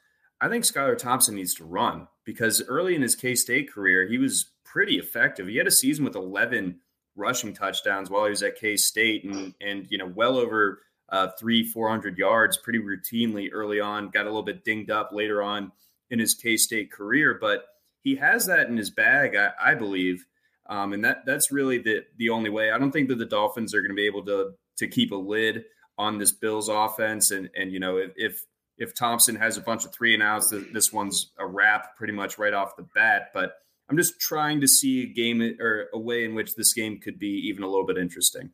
I 0.40 0.48
think 0.48 0.64
Skylar 0.64 0.98
Thompson 0.98 1.34
needs 1.34 1.54
to 1.54 1.64
run 1.64 2.08
because 2.24 2.62
early 2.68 2.94
in 2.94 3.02
his 3.02 3.16
K 3.16 3.34
State 3.34 3.72
career 3.72 4.06
he 4.06 4.18
was 4.18 4.50
pretty 4.64 4.98
effective. 4.98 5.46
He 5.46 5.56
had 5.56 5.66
a 5.66 5.72
season 5.72 6.04
with 6.04 6.16
11 6.16 6.80
rushing 7.16 7.52
touchdowns 7.52 8.10
while 8.10 8.24
he 8.24 8.30
was 8.30 8.42
at 8.42 8.56
K 8.56 8.76
State 8.76 9.24
and 9.24 9.54
and 9.60 9.86
you 9.90 9.98
know 9.98 10.10
well 10.14 10.36
over 10.36 10.80
uh, 11.10 11.28
three 11.38 11.64
four 11.64 11.88
hundred 11.88 12.18
yards 12.18 12.56
pretty 12.56 12.80
routinely 12.80 13.48
early 13.52 13.80
on. 13.80 14.10
Got 14.10 14.22
a 14.22 14.30
little 14.30 14.42
bit 14.42 14.64
dinged 14.64 14.90
up 14.90 15.10
later 15.12 15.42
on 15.42 15.72
in 16.10 16.18
his 16.18 16.34
K 16.34 16.56
State 16.56 16.90
career, 16.90 17.38
but 17.40 17.66
he 18.02 18.16
has 18.16 18.46
that 18.46 18.68
in 18.68 18.76
his 18.76 18.90
bag, 18.90 19.34
I, 19.34 19.50
I 19.60 19.74
believe. 19.74 20.26
Um, 20.66 20.92
and 20.92 21.04
that 21.04 21.24
that's 21.26 21.52
really 21.52 21.78
the 21.78 22.04
the 22.16 22.30
only 22.30 22.50
way. 22.50 22.70
I 22.70 22.78
don't 22.78 22.90
think 22.90 23.08
that 23.08 23.18
the 23.18 23.26
Dolphins 23.26 23.74
are 23.74 23.80
going 23.80 23.90
to 23.90 23.96
be 23.96 24.06
able 24.06 24.24
to 24.26 24.52
to 24.76 24.88
keep 24.88 25.12
a 25.12 25.16
lid 25.16 25.64
on 25.98 26.18
this 26.18 26.32
Bills 26.32 26.68
offense. 26.68 27.30
And 27.30 27.50
and 27.54 27.72
you 27.72 27.80
know 27.80 27.98
if 28.16 28.44
if, 28.76 28.94
Thompson 28.94 29.36
has 29.36 29.56
a 29.56 29.60
bunch 29.60 29.84
of 29.84 29.92
three 29.92 30.14
and 30.14 30.22
outs, 30.22 30.52
this 30.72 30.92
one's 30.92 31.30
a 31.38 31.46
wrap 31.46 31.96
pretty 31.96 32.12
much 32.12 32.38
right 32.38 32.52
off 32.52 32.76
the 32.76 32.86
bat. 32.94 33.30
But 33.32 33.56
I'm 33.88 33.96
just 33.96 34.20
trying 34.20 34.60
to 34.62 34.68
see 34.68 35.02
a 35.02 35.06
game 35.06 35.40
or 35.60 35.86
a 35.92 35.98
way 35.98 36.24
in 36.24 36.34
which 36.34 36.54
this 36.54 36.72
game 36.72 37.00
could 37.00 37.18
be 37.18 37.48
even 37.48 37.62
a 37.62 37.68
little 37.68 37.86
bit 37.86 37.98
interesting. 37.98 38.50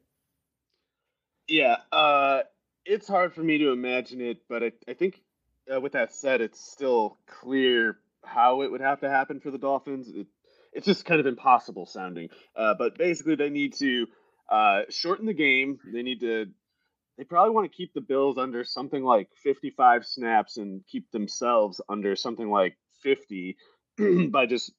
Yeah, 1.49 1.79
uh, 1.91 2.41
it's 2.85 3.09
hard 3.09 3.35
for 3.35 3.43
me 3.43 3.59
to 3.59 3.71
imagine 3.71 4.21
it, 4.21 4.43
but 4.49 4.63
I, 4.63 4.73
I 4.89 4.95
think 4.95 5.21
uh, 5.73 5.81
with 5.81 5.93
that 5.93 6.13
said, 6.13 6.41
it's 6.41 6.61
still 6.61 7.19
clear 7.27 7.99
how 8.25 8.63
it 8.63 8.71
would 8.71 8.81
have 8.81 9.01
to 9.01 9.11
happen 9.11 9.41
for 9.41 9.51
the 9.51 9.59
Dolphins. 9.59 10.09
It, 10.09 10.27
it's 10.73 10.87
just 10.87 11.05
kind 11.05 11.21
of 11.21 11.27
impossible 11.27 11.87
sounding. 11.87 12.29
Uh, 12.55 12.75
but 12.79 12.97
basically, 12.97 13.35
they 13.35 13.51
need 13.51 13.75
to 13.75 14.07
uh, 14.49 14.83
shorten 14.89 15.27
the 15.27 15.35
game. 15.35 15.79
They 15.93 16.03
need 16.03 16.21
to. 16.21 16.47
They 17.21 17.25
probably 17.25 17.51
want 17.51 17.71
to 17.71 17.77
keep 17.77 17.93
the 17.93 18.01
Bills 18.01 18.39
under 18.39 18.65
something 18.65 19.05
like 19.05 19.29
55 19.45 20.07
snaps 20.07 20.57
and 20.57 20.81
keep 20.87 21.11
themselves 21.11 21.79
under 21.87 22.17
something 22.17 22.49
like 22.49 22.79
50 23.03 23.59
by 24.31 24.47
just 24.47 24.73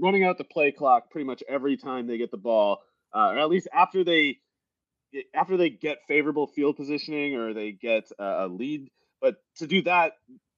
running 0.00 0.24
out 0.24 0.38
the 0.38 0.44
play 0.44 0.72
clock 0.72 1.10
pretty 1.10 1.26
much 1.26 1.42
every 1.46 1.76
time 1.76 2.06
they 2.06 2.16
get 2.16 2.30
the 2.30 2.38
ball, 2.38 2.78
uh, 3.14 3.32
or 3.32 3.38
at 3.38 3.50
least 3.50 3.68
after 3.74 4.04
they 4.04 4.38
after 5.34 5.58
they 5.58 5.68
get 5.68 5.98
favorable 6.08 6.46
field 6.46 6.78
positioning 6.78 7.36
or 7.36 7.52
they 7.52 7.72
get 7.72 8.10
a 8.18 8.48
lead. 8.48 8.88
But 9.20 9.34
to 9.56 9.66
do 9.66 9.82
that, 9.82 10.12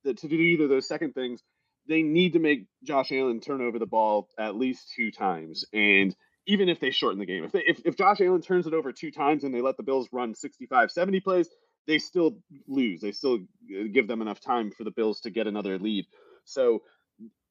to 0.05 0.15
do 0.15 0.37
either 0.37 0.69
those 0.69 0.87
second 0.87 1.15
things, 1.15 1.43
they 1.89 2.03
need 2.03 2.35
to 2.35 2.39
make 2.39 2.69
Josh 2.85 3.11
Allen 3.11 3.41
turn 3.41 3.61
over 3.61 3.81
the 3.81 3.87
ball 3.87 4.29
at 4.39 4.55
least 4.55 4.93
two 4.95 5.11
times. 5.11 5.65
And 5.73 6.15
even 6.47 6.69
if 6.69 6.81
they 6.81 6.91
shorten 6.91 7.19
the 7.19 7.27
game, 7.27 7.45
if, 7.45 7.53
they, 7.53 7.63
if, 7.67 7.81
if 7.85 7.97
Josh 7.97 8.21
Allen 8.21 8.43
turns 8.43 8.67
it 8.67 8.75
over 8.75 8.93
two 8.93 9.11
times 9.11 9.45
and 9.45 9.55
they 9.55 9.61
let 9.61 9.77
the 9.77 9.83
Bills 9.83 10.09
run 10.13 10.35
65, 10.35 10.91
70 10.91 11.21
plays, 11.21 11.49
they 11.87 11.99
still 11.99 12.39
lose. 12.67 13.01
They 13.01 13.13
still 13.13 13.35
uh, 13.37 13.85
give 13.93 14.09
them 14.09 14.23
enough 14.23 14.41
time 14.41 14.71
for 14.71 14.85
the 14.85 14.91
Bills 14.91 15.21
to 15.21 15.31
get 15.31 15.47
another 15.47 15.79
lead. 15.79 16.07
So 16.45 16.83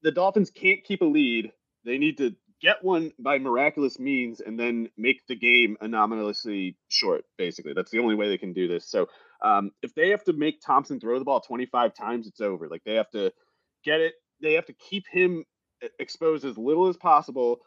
the 0.01 0.11
Dolphins 0.11 0.51
can't 0.51 0.83
keep 0.83 1.01
a 1.01 1.05
lead. 1.05 1.51
They 1.85 1.97
need 1.97 2.17
to 2.17 2.35
get 2.61 2.83
one 2.83 3.11
by 3.19 3.39
miraculous 3.39 3.99
means 3.99 4.39
and 4.39 4.59
then 4.59 4.89
make 4.97 5.25
the 5.27 5.35
game 5.35 5.77
anomalously 5.81 6.77
short, 6.87 7.25
basically. 7.37 7.73
That's 7.73 7.91
the 7.91 7.99
only 7.99 8.15
way 8.15 8.29
they 8.29 8.37
can 8.37 8.53
do 8.53 8.67
this. 8.67 8.89
So 8.89 9.07
um, 9.43 9.71
if 9.81 9.93
they 9.95 10.09
have 10.09 10.23
to 10.25 10.33
make 10.33 10.61
Thompson 10.61 10.99
throw 10.99 11.19
the 11.19 11.25
ball 11.25 11.41
25 11.41 11.93
times, 11.93 12.27
it's 12.27 12.41
over. 12.41 12.69
Like 12.69 12.83
they 12.85 12.95
have 12.95 13.09
to 13.11 13.31
get 13.83 13.99
it 13.99 14.13
they 14.43 14.53
have 14.53 14.65
to 14.65 14.73
keep 14.73 15.07
him 15.07 15.45
exposed 15.99 16.45
as 16.45 16.57
little 16.57 16.87
as 16.87 16.97
possible, 16.97 17.59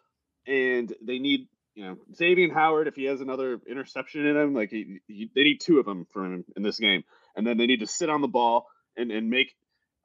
and 0.47 0.95
they 1.03 1.19
need 1.19 1.49
you 1.75 1.85
know 1.85 1.97
Xavier 2.15 2.53
Howard 2.53 2.89
if 2.89 2.95
he 2.95 3.05
has 3.05 3.21
another 3.21 3.61
interception 3.69 4.27
in 4.27 4.37
him, 4.37 4.55
like 4.55 4.71
he, 4.71 5.01
he, 5.07 5.31
they 5.35 5.43
need 5.43 5.61
two 5.61 5.79
of 5.79 5.87
them 5.87 6.07
for 6.13 6.25
him 6.25 6.45
in 6.57 6.63
this 6.63 6.79
game, 6.79 7.05
and 7.35 7.47
then 7.47 7.59
they 7.59 7.67
need 7.67 7.81
to 7.81 7.87
sit 7.87 8.11
on 8.11 8.21
the 8.21 8.29
ball 8.29 8.67
and 8.97 9.11
and 9.11 9.31
make 9.31 9.55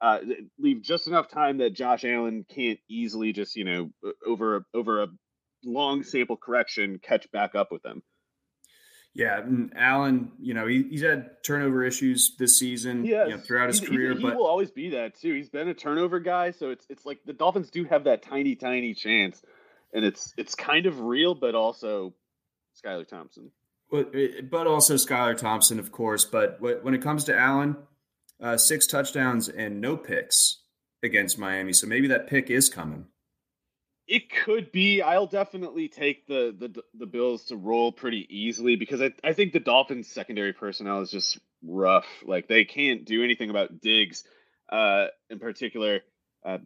uh, 0.00 0.18
leave 0.58 0.82
just 0.82 1.06
enough 1.06 1.28
time 1.28 1.58
that 1.58 1.74
Josh 1.74 2.04
Allen 2.04 2.44
can't 2.54 2.80
easily 2.88 3.32
just 3.32 3.56
you 3.56 3.64
know 3.64 3.90
over 4.26 4.66
over 4.74 5.02
a 5.02 5.08
long 5.64 6.02
sample 6.02 6.36
correction 6.36 6.98
catch 7.02 7.30
back 7.30 7.54
up 7.54 7.70
with 7.70 7.82
them. 7.82 8.02
Yeah, 9.14 9.40
and 9.40 9.72
Allen, 9.76 10.32
you 10.40 10.54
know, 10.54 10.66
he, 10.66 10.84
he's 10.88 11.02
had 11.02 11.44
turnover 11.44 11.84
issues 11.84 12.34
this 12.38 12.58
season 12.58 13.04
you 13.04 13.14
know, 13.14 13.36
throughout 13.36 13.68
his 13.68 13.78
he, 13.78 13.86
career. 13.86 14.14
He, 14.14 14.22
but 14.22 14.36
will 14.36 14.46
always 14.46 14.70
be 14.70 14.90
that 14.90 15.20
too. 15.20 15.34
He's 15.34 15.50
been 15.50 15.68
a 15.68 15.74
turnover 15.74 16.18
guy, 16.18 16.52
so 16.52 16.70
it's 16.70 16.86
it's 16.88 17.04
like 17.04 17.18
the 17.26 17.34
Dolphins 17.34 17.70
do 17.70 17.84
have 17.84 18.04
that 18.04 18.22
tiny, 18.22 18.56
tiny 18.56 18.94
chance, 18.94 19.42
and 19.92 20.04
it's 20.04 20.32
it's 20.36 20.54
kind 20.54 20.86
of 20.86 21.00
real, 21.00 21.34
but 21.34 21.54
also 21.54 22.14
Skylar 22.84 23.06
Thompson. 23.06 23.50
But 23.90 24.12
but 24.50 24.66
also 24.66 24.94
Skylar 24.94 25.36
Thompson, 25.36 25.78
of 25.78 25.92
course. 25.92 26.24
But 26.24 26.60
when 26.60 26.94
it 26.94 27.02
comes 27.02 27.24
to 27.24 27.36
Allen, 27.36 27.76
uh, 28.40 28.56
six 28.56 28.86
touchdowns 28.86 29.48
and 29.48 29.80
no 29.80 29.96
picks 29.96 30.62
against 31.02 31.38
Miami, 31.38 31.72
so 31.72 31.86
maybe 31.86 32.08
that 32.08 32.26
pick 32.26 32.50
is 32.50 32.68
coming. 32.68 33.06
It 34.08 34.30
could 34.44 34.72
be. 34.72 35.00
I'll 35.00 35.26
definitely 35.26 35.88
take 35.88 36.26
the 36.26 36.54
the 36.58 36.82
the 36.98 37.06
Bills 37.06 37.44
to 37.46 37.56
roll 37.56 37.92
pretty 37.92 38.26
easily 38.28 38.76
because 38.76 39.00
I 39.00 39.12
I 39.22 39.32
think 39.32 39.52
the 39.52 39.60
Dolphins 39.60 40.10
secondary 40.10 40.52
personnel 40.52 41.00
is 41.02 41.10
just 41.10 41.38
rough. 41.62 42.06
Like 42.24 42.48
they 42.48 42.64
can't 42.64 43.04
do 43.04 43.22
anything 43.22 43.50
about 43.50 43.80
Diggs, 43.80 44.24
uh, 44.70 45.06
in 45.30 45.38
particular. 45.38 46.00
Uh, 46.44 46.58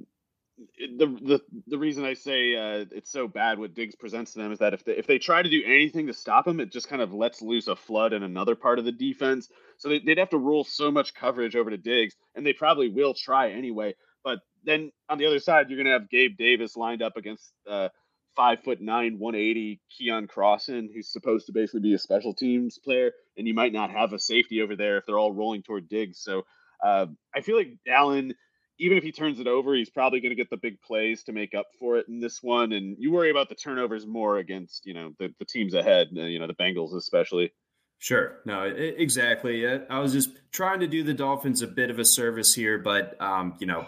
the 0.78 1.06
the 1.06 1.40
the 1.66 1.78
reason 1.78 2.04
I 2.04 2.14
say 2.14 2.54
uh, 2.54 2.84
it's 2.90 3.10
so 3.10 3.26
bad 3.26 3.58
what 3.58 3.74
Diggs 3.74 3.94
presents 3.94 4.32
to 4.32 4.38
them 4.38 4.52
is 4.52 4.58
that 4.58 4.74
if 4.74 4.84
they 4.84 4.92
if 4.92 5.06
they 5.06 5.18
try 5.18 5.42
to 5.42 5.48
do 5.48 5.62
anything 5.64 6.06
to 6.06 6.14
stop 6.14 6.46
him, 6.46 6.60
it 6.60 6.70
just 6.70 6.88
kind 6.88 7.00
of 7.00 7.14
lets 7.14 7.40
loose 7.40 7.68
a 7.68 7.76
flood 7.76 8.12
in 8.12 8.22
another 8.22 8.54
part 8.54 8.78
of 8.78 8.84
the 8.84 8.92
defense. 8.92 9.48
So 9.78 9.88
they, 9.88 10.02
would 10.04 10.18
have 10.18 10.30
to 10.30 10.38
roll 10.38 10.64
so 10.64 10.90
much 10.90 11.14
coverage 11.14 11.56
over 11.56 11.70
to 11.70 11.76
Diggs, 11.76 12.14
and 12.34 12.44
they 12.44 12.52
probably 12.52 12.88
will 12.88 13.14
try 13.14 13.50
anyway. 13.50 13.94
But 14.22 14.40
then 14.64 14.92
on 15.08 15.18
the 15.18 15.26
other 15.26 15.38
side, 15.38 15.68
you're 15.68 15.82
going 15.82 15.86
to 15.86 15.92
have 15.92 16.10
Gabe 16.10 16.36
Davis 16.36 16.76
lined 16.76 17.02
up 17.02 17.16
against 17.16 17.52
uh, 17.68 17.88
five 18.34 18.62
foot 18.62 18.80
nine, 18.80 19.18
180 19.18 19.80
Keion 19.90 20.28
Crossen, 20.28 20.88
who's 20.92 21.10
supposed 21.10 21.46
to 21.46 21.52
basically 21.52 21.80
be 21.80 21.94
a 21.94 21.98
special 21.98 22.34
teams 22.34 22.78
player, 22.78 23.12
and 23.38 23.46
you 23.48 23.54
might 23.54 23.72
not 23.72 23.90
have 23.90 24.12
a 24.12 24.18
safety 24.18 24.60
over 24.60 24.76
there 24.76 24.98
if 24.98 25.06
they're 25.06 25.18
all 25.18 25.32
rolling 25.32 25.62
toward 25.62 25.88
Diggs. 25.88 26.18
So 26.18 26.44
uh, 26.84 27.06
I 27.34 27.40
feel 27.40 27.56
like 27.56 27.78
Allen, 27.88 28.34
even 28.78 28.98
if 28.98 29.04
he 29.04 29.12
turns 29.12 29.40
it 29.40 29.46
over, 29.46 29.74
he's 29.74 29.90
probably 29.90 30.20
going 30.20 30.30
to 30.30 30.36
get 30.36 30.50
the 30.50 30.56
big 30.56 30.80
plays 30.82 31.24
to 31.24 31.32
make 31.32 31.54
up 31.54 31.66
for 31.78 31.96
it 31.96 32.08
in 32.08 32.20
this 32.20 32.42
one. 32.42 32.72
And 32.72 32.96
you 32.98 33.10
worry 33.10 33.30
about 33.30 33.48
the 33.48 33.54
turnovers 33.54 34.06
more 34.06 34.38
against 34.38 34.86
you 34.86 34.94
know 34.94 35.12
the, 35.18 35.32
the 35.38 35.44
teams 35.44 35.74
ahead, 35.74 36.08
uh, 36.16 36.22
you 36.22 36.38
know 36.38 36.46
the 36.46 36.54
Bengals 36.54 36.94
especially. 36.94 37.52
Sure. 37.98 38.40
No, 38.44 38.64
exactly. 38.64 39.66
I 39.66 40.00
was 40.00 40.12
just 40.12 40.30
trying 40.52 40.80
to 40.80 40.86
do 40.86 41.02
the 41.02 41.14
Dolphins 41.14 41.62
a 41.62 41.66
bit 41.66 41.90
of 41.90 41.98
a 41.98 42.04
service 42.04 42.54
here, 42.54 42.78
but 42.78 43.18
um, 43.22 43.54
you 43.58 43.66
know, 43.66 43.86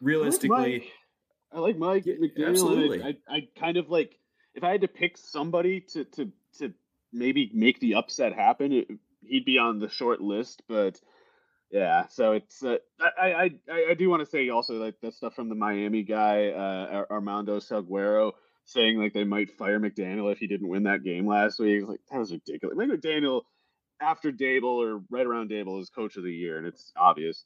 realistically, 0.00 0.90
I 1.52 1.58
like 1.58 1.76
Mike, 1.76 2.06
I 2.06 2.10
like 2.18 2.32
Mike. 2.36 2.48
Absolutely. 2.48 3.02
I, 3.02 3.08
I, 3.28 3.36
I, 3.36 3.48
kind 3.58 3.76
of 3.76 3.90
like 3.90 4.16
if 4.54 4.64
I 4.64 4.70
had 4.70 4.80
to 4.80 4.88
pick 4.88 5.18
somebody 5.18 5.80
to 5.92 6.04
to 6.04 6.32
to 6.58 6.72
maybe 7.12 7.50
make 7.52 7.80
the 7.80 7.96
upset 7.96 8.32
happen, 8.32 8.72
it, 8.72 8.88
he'd 9.22 9.44
be 9.44 9.58
on 9.58 9.78
the 9.78 9.90
short 9.90 10.20
list. 10.20 10.62
But 10.66 10.98
yeah, 11.70 12.06
so 12.08 12.32
it's 12.32 12.64
uh, 12.64 12.78
I, 13.00 13.32
I 13.32 13.50
I 13.90 13.94
do 13.94 14.10
want 14.10 14.20
to 14.20 14.26
say 14.26 14.48
also 14.48 14.74
like 14.74 15.00
that 15.02 15.14
stuff 15.14 15.34
from 15.34 15.48
the 15.48 15.54
Miami 15.54 16.02
guy 16.02 16.48
uh, 16.48 17.04
Armando 17.10 17.60
Salguero 17.60 18.32
saying 18.64 18.98
like 18.98 19.12
they 19.12 19.24
might 19.24 19.50
fire 19.52 19.78
McDaniel 19.78 20.32
if 20.32 20.38
he 20.38 20.46
didn't 20.46 20.68
win 20.68 20.84
that 20.84 21.04
game 21.04 21.26
last 21.26 21.58
week. 21.58 21.86
Like 21.86 22.00
that 22.10 22.18
was 22.18 22.32
ridiculous. 22.32 22.76
Mike 22.76 22.88
McDaniel 22.88 23.42
after 24.00 24.32
Daboll 24.32 24.84
or 24.84 25.02
right 25.10 25.26
around 25.26 25.50
Daboll 25.50 25.80
is 25.80 25.90
coach 25.90 26.16
of 26.16 26.24
the 26.24 26.32
year, 26.32 26.58
and 26.58 26.66
it's 26.66 26.92
obvious. 26.96 27.44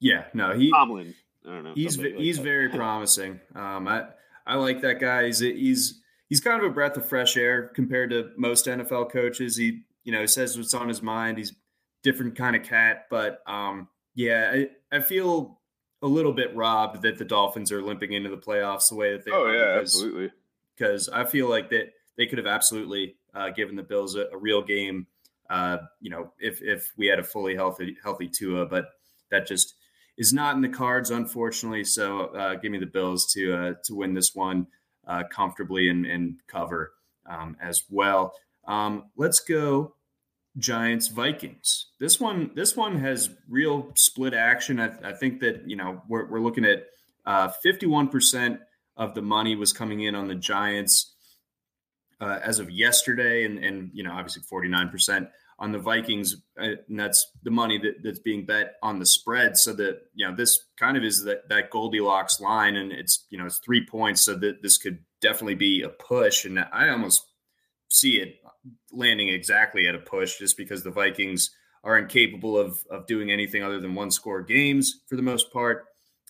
Yeah, 0.00 0.24
no, 0.32 0.54
he 0.56 0.70
Tomlin. 0.70 1.14
I 1.46 1.50
don't 1.50 1.64
know. 1.64 1.72
He's 1.74 1.98
like 1.98 2.14
he's 2.16 2.36
that. 2.36 2.42
very 2.42 2.68
promising. 2.70 3.40
Um, 3.54 3.86
I 3.88 4.06
I 4.46 4.56
like 4.56 4.80
that 4.82 5.00
guy. 5.00 5.26
He's 5.26 5.40
he's 5.40 6.00
he's 6.28 6.40
kind 6.40 6.62
of 6.62 6.70
a 6.70 6.72
breath 6.72 6.96
of 6.96 7.06
fresh 7.08 7.36
air 7.36 7.68
compared 7.68 8.10
to 8.10 8.30
most 8.36 8.66
NFL 8.66 9.10
coaches. 9.10 9.56
He 9.56 9.82
you 10.04 10.12
know 10.12 10.24
says 10.26 10.56
what's 10.56 10.74
on 10.74 10.88
his 10.88 11.02
mind. 11.02 11.38
He's 11.38 11.54
different 12.02 12.36
kind 12.36 12.56
of 12.56 12.62
cat, 12.62 13.06
but 13.10 13.42
um, 13.46 13.88
yeah, 14.14 14.50
I, 14.52 14.96
I 14.96 15.00
feel 15.00 15.58
a 16.02 16.06
little 16.06 16.32
bit 16.32 16.54
robbed 16.54 17.02
that 17.02 17.18
the 17.18 17.24
Dolphins 17.24 17.72
are 17.72 17.82
limping 17.82 18.12
into 18.12 18.30
the 18.30 18.36
playoffs 18.36 18.88
the 18.88 18.96
way 18.96 19.12
that 19.12 19.24
they. 19.24 19.30
Oh 19.30 19.44
are 19.44 19.54
yeah, 19.54 19.74
because, 19.74 19.94
absolutely. 19.94 20.30
Because 20.76 21.08
I 21.08 21.24
feel 21.24 21.48
like 21.48 21.70
that 21.70 21.92
they 22.16 22.26
could 22.26 22.38
have 22.38 22.46
absolutely 22.46 23.16
uh, 23.34 23.50
given 23.50 23.76
the 23.76 23.82
Bills 23.82 24.16
a, 24.16 24.26
a 24.32 24.36
real 24.36 24.62
game. 24.62 25.06
Uh, 25.50 25.78
you 26.00 26.10
know, 26.10 26.32
if 26.38 26.62
if 26.62 26.92
we 26.96 27.06
had 27.06 27.18
a 27.18 27.24
fully 27.24 27.54
healthy 27.54 27.96
healthy 28.02 28.28
Tua, 28.28 28.66
but 28.66 28.86
that 29.30 29.46
just 29.46 29.74
is 30.16 30.32
not 30.32 30.56
in 30.56 30.62
the 30.62 30.68
cards, 30.68 31.10
unfortunately. 31.10 31.84
So 31.84 32.26
uh, 32.26 32.54
give 32.56 32.70
me 32.70 32.78
the 32.78 32.86
Bills 32.86 33.32
to 33.34 33.54
uh, 33.54 33.72
to 33.84 33.94
win 33.94 34.14
this 34.14 34.34
one 34.34 34.66
uh, 35.06 35.24
comfortably 35.30 35.88
and, 35.88 36.06
and 36.06 36.40
cover 36.46 36.92
um, 37.28 37.56
as 37.60 37.84
well. 37.88 38.34
Um, 38.66 39.04
let's 39.16 39.40
go 39.40 39.94
Giants 40.58 41.08
Vikings. 41.08 41.86
This 42.00 42.20
one 42.20 42.50
this 42.54 42.76
one 42.76 42.98
has 42.98 43.30
real 43.48 43.92
split 43.94 44.34
action. 44.34 44.80
I, 44.80 44.92
I 45.04 45.12
think 45.12 45.40
that 45.40 45.68
you 45.68 45.76
know 45.76 46.02
we're, 46.08 46.28
we're 46.28 46.40
looking 46.40 46.64
at 46.64 46.86
uh, 47.24 47.48
fifty 47.62 47.86
one 47.86 48.08
percent 48.08 48.60
of 48.96 49.14
the 49.14 49.22
money 49.22 49.54
was 49.54 49.72
coming 49.72 50.00
in 50.00 50.14
on 50.14 50.28
the 50.28 50.34
Giants 50.34 51.14
uh, 52.20 52.40
as 52.42 52.58
of 52.58 52.70
yesterday, 52.70 53.44
and 53.44 53.64
and 53.64 53.90
you 53.92 54.02
know 54.02 54.12
obviously 54.12 54.42
forty 54.42 54.68
nine 54.68 54.88
percent 54.88 55.28
on 55.60 55.72
the 55.72 55.78
Vikings, 55.78 56.36
uh, 56.60 56.74
and 56.88 56.98
that's 56.98 57.32
the 57.42 57.50
money 57.50 57.78
that, 57.78 57.96
that's 58.02 58.20
being 58.20 58.46
bet 58.46 58.74
on 58.82 59.00
the 59.00 59.06
spread. 59.06 59.56
So 59.56 59.72
that 59.74 60.00
you 60.14 60.26
know 60.26 60.34
this 60.34 60.58
kind 60.78 60.96
of 60.96 61.04
is 61.04 61.24
that 61.24 61.48
that 61.48 61.70
Goldilocks 61.70 62.40
line, 62.40 62.76
and 62.76 62.92
it's 62.92 63.26
you 63.30 63.38
know 63.38 63.46
it's 63.46 63.60
three 63.64 63.84
points, 63.86 64.22
so 64.22 64.34
that 64.36 64.62
this 64.62 64.78
could 64.78 64.98
definitely 65.20 65.56
be 65.56 65.82
a 65.82 65.88
push. 65.88 66.44
And 66.44 66.58
I 66.58 66.88
almost 66.88 67.24
see 67.88 68.20
it 68.20 68.36
landing 68.92 69.28
exactly 69.28 69.86
at 69.86 69.94
a 69.94 69.98
push, 69.98 70.38
just 70.38 70.56
because 70.56 70.82
the 70.82 70.90
Vikings 70.90 71.50
are 71.84 71.98
incapable 71.98 72.58
of 72.58 72.84
of 72.90 73.06
doing 73.06 73.30
anything 73.30 73.62
other 73.62 73.80
than 73.80 73.94
one 73.94 74.10
score 74.10 74.42
games 74.42 75.00
for 75.06 75.16
the 75.16 75.22
most 75.22 75.52
part. 75.52 75.86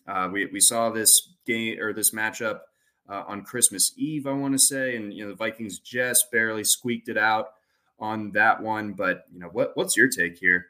Uh, 0.06 0.28
we 0.32 0.46
we 0.46 0.60
saw 0.60 0.90
this 0.90 1.34
game 1.46 1.78
or 1.80 1.92
this 1.92 2.12
matchup 2.12 2.60
uh, 3.08 3.24
on 3.26 3.42
Christmas 3.42 3.92
Eve, 3.96 4.26
I 4.26 4.32
want 4.32 4.54
to 4.54 4.58
say, 4.58 4.96
and 4.96 5.12
you 5.12 5.24
know 5.24 5.30
the 5.30 5.36
Vikings 5.36 5.78
just 5.78 6.30
barely 6.30 6.64
squeaked 6.64 7.08
it 7.08 7.18
out 7.18 7.48
on 7.98 8.32
that 8.32 8.62
one. 8.62 8.92
But 8.92 9.24
you 9.32 9.40
know 9.40 9.48
what 9.48 9.76
what's 9.76 9.96
your 9.96 10.08
take 10.08 10.38
here? 10.38 10.66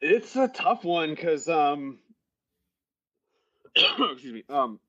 It's 0.00 0.36
a 0.36 0.48
tough 0.48 0.84
one 0.84 1.10
because 1.10 1.48
um, 1.48 1.98
excuse 3.76 4.32
me, 4.32 4.44
um, 4.48 4.80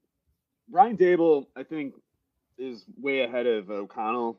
Brian 0.70 0.98
Daboll, 0.98 1.48
I 1.56 1.64
think, 1.64 1.94
is 2.58 2.86
way 3.00 3.22
ahead 3.22 3.48
of 3.48 3.70
O'Connell, 3.70 4.38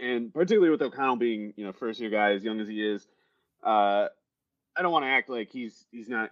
and 0.00 0.32
particularly 0.32 0.70
with 0.70 0.82
O'Connell 0.82 1.16
being 1.16 1.52
you 1.56 1.64
know 1.64 1.72
first 1.72 2.00
year 2.00 2.10
guy 2.10 2.32
as 2.32 2.42
young 2.42 2.60
as 2.60 2.68
he 2.68 2.82
is, 2.82 3.06
uh, 3.64 4.06
I 4.76 4.82
don't 4.82 4.92
want 4.92 5.04
to 5.04 5.10
act 5.10 5.28
like 5.28 5.50
he's 5.50 5.86
he's 5.90 6.08
not 6.08 6.30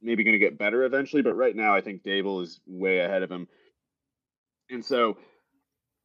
maybe 0.00 0.24
going 0.24 0.32
to 0.32 0.38
get 0.38 0.58
better 0.58 0.84
eventually, 0.84 1.22
but 1.22 1.36
right 1.36 1.54
now 1.54 1.74
I 1.74 1.80
think 1.80 2.02
Daboll 2.02 2.42
is 2.42 2.60
way 2.66 3.00
ahead 3.00 3.22
of 3.22 3.30
him, 3.30 3.48
and 4.70 4.84
so 4.84 5.16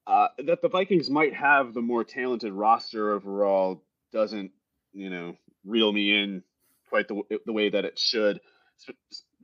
uh, 0.06 0.28
that 0.46 0.62
the 0.62 0.70
Vikings 0.70 1.10
might 1.10 1.34
have 1.34 1.74
the 1.74 1.82
more 1.82 2.04
talented 2.04 2.54
roster 2.54 3.12
overall 3.12 3.84
doesn't 4.12 4.52
you 4.94 5.10
know 5.10 5.36
reel 5.66 5.92
me 5.92 6.16
in 6.16 6.44
quite 6.90 7.08
the 7.08 7.22
the 7.46 7.54
way 7.54 7.70
that 7.70 7.86
it 7.86 7.98
should 7.98 8.40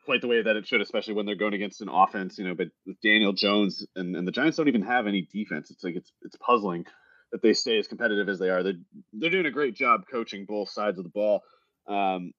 quite 0.05 0.22
the 0.22 0.28
way 0.28 0.41
that 0.41 0.55
it 0.55 0.68
should, 0.68 0.82
especially 0.82 1.14
when 1.14 1.26
they're 1.26 1.36
going 1.36 1.53
against 1.53 1.82
an 1.82 1.89
offense, 1.89 2.38
you 2.38 2.45
know, 2.45 2.53
but 2.53 2.68
with 2.86 2.99
Daniel 3.01 3.34
Jones 3.34 3.86
and, 3.95 4.16
and 4.16 4.28
the 4.28 4.32
Giants 4.32 4.57
don't 4.57 4.68
even 4.68 4.82
have 4.82 5.07
any 5.07 5.22
defense. 5.32 5.72
It's 5.72 5.84
like 5.84 5.95
it's 5.95 6.11
it's 6.22 6.36
puzzling 6.36 6.86
that 7.34 7.42
they 7.42 7.54
stay 7.54 7.80
as 7.80 7.88
competitive 7.88 8.30
as 8.30 8.38
they 8.38 8.50
are. 8.50 8.62
They're 8.62 8.80
they're 9.12 9.32
doing 9.32 9.48
a 9.48 9.52
great 9.52 9.76
job 9.76 10.06
coaching 10.10 10.46
both 10.46 10.70
sides 10.70 11.00
of 11.00 11.04
the 11.04 11.10
ball. 11.10 11.44
Um, 11.88 12.32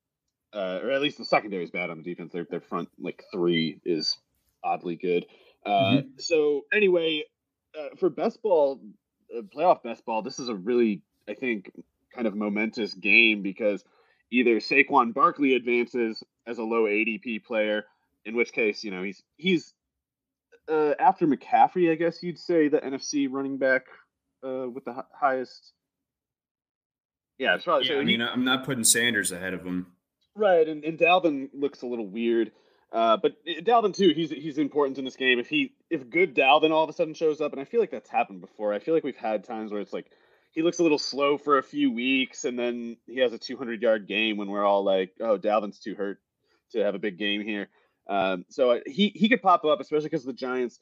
uh, 0.55 0.78
or 0.84 0.92
at 0.92 1.03
least 1.03 1.18
the 1.18 1.24
secondary 1.24 1.64
is 1.64 1.72
bad 1.72 1.90
on 1.90 1.99
the 1.99 2.05
defense. 2.05 2.32
Their 2.32 2.47
their 2.49 2.61
front 2.61 2.88
like 2.99 3.24
three 3.32 3.80
is 3.84 4.16
oddly 4.62 4.95
good. 4.95 5.26
Uh, 5.66 5.70
mm-hmm. 5.70 6.09
So 6.18 6.62
anyway, 6.72 7.24
uh, 7.76 7.97
for 7.99 8.09
best 8.09 8.40
ball, 8.40 8.80
uh, 9.36 9.42
playoff 9.42 9.82
best 9.82 10.07
ball, 10.07 10.22
this 10.22 10.38
is 10.38 10.49
a 10.49 10.55
really 10.55 11.03
I 11.28 11.34
think 11.34 11.72
kind 12.14 12.28
of 12.28 12.36
momentous 12.36 12.95
game 12.95 13.42
because 13.42 13.84
either 14.30 14.61
Saquon 14.61 15.12
Barkley 15.12 15.57
advances 15.57 16.22
as 16.47 16.59
a 16.59 16.62
low 16.62 16.84
ADP 16.84 17.45
player, 17.45 17.84
in 18.24 18.36
which 18.36 18.53
case, 18.53 18.84
you 18.84 18.92
know, 18.92 19.03
he's 19.03 19.24
he's 19.38 19.74
uh, 20.68 20.95
after 21.01 21.26
McCaffrey, 21.26 21.90
I 21.90 21.97
guess 21.97 22.22
you'd 22.22 22.38
say 22.38 22.68
the 22.68 22.78
NFC 22.78 23.26
running 23.28 23.59
back 23.59 23.86
uh, 24.45 24.68
with 24.68 24.84
the 24.84 24.92
h- 24.92 25.05
highest. 25.18 25.72
Yeah, 27.38 27.57
it's 27.57 27.64
probably. 27.64 27.86
Yeah, 27.86 27.95
so 27.95 28.01
I 28.01 28.05
mean, 28.05 28.20
he, 28.20 28.26
I'm 28.26 28.45
not 28.45 28.64
putting 28.64 28.84
Sanders 28.84 29.32
ahead 29.32 29.55
of 29.55 29.64
him. 29.64 29.86
Right, 30.36 30.66
and, 30.68 30.84
and 30.84 30.99
Dalvin 30.99 31.49
looks 31.53 31.82
a 31.82 31.86
little 31.86 32.07
weird, 32.07 32.53
uh, 32.92 33.16
but 33.16 33.32
uh, 33.49 33.61
Dalvin 33.61 33.95
too. 33.95 34.12
He's 34.14 34.30
he's 34.30 34.59
important 34.59 34.99
in 34.99 35.05
this 35.05 35.16
game. 35.16 35.38
If 35.38 35.49
he 35.49 35.72
if 35.90 36.09
good 36.11 36.34
Dalvin 36.34 36.70
all 36.70 36.84
of 36.84 36.90
a 36.90 36.92
sudden 36.92 37.14
shows 37.14 37.40
up, 37.40 37.53
and 37.53 37.61
I 37.61 37.64
feel 37.64 37.80
like 37.80 37.90
that's 37.90 38.11
happened 38.11 38.40
before. 38.40 38.72
I 38.72 38.78
feel 38.78 38.95
like 38.95 39.05
we've 39.05 39.16
had 39.16 39.45
times 39.45 39.72
where 39.72 39.80
it's 39.80 39.92
like 39.92 40.07
he 40.53 40.62
looks 40.62 40.78
a 40.78 40.82
little 40.82 40.99
slow 40.99 41.38
for 41.38 41.59
a 41.59 41.62
few 41.62 41.92
weeks, 41.92 42.45
and 42.45 42.59
then 42.59 42.97
he 43.07 43.20
has 43.20 43.32
a 43.32 43.38
200 43.38 43.82
yard 43.82 44.07
game 44.07 44.36
when 44.36 44.49
we're 44.49 44.64
all 44.64 44.84
like, 44.84 45.12
"Oh, 45.20 45.38
Dalvin's 45.38 45.80
too 45.80 45.95
hurt 45.95 46.18
to 46.72 46.84
have 46.84 46.95
a 46.95 47.01
big 47.01 47.18
game 47.18 47.42
here." 47.42 47.68
Um, 48.09 48.45
so 48.49 48.72
uh, 48.72 48.80
he 48.86 49.09
he 49.14 49.28
could 49.28 49.42
pop 49.42 49.64
up, 49.64 49.80
especially 49.80 50.09
because 50.09 50.24
the 50.24 50.32
Giants 50.32 50.78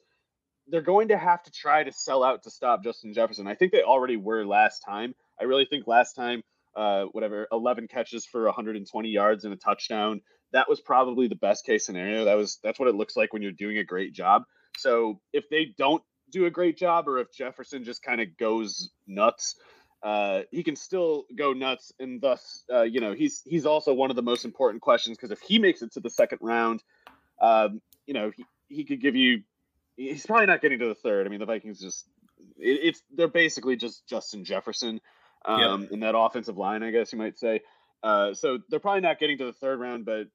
they're 0.67 0.81
going 0.81 1.09
to 1.09 1.17
have 1.17 1.43
to 1.43 1.51
try 1.51 1.83
to 1.83 1.91
sell 1.91 2.23
out 2.23 2.43
to 2.43 2.51
stop 2.51 2.83
Justin 2.83 3.13
Jefferson. 3.13 3.47
I 3.47 3.55
think 3.55 3.71
they 3.71 3.81
already 3.81 4.17
were 4.17 4.45
last 4.45 4.79
time. 4.79 5.13
I 5.39 5.43
really 5.43 5.65
think 5.65 5.87
last 5.87 6.13
time, 6.13 6.43
uh, 6.75 7.05
whatever, 7.05 7.47
11 7.51 7.87
catches 7.87 8.25
for 8.25 8.45
120 8.45 9.09
yards 9.09 9.45
and 9.45 9.53
a 9.53 9.57
touchdown. 9.57 10.21
That 10.51 10.69
was 10.69 10.79
probably 10.79 11.27
the 11.27 11.35
best 11.35 11.65
case 11.65 11.85
scenario. 11.85 12.25
That 12.25 12.35
was 12.35 12.59
that's 12.63 12.79
what 12.79 12.87
it 12.87 12.95
looks 12.95 13.17
like 13.17 13.33
when 13.33 13.41
you're 13.41 13.51
doing 13.51 13.77
a 13.77 13.83
great 13.83 14.13
job. 14.13 14.43
So 14.77 15.19
if 15.33 15.49
they 15.49 15.73
don't 15.77 16.03
do 16.31 16.45
a 16.45 16.51
great 16.51 16.77
job 16.77 17.07
or 17.07 17.19
if 17.19 17.31
Jefferson 17.31 17.83
just 17.83 18.03
kind 18.03 18.21
of 18.21 18.37
goes 18.37 18.89
nuts, 19.07 19.55
uh, 20.03 20.41
he 20.51 20.63
can 20.63 20.75
still 20.75 21.25
go 21.33 21.53
nuts, 21.53 21.93
and 21.97 22.19
thus, 22.19 22.65
uh, 22.71 22.81
you 22.81 22.99
know, 22.99 23.13
he's 23.13 23.41
he's 23.45 23.65
also 23.65 23.93
one 23.93 24.09
of 24.09 24.17
the 24.17 24.21
most 24.21 24.43
important 24.43 24.81
questions 24.81 25.17
because 25.17 25.31
if 25.31 25.39
he 25.39 25.59
makes 25.59 25.81
it 25.81 25.93
to 25.93 26.01
the 26.01 26.09
second 26.09 26.39
round, 26.41 26.83
um, 27.41 27.81
you 28.05 28.13
know, 28.13 28.31
he, 28.35 28.45
he 28.67 28.83
could 28.83 29.01
give 29.01 29.15
you. 29.15 29.43
He's 29.95 30.25
probably 30.25 30.47
not 30.47 30.61
getting 30.61 30.79
to 30.79 30.87
the 30.87 30.95
third. 30.95 31.25
I 31.25 31.29
mean, 31.29 31.39
the 31.39 31.45
Vikings 31.45 31.79
just 31.79 32.07
it, 32.57 32.79
it's 32.83 33.03
they're 33.13 33.27
basically 33.27 33.75
just 33.75 34.07
Justin 34.07 34.43
Jefferson 34.43 35.01
um, 35.45 35.83
yep. 35.83 35.91
in 35.91 35.99
that 36.01 36.17
offensive 36.17 36.57
line, 36.57 36.83
I 36.83 36.91
guess 36.91 37.11
you 37.11 37.19
might 37.19 37.37
say. 37.37 37.61
Uh, 38.01 38.33
so 38.33 38.59
they're 38.69 38.79
probably 38.79 39.01
not 39.01 39.19
getting 39.19 39.37
to 39.37 39.45
the 39.45 39.53
third 39.53 39.79
round, 39.79 40.05
but 40.05 40.27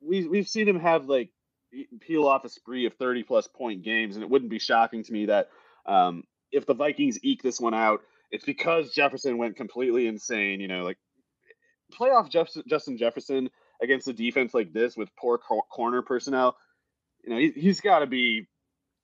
we 0.00 0.26
we've 0.26 0.48
seen 0.48 0.68
him 0.68 0.80
have 0.80 1.06
like 1.06 1.30
peel 2.00 2.26
off 2.26 2.44
a 2.44 2.48
spree 2.48 2.86
of 2.86 2.94
30 2.94 3.22
plus 3.22 3.46
point 3.46 3.82
games. 3.82 4.16
And 4.16 4.22
it 4.22 4.30
wouldn't 4.30 4.50
be 4.50 4.58
shocking 4.58 5.02
to 5.04 5.12
me 5.12 5.26
that 5.26 5.48
um, 5.86 6.24
if 6.52 6.66
the 6.66 6.74
Vikings 6.74 7.18
eke 7.22 7.42
this 7.42 7.60
one 7.60 7.74
out, 7.74 8.02
it's 8.30 8.44
because 8.44 8.92
Jefferson 8.92 9.38
went 9.38 9.56
completely 9.56 10.06
insane. 10.06 10.60
You 10.60 10.68
know, 10.68 10.82
like 10.84 10.98
playoff 11.98 12.30
Jeff- 12.30 12.50
Justin 12.66 12.96
Jefferson 12.96 13.50
against 13.82 14.08
a 14.08 14.12
defense 14.12 14.54
like 14.54 14.72
this 14.72 14.96
with 14.96 15.14
poor 15.16 15.38
cor- 15.38 15.64
corner 15.70 16.02
personnel. 16.02 16.56
You 17.24 17.30
know, 17.30 17.38
he, 17.38 17.50
he's 17.50 17.80
got 17.80 18.00
to 18.00 18.06
be. 18.06 18.46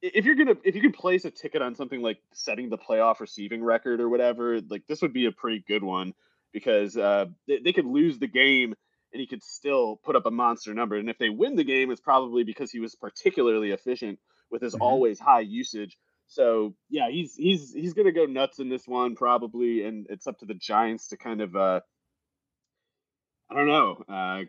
If 0.03 0.25
you're 0.25 0.35
gonna, 0.35 0.57
if 0.63 0.75
you 0.75 0.83
can 0.83 0.93
place 0.93 1.25
a 1.25 1.31
ticket 1.31 1.63
on 1.63 1.75
something 1.75 2.03
like 2.03 2.19
setting 2.33 2.69
the 2.69 2.79
playoff 2.79 3.21
receiving 3.21 3.63
record 3.65 4.01
or 4.01 4.09
whatever, 4.09 4.61
like 4.61 4.87
this 4.87 5.03
would 5.03 5.13
be 5.13 5.27
a 5.27 5.33
pretty 5.33 5.65
good 5.67 5.83
one 5.83 6.13
because 6.53 6.97
uh, 6.97 7.27
they, 7.49 7.59
they 7.59 7.73
could 7.73 7.87
lose 7.87 8.19
the 8.19 8.27
game 8.27 8.75
and 9.13 9.21
he 9.21 9.27
could 9.27 9.43
still 9.43 9.97
put 10.05 10.17
up 10.17 10.27
a 10.27 10.31
monster 10.31 10.75
number. 10.75 10.97
And 10.97 11.09
if 11.09 11.19
they 11.19 11.31
win 11.31 11.57
the 11.57 11.65
game, 11.65 11.91
it's 11.91 12.01
probably 12.01 12.45
because 12.45 12.71
he 12.71 12.81
was 12.81 12.95
particularly 12.95 13.71
efficient 13.71 14.19
with 14.51 14.63
his 14.63 14.75
mm-hmm. 14.75 14.83
always 14.83 15.19
high 15.19 15.41
usage. 15.41 15.97
So 16.29 16.75
yeah, 16.91 17.09
he's 17.11 17.35
he's 17.35 17.73
he's 17.73 17.95
gonna 17.95 18.13
go 18.13 18.27
nuts 18.27 18.59
in 18.59 18.69
this 18.69 18.87
one 18.87 19.15
probably, 19.15 19.85
and 19.85 20.07
it's 20.11 20.27
up 20.27 20.39
to 20.41 20.47
the 20.47 20.55
Giants 20.55 21.09
to 21.09 21.17
kind 21.17 21.41
of 21.41 21.55
uh, 21.55 21.81
I 23.51 23.55
don't 23.55 23.69
know, 23.69 24.03
uh, 24.09 24.45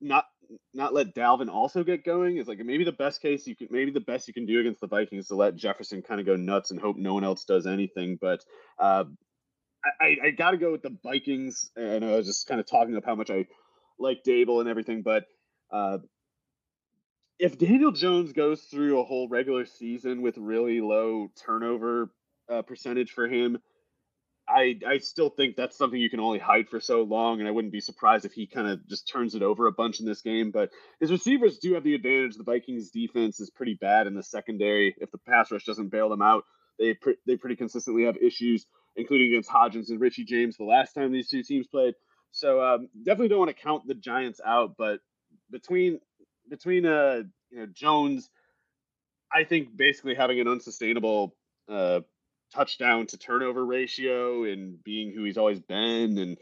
not 0.00 0.24
not 0.74 0.94
let 0.94 1.14
Dalvin 1.14 1.48
also 1.48 1.84
get 1.84 2.04
going 2.04 2.36
is 2.36 2.48
like 2.48 2.58
maybe 2.58 2.84
the 2.84 2.92
best 2.92 3.22
case 3.22 3.46
you 3.46 3.56
can 3.56 3.68
maybe 3.70 3.90
the 3.90 4.00
best 4.00 4.28
you 4.28 4.34
can 4.34 4.46
do 4.46 4.60
against 4.60 4.80
the 4.80 4.86
Vikings 4.86 5.28
to 5.28 5.36
let 5.36 5.56
Jefferson 5.56 6.02
kind 6.02 6.20
of 6.20 6.26
go 6.26 6.36
nuts 6.36 6.70
and 6.70 6.80
hope 6.80 6.96
no 6.96 7.14
one 7.14 7.24
else 7.24 7.44
does 7.44 7.66
anything. 7.66 8.18
But 8.20 8.44
uh, 8.78 9.04
I, 10.00 10.16
I 10.24 10.30
got 10.30 10.52
to 10.52 10.56
go 10.56 10.72
with 10.72 10.82
the 10.82 10.96
Vikings. 11.02 11.70
And 11.76 12.04
I 12.04 12.16
was 12.16 12.26
just 12.26 12.46
kind 12.46 12.60
of 12.60 12.66
talking 12.66 12.94
about 12.94 13.08
how 13.08 13.14
much 13.14 13.30
I 13.30 13.46
like 13.98 14.22
Daboll 14.26 14.60
and 14.60 14.68
everything. 14.68 15.02
But 15.02 15.24
uh, 15.70 15.98
if 17.38 17.58
Daniel 17.58 17.92
Jones 17.92 18.32
goes 18.32 18.62
through 18.62 19.00
a 19.00 19.04
whole 19.04 19.28
regular 19.28 19.66
season 19.66 20.22
with 20.22 20.36
really 20.36 20.80
low 20.80 21.30
turnover 21.44 22.12
uh, 22.50 22.62
percentage 22.62 23.12
for 23.12 23.28
him, 23.28 23.58
I 24.50 24.78
I 24.86 24.98
still 24.98 25.30
think 25.30 25.56
that's 25.56 25.76
something 25.76 26.00
you 26.00 26.10
can 26.10 26.20
only 26.20 26.38
hide 26.38 26.68
for 26.68 26.80
so 26.80 27.02
long, 27.02 27.40
and 27.40 27.48
I 27.48 27.52
wouldn't 27.52 27.72
be 27.72 27.80
surprised 27.80 28.24
if 28.24 28.32
he 28.32 28.46
kind 28.46 28.68
of 28.68 28.86
just 28.88 29.08
turns 29.08 29.34
it 29.34 29.42
over 29.42 29.66
a 29.66 29.72
bunch 29.72 30.00
in 30.00 30.06
this 30.06 30.22
game. 30.22 30.50
But 30.50 30.70
his 31.00 31.10
receivers 31.10 31.58
do 31.58 31.74
have 31.74 31.84
the 31.84 31.94
advantage. 31.94 32.36
The 32.36 32.44
Vikings' 32.44 32.90
defense 32.90 33.40
is 33.40 33.50
pretty 33.50 33.74
bad 33.74 34.06
in 34.06 34.14
the 34.14 34.22
secondary. 34.22 34.94
If 34.98 35.10
the 35.10 35.18
pass 35.18 35.50
rush 35.50 35.64
doesn't 35.64 35.90
bail 35.90 36.08
them 36.08 36.22
out, 36.22 36.44
they 36.78 36.94
pre- 36.94 37.18
they 37.26 37.36
pretty 37.36 37.56
consistently 37.56 38.04
have 38.04 38.16
issues 38.16 38.66
including 38.96 39.28
against 39.28 39.50
Hodgins 39.50 39.90
and 39.90 40.00
Richie 40.00 40.24
James 40.24 40.56
the 40.56 40.64
last 40.64 40.92
time 40.94 41.12
these 41.12 41.28
two 41.28 41.42
teams 41.42 41.66
played. 41.66 41.94
So 42.32 42.62
um, 42.62 42.88
definitely 43.04 43.28
don't 43.28 43.40
want 43.40 43.56
to 43.56 43.62
count 43.62 43.86
the 43.86 43.94
Giants 43.94 44.40
out, 44.44 44.74
but 44.76 45.00
between 45.50 46.00
between 46.48 46.86
uh 46.86 47.22
you 47.50 47.58
know 47.58 47.66
Jones, 47.72 48.30
I 49.32 49.44
think 49.44 49.76
basically 49.76 50.14
having 50.14 50.40
an 50.40 50.48
unsustainable 50.48 51.34
uh, 51.68 52.00
touchdown 52.54 53.06
to 53.08 53.18
turnover 53.18 53.64
ratio 53.64 54.44
and 54.44 54.82
being 54.82 55.12
who 55.14 55.24
he's 55.24 55.38
always 55.38 55.60
been, 55.60 56.18
and 56.18 56.38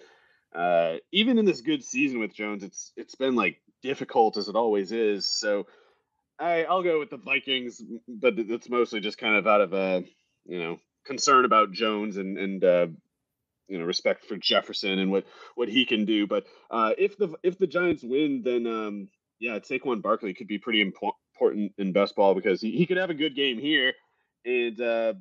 uh, 0.55 0.97
even 1.13 1.39
in 1.39 1.45
this 1.45 1.61
good 1.61 1.85
season 1.85 2.21
with 2.21 2.35
Jones, 2.35 2.63
it's 2.63 2.93
it's 2.97 3.15
been 3.15 3.37
like 3.37 3.61
difficult 3.83 4.37
as 4.37 4.49
it 4.49 4.57
always 4.57 4.93
is. 4.93 5.27
So 5.27 5.67
I 6.39 6.65
I'll 6.65 6.83
go 6.83 6.99
with 6.99 7.11
the 7.11 7.17
Vikings, 7.17 7.83
but 8.09 8.39
it's 8.39 8.69
mostly 8.69 9.01
just 9.01 9.19
kind 9.19 9.37
of 9.37 9.47
out 9.47 9.61
of 9.61 9.73
a 9.73 10.05
you 10.47 10.59
know 10.59 10.79
concern 11.05 11.45
about 11.45 11.73
Jones 11.73 12.17
and 12.17 12.39
and 12.39 12.65
uh, 12.65 12.87
you 13.69 13.79
know 13.79 13.85
respect 13.85 14.25
for 14.25 14.37
Jefferson 14.37 14.99
and 14.99 15.11
what 15.11 15.27
what 15.55 15.69
he 15.69 15.85
can 15.85 16.05
do. 16.05 16.27
But 16.27 16.47
uh, 16.71 16.93
if 16.97 17.17
the 17.19 17.35
if 17.43 17.59
the 17.59 17.67
Giants 17.67 18.03
win, 18.03 18.43
then 18.43 18.67
um, 18.67 19.09
yeah, 19.39 19.59
Saquon 19.59 20.03
Barkley 20.03 20.35
could 20.35 20.49
be 20.49 20.59
pretty 20.59 20.81
important 20.81 21.73
in 21.79 21.93
best 21.93 22.17
ball 22.17 22.35
because 22.35 22.61
he, 22.61 22.73
he 22.73 22.87
could 22.87 22.97
have 22.97 23.11
a 23.11 23.15
good 23.15 23.37
game 23.37 23.59
here, 23.59 23.93
and 24.45 24.81
uh, 24.81 25.15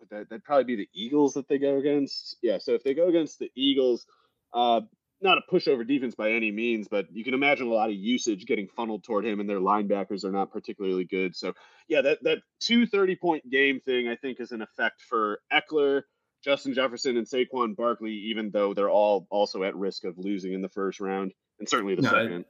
that 0.00 0.28
that'd 0.28 0.44
probably 0.44 0.64
be 0.64 0.76
the 0.76 0.88
Eagles 0.92 1.34
that 1.34 1.48
they 1.48 1.58
go 1.58 1.78
against. 1.78 2.36
Yeah, 2.42 2.58
so 2.58 2.72
if 2.72 2.82
they 2.82 2.94
go 2.94 3.08
against 3.08 3.38
the 3.38 3.50
Eagles, 3.54 4.06
uh, 4.52 4.80
not 5.20 5.38
a 5.38 5.52
pushover 5.52 5.86
defense 5.86 6.14
by 6.14 6.32
any 6.32 6.50
means, 6.50 6.88
but 6.88 7.06
you 7.12 7.24
can 7.24 7.34
imagine 7.34 7.66
a 7.66 7.72
lot 7.72 7.88
of 7.88 7.96
usage 7.96 8.46
getting 8.46 8.68
funneled 8.68 9.04
toward 9.04 9.24
him, 9.24 9.40
and 9.40 9.48
their 9.48 9.60
linebackers 9.60 10.24
are 10.24 10.32
not 10.32 10.52
particularly 10.52 11.04
good. 11.04 11.34
So, 11.34 11.54
yeah, 11.88 12.02
that 12.02 12.18
that 12.22 12.38
two 12.60 12.86
30 12.86 13.16
point 13.16 13.50
game 13.50 13.80
thing 13.80 14.08
I 14.08 14.16
think 14.16 14.40
is 14.40 14.52
an 14.52 14.62
effect 14.62 15.02
for 15.08 15.40
Ekeler. 15.52 16.02
Justin 16.44 16.74
Jefferson, 16.74 17.16
and 17.16 17.26
Saquon 17.26 17.74
Barkley, 17.74 18.12
even 18.12 18.50
though 18.52 18.72
they're 18.72 18.90
all 18.90 19.26
also 19.30 19.64
at 19.64 19.74
risk 19.74 20.04
of 20.04 20.16
losing 20.16 20.52
in 20.52 20.62
the 20.62 20.68
first 20.68 21.00
round 21.00 21.32
and 21.58 21.68
certainly 21.68 21.96
the 21.96 22.02
no, 22.02 22.10
second. 22.10 22.44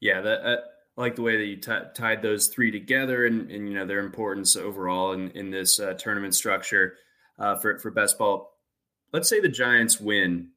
Yeah, 0.00 0.20
that 0.20 0.60
I 0.96 1.00
like 1.00 1.16
the 1.16 1.22
way 1.22 1.36
that 1.36 1.46
you 1.46 1.56
t- 1.56 1.72
tied 1.94 2.22
those 2.22 2.48
three 2.48 2.70
together 2.70 3.26
and, 3.26 3.50
and 3.50 3.68
you 3.68 3.74
know 3.74 3.86
their 3.86 3.98
importance 3.98 4.56
overall 4.56 5.12
in 5.12 5.30
in 5.32 5.50
this 5.50 5.80
uh, 5.80 5.94
tournament 5.94 6.34
structure 6.34 6.94
uh, 7.38 7.56
for 7.56 7.78
for 7.78 7.90
best 7.90 8.18
ball. 8.18 8.52
Let's 9.12 9.28
say 9.28 9.40
the 9.40 9.48
Giants 9.48 10.00
win 10.00 10.50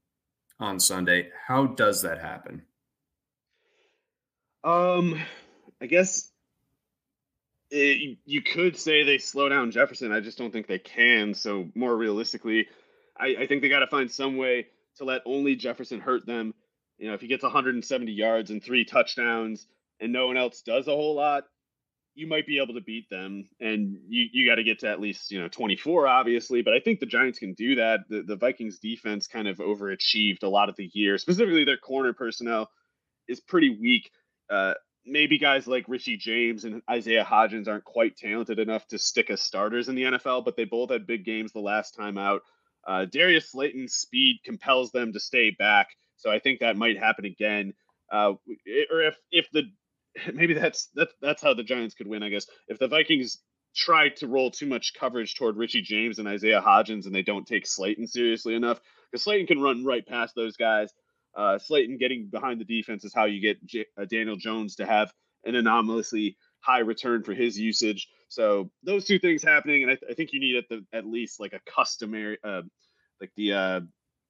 on 0.59 0.79
Sunday. 0.79 1.29
How 1.47 1.65
does 1.65 2.01
that 2.01 2.19
happen? 2.19 2.63
Um, 4.63 5.19
I 5.81 5.85
guess 5.85 6.29
it, 7.69 8.17
you 8.25 8.41
could 8.41 8.77
say 8.77 9.03
they 9.03 9.17
slow 9.17 9.49
down 9.49 9.71
Jefferson. 9.71 10.11
I 10.11 10.19
just 10.19 10.37
don't 10.37 10.51
think 10.51 10.67
they 10.67 10.79
can. 10.79 11.33
So 11.33 11.69
more 11.75 11.95
realistically, 11.95 12.67
I, 13.17 13.35
I 13.39 13.47
think 13.47 13.61
they 13.61 13.69
got 13.69 13.79
to 13.79 13.87
find 13.87 14.11
some 14.11 14.37
way 14.37 14.67
to 14.97 15.05
let 15.05 15.21
only 15.25 15.55
Jefferson 15.55 15.99
hurt 15.99 16.25
them. 16.25 16.53
You 16.97 17.07
know, 17.07 17.13
if 17.13 17.21
he 17.21 17.27
gets 17.27 17.43
170 17.43 18.11
yards 18.11 18.49
and 18.49 18.63
three 18.63 18.83
touchdowns 18.83 19.67
and 19.99 20.13
no 20.13 20.27
one 20.27 20.37
else 20.37 20.61
does 20.61 20.87
a 20.87 20.91
whole 20.91 21.15
lot, 21.15 21.43
you 22.15 22.27
might 22.27 22.47
be 22.47 22.59
able 22.61 22.73
to 22.73 22.81
beat 22.81 23.09
them. 23.09 23.47
And 23.59 23.97
you, 24.07 24.27
you 24.31 24.49
got 24.49 24.55
to 24.55 24.63
get 24.63 24.79
to 24.79 24.89
at 24.89 24.99
least, 24.99 25.31
you 25.31 25.39
know, 25.41 25.47
24, 25.47 26.07
obviously. 26.07 26.61
But 26.61 26.73
I 26.73 26.79
think 26.79 26.99
the 26.99 27.05
Giants 27.05 27.39
can 27.39 27.53
do 27.53 27.75
that. 27.75 28.01
The, 28.09 28.23
the 28.23 28.35
Vikings 28.35 28.79
defense 28.79 29.27
kind 29.27 29.47
of 29.47 29.57
overachieved 29.57 30.43
a 30.43 30.49
lot 30.49 30.69
of 30.69 30.75
the 30.75 30.89
year, 30.93 31.17
specifically 31.17 31.63
their 31.63 31.77
corner 31.77 32.13
personnel 32.13 32.69
is 33.27 33.39
pretty 33.39 33.77
weak. 33.79 34.09
Uh, 34.49 34.73
maybe 35.05 35.37
guys 35.37 35.67
like 35.67 35.85
Richie 35.87 36.17
James 36.17 36.65
and 36.65 36.81
Isaiah 36.89 37.23
Hodgins 37.23 37.67
aren't 37.67 37.85
quite 37.85 38.17
talented 38.17 38.59
enough 38.59 38.87
to 38.87 38.97
stick 38.97 39.29
as 39.29 39.41
starters 39.41 39.89
in 39.89 39.95
the 39.95 40.03
NFL, 40.03 40.43
but 40.43 40.55
they 40.55 40.65
both 40.65 40.91
had 40.91 41.07
big 41.07 41.23
games 41.25 41.53
the 41.53 41.59
last 41.59 41.95
time 41.95 42.17
out. 42.17 42.41
Uh, 42.85 43.05
Darius 43.05 43.51
Slayton's 43.51 43.93
speed 43.93 44.39
compels 44.45 44.91
them 44.91 45.13
to 45.13 45.19
stay 45.19 45.51
back, 45.51 45.89
so 46.15 46.31
I 46.31 46.39
think 46.39 46.59
that 46.59 46.77
might 46.77 46.97
happen 46.97 47.25
again. 47.25 47.73
Uh, 48.11 48.33
or 48.91 49.01
if 49.01 49.15
if 49.31 49.47
the 49.51 49.63
maybe 50.33 50.53
that's 50.53 50.89
that's 50.95 51.13
that's 51.21 51.41
how 51.41 51.53
the 51.53 51.63
Giants 51.63 51.95
could 51.95 52.07
win, 52.07 52.23
I 52.23 52.29
guess. 52.29 52.45
If 52.67 52.79
the 52.79 52.87
Vikings 52.87 53.39
try 53.75 54.09
to 54.09 54.27
roll 54.27 54.49
too 54.49 54.65
much 54.65 54.93
coverage 54.99 55.35
toward 55.35 55.57
Richie 55.57 55.81
James 55.81 56.19
and 56.19 56.27
Isaiah 56.27 56.63
Hodgins, 56.65 57.05
and 57.05 57.13
they 57.13 57.21
don't 57.21 57.45
take 57.45 57.67
Slayton 57.67 58.07
seriously 58.07 58.55
enough, 58.55 58.79
because 59.11 59.23
Slayton 59.23 59.47
can 59.47 59.61
run 59.61 59.85
right 59.85 60.05
past 60.05 60.33
those 60.35 60.57
guys. 60.57 60.91
Uh, 61.35 61.59
Slayton 61.59 61.97
getting 61.97 62.29
behind 62.31 62.59
the 62.59 62.65
defense 62.65 63.05
is 63.05 63.13
how 63.13 63.25
you 63.25 63.39
get 63.39 63.63
J- 63.65 63.85
uh, 63.99 64.05
Daniel 64.05 64.35
Jones 64.35 64.75
to 64.77 64.85
have 64.85 65.13
an 65.45 65.55
anomalously 65.55 66.37
high 66.61 66.79
return 66.79 67.23
for 67.23 67.33
his 67.33 67.57
usage. 67.59 68.07
So 68.29 68.71
those 68.83 69.05
two 69.05 69.19
things 69.19 69.43
happening, 69.43 69.83
and 69.83 69.91
I, 69.91 69.95
th- 69.95 70.11
I 70.11 70.13
think 70.15 70.31
you 70.33 70.39
need 70.39 70.55
at 70.55 70.65
the 70.69 70.83
at 70.91 71.05
least 71.05 71.39
like 71.39 71.53
a 71.53 71.59
customary, 71.69 72.39
uh, 72.43 72.63
like 73.21 73.31
the 73.37 73.53
uh, 73.53 73.81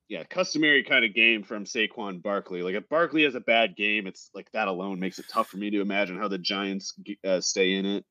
yeah 0.10 0.24
customary 0.24 0.84
kind 0.84 1.04
of 1.06 1.14
game 1.14 1.44
from 1.44 1.66
Saquon 1.66 2.22
Barkley. 2.22 2.62
Like 2.62 2.76
if 2.76 2.88
Barkley 2.90 3.24
has 3.24 3.36
a 3.36 3.40
bad 3.40 3.76
game, 3.76 4.08
it's 4.08 4.30
like 4.34 4.52
that 4.54 4.68
alone 4.68 5.00
makes 5.00 5.20
it 5.20 5.26
tough 5.30 5.48
for 5.50 5.58
me 5.58 5.70
to 5.72 5.82
imagine 5.82 6.18
how 6.18 6.28
the 6.28 6.38
Giants 6.38 6.94
uh, 7.26 7.42
stay 7.42 7.74
in 7.74 7.86
it. 7.86 8.06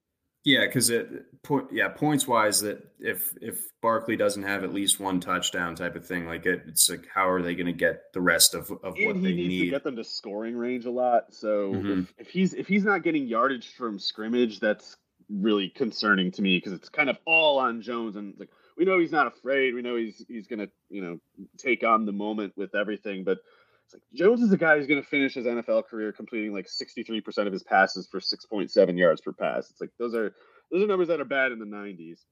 Yeah, 0.45 0.65
because 0.65 0.91
it 0.91 1.43
point 1.43 1.73
yeah 1.73 1.89
points 1.89 2.29
wise 2.29 2.61
that 2.61 2.79
if 3.01 3.33
if 3.41 3.61
Barkley 3.83 4.15
doesn't 4.17 4.45
have 4.45 4.63
at 4.63 4.73
least 4.73 5.01
one 5.01 5.19
touchdown 5.19 5.75
type 5.75 5.97
of 5.97 6.07
thing, 6.07 6.27
like 6.27 6.47
it, 6.47 6.63
it's 6.69 6.89
like 6.89 7.09
how 7.13 7.29
are 7.29 7.43
they 7.43 7.57
going 7.57 7.67
to 7.67 7.73
get 7.73 8.13
the 8.15 8.21
rest 8.21 8.55
of, 8.55 8.71
of 8.85 8.95
and 8.97 9.07
what 9.07 9.17
he 9.17 9.23
they 9.23 9.33
needs 9.33 9.49
need? 9.49 9.65
to 9.65 9.71
get 9.71 9.83
them 9.83 9.97
to 9.97 10.05
scoring 10.05 10.57
range 10.57 10.85
a 10.85 10.91
lot. 10.91 11.35
So 11.35 11.73
Mhm. 11.73 12.03
if, 12.03 12.15
if 12.19 12.29
he's 12.29 12.55
if 12.55 12.69
he's 12.69 12.85
not 12.85 13.03
getting 13.03 13.27
yardage 13.27 13.75
from 13.75 13.99
scrimmage, 13.99 14.61
that's 14.61 14.97
really 15.29 15.69
concerning 15.69 16.31
to 16.31 16.43
me 16.43 16.59
because 16.59 16.73
it's 16.73 16.91
kind 16.91 17.11
of 17.11 17.19
all 17.27 17.59
on 17.59 17.83
Jones. 17.83 18.15
And 18.15 18.35
like 18.39 18.51
we 18.77 18.85
know 18.85 18.99
he's 18.99 19.13
not 19.13 19.27
afraid. 19.27 19.75
We 19.75 19.83
know 19.83 19.97
he's 19.97 20.25
he's 20.29 20.47
gonna 20.47 20.69
you 20.89 21.03
know 21.03 21.19
take 21.59 21.85
on 21.85 22.07
the 22.07 22.13
moment 22.13 22.53
with 22.57 22.75
everything. 22.75 23.25
But 23.25 23.39
it's 23.85 23.95
like 23.95 24.03
Jones 24.15 24.43
is 24.43 24.53
a 24.53 24.57
guy 24.57 24.77
who's 24.77 24.87
gonna 24.87 25.03
finish 25.03 25.35
his 25.35 25.47
NFL 25.47 25.87
career 25.87 26.13
completing 26.13 26.53
like 26.53 26.69
sixty 26.69 27.03
three 27.03 27.21
percent 27.21 27.47
of 27.47 27.53
his 27.53 27.63
passes 27.63 28.07
for 28.07 28.21
six 28.21 28.45
point 28.45 28.71
seven 28.71 28.97
yards 28.97 29.21
per 29.21 29.33
pass. 29.33 29.71
It's 29.71 29.81
like 29.81 29.91
those 29.99 30.15
are 30.15 30.35
those 30.71 30.83
are 30.83 30.87
numbers 30.87 31.09
that 31.09 31.21
are 31.21 31.25
bad 31.25 31.53
in 31.53 31.59
the 31.59 31.67
nineties. 31.67 32.25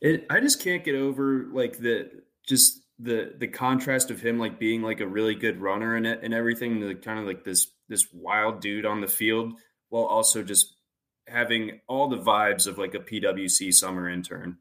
It, 0.00 0.26
I 0.30 0.40
just 0.40 0.62
can't 0.62 0.82
get 0.82 0.94
over 0.94 1.46
like 1.52 1.78
the 1.78 2.10
just 2.46 2.80
the 2.98 3.34
the 3.38 3.48
contrast 3.48 4.10
of 4.10 4.20
him 4.20 4.38
like 4.38 4.58
being 4.58 4.82
like 4.82 5.00
a 5.00 5.06
really 5.06 5.34
good 5.34 5.60
runner 5.60 5.96
and 5.96 6.06
and 6.06 6.34
everything, 6.34 6.80
the 6.80 6.94
kind 6.94 7.18
of 7.18 7.26
like 7.26 7.44
this 7.44 7.68
this 7.88 8.06
wild 8.12 8.60
dude 8.60 8.86
on 8.86 9.00
the 9.00 9.08
field, 9.08 9.54
while 9.88 10.04
also 10.04 10.42
just 10.42 10.74
having 11.28 11.80
all 11.86 12.08
the 12.08 12.18
vibes 12.18 12.66
of 12.66 12.78
like 12.78 12.94
a 12.94 12.98
PWC 12.98 13.72
summer 13.72 14.08
intern. 14.08 14.58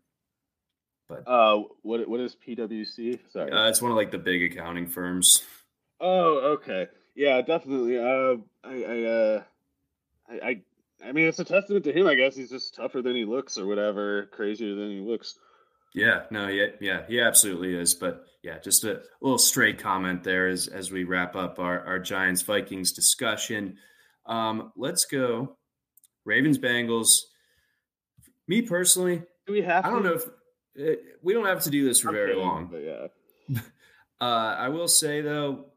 But 1.09 1.27
Uh, 1.27 1.63
what 1.81 2.07
what 2.07 2.19
is 2.19 2.35
PwC? 2.35 3.19
Sorry. 3.33 3.51
uh, 3.51 3.67
it's 3.67 3.81
one 3.81 3.91
of 3.91 3.97
like 3.97 4.11
the 4.11 4.19
big 4.19 4.43
accounting 4.43 4.87
firms. 4.87 5.43
Oh, 5.99 6.53
okay. 6.53 6.87
Yeah, 7.15 7.41
definitely. 7.41 7.97
Uh, 7.97 8.37
I, 8.63 8.83
I, 8.83 9.03
uh, 9.03 9.43
I, 10.29 10.33
I, 10.47 10.61
I 11.07 11.11
mean, 11.11 11.25
it's 11.27 11.39
a 11.39 11.43
testament 11.43 11.83
to 11.85 11.91
him. 11.91 12.07
I 12.07 12.15
guess 12.15 12.35
he's 12.35 12.49
just 12.51 12.75
tougher 12.75 13.01
than 13.01 13.15
he 13.15 13.25
looks, 13.25 13.57
or 13.57 13.65
whatever, 13.65 14.27
crazier 14.27 14.75
than 14.75 14.91
he 14.91 14.99
looks. 15.01 15.37
Yeah, 15.93 16.21
no, 16.31 16.47
yeah, 16.47 16.67
yeah, 16.79 17.01
he 17.07 17.19
absolutely 17.19 17.73
is. 17.75 17.95
But 17.95 18.23
yeah, 18.43 18.59
just 18.59 18.83
a 18.85 19.01
little 19.19 19.39
stray 19.39 19.73
comment 19.73 20.23
there 20.23 20.47
as 20.47 20.67
as 20.67 20.91
we 20.91 21.03
wrap 21.03 21.35
up 21.35 21.57
our, 21.59 21.81
our 21.85 21.99
Giants 21.99 22.43
Vikings 22.43 22.91
discussion. 22.93 23.77
Um, 24.27 24.71
let's 24.77 25.05
go 25.05 25.57
Ravens 26.23 26.59
Bengals. 26.59 27.21
Me 28.47 28.61
personally, 28.61 29.23
Do 29.47 29.53
we 29.53 29.61
have? 29.63 29.85
I 29.85 29.89
don't 29.89 30.03
to? 30.03 30.09
know 30.09 30.15
if 30.15 30.23
uh, 30.79 30.93
we 31.21 31.33
don't 31.33 31.45
have 31.45 31.63
to 31.63 31.69
do 31.69 31.85
this 31.85 31.99
for 31.99 32.09
I'm 32.09 32.15
very 32.15 32.31
kidding, 32.31 32.43
long. 32.45 32.69
but 32.71 32.77
yeah. 32.83 33.61
Uh, 34.21 34.53
I 34.59 34.67
will 34.67 34.89
say 34.89 35.21
though, 35.21 35.67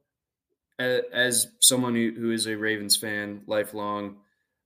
as 0.77 1.47
someone 1.61 1.95
who, 1.95 2.11
who 2.11 2.33
is 2.33 2.47
a 2.49 2.57
Ravens 2.57 2.97
fan, 2.97 3.43
lifelong, 3.47 4.17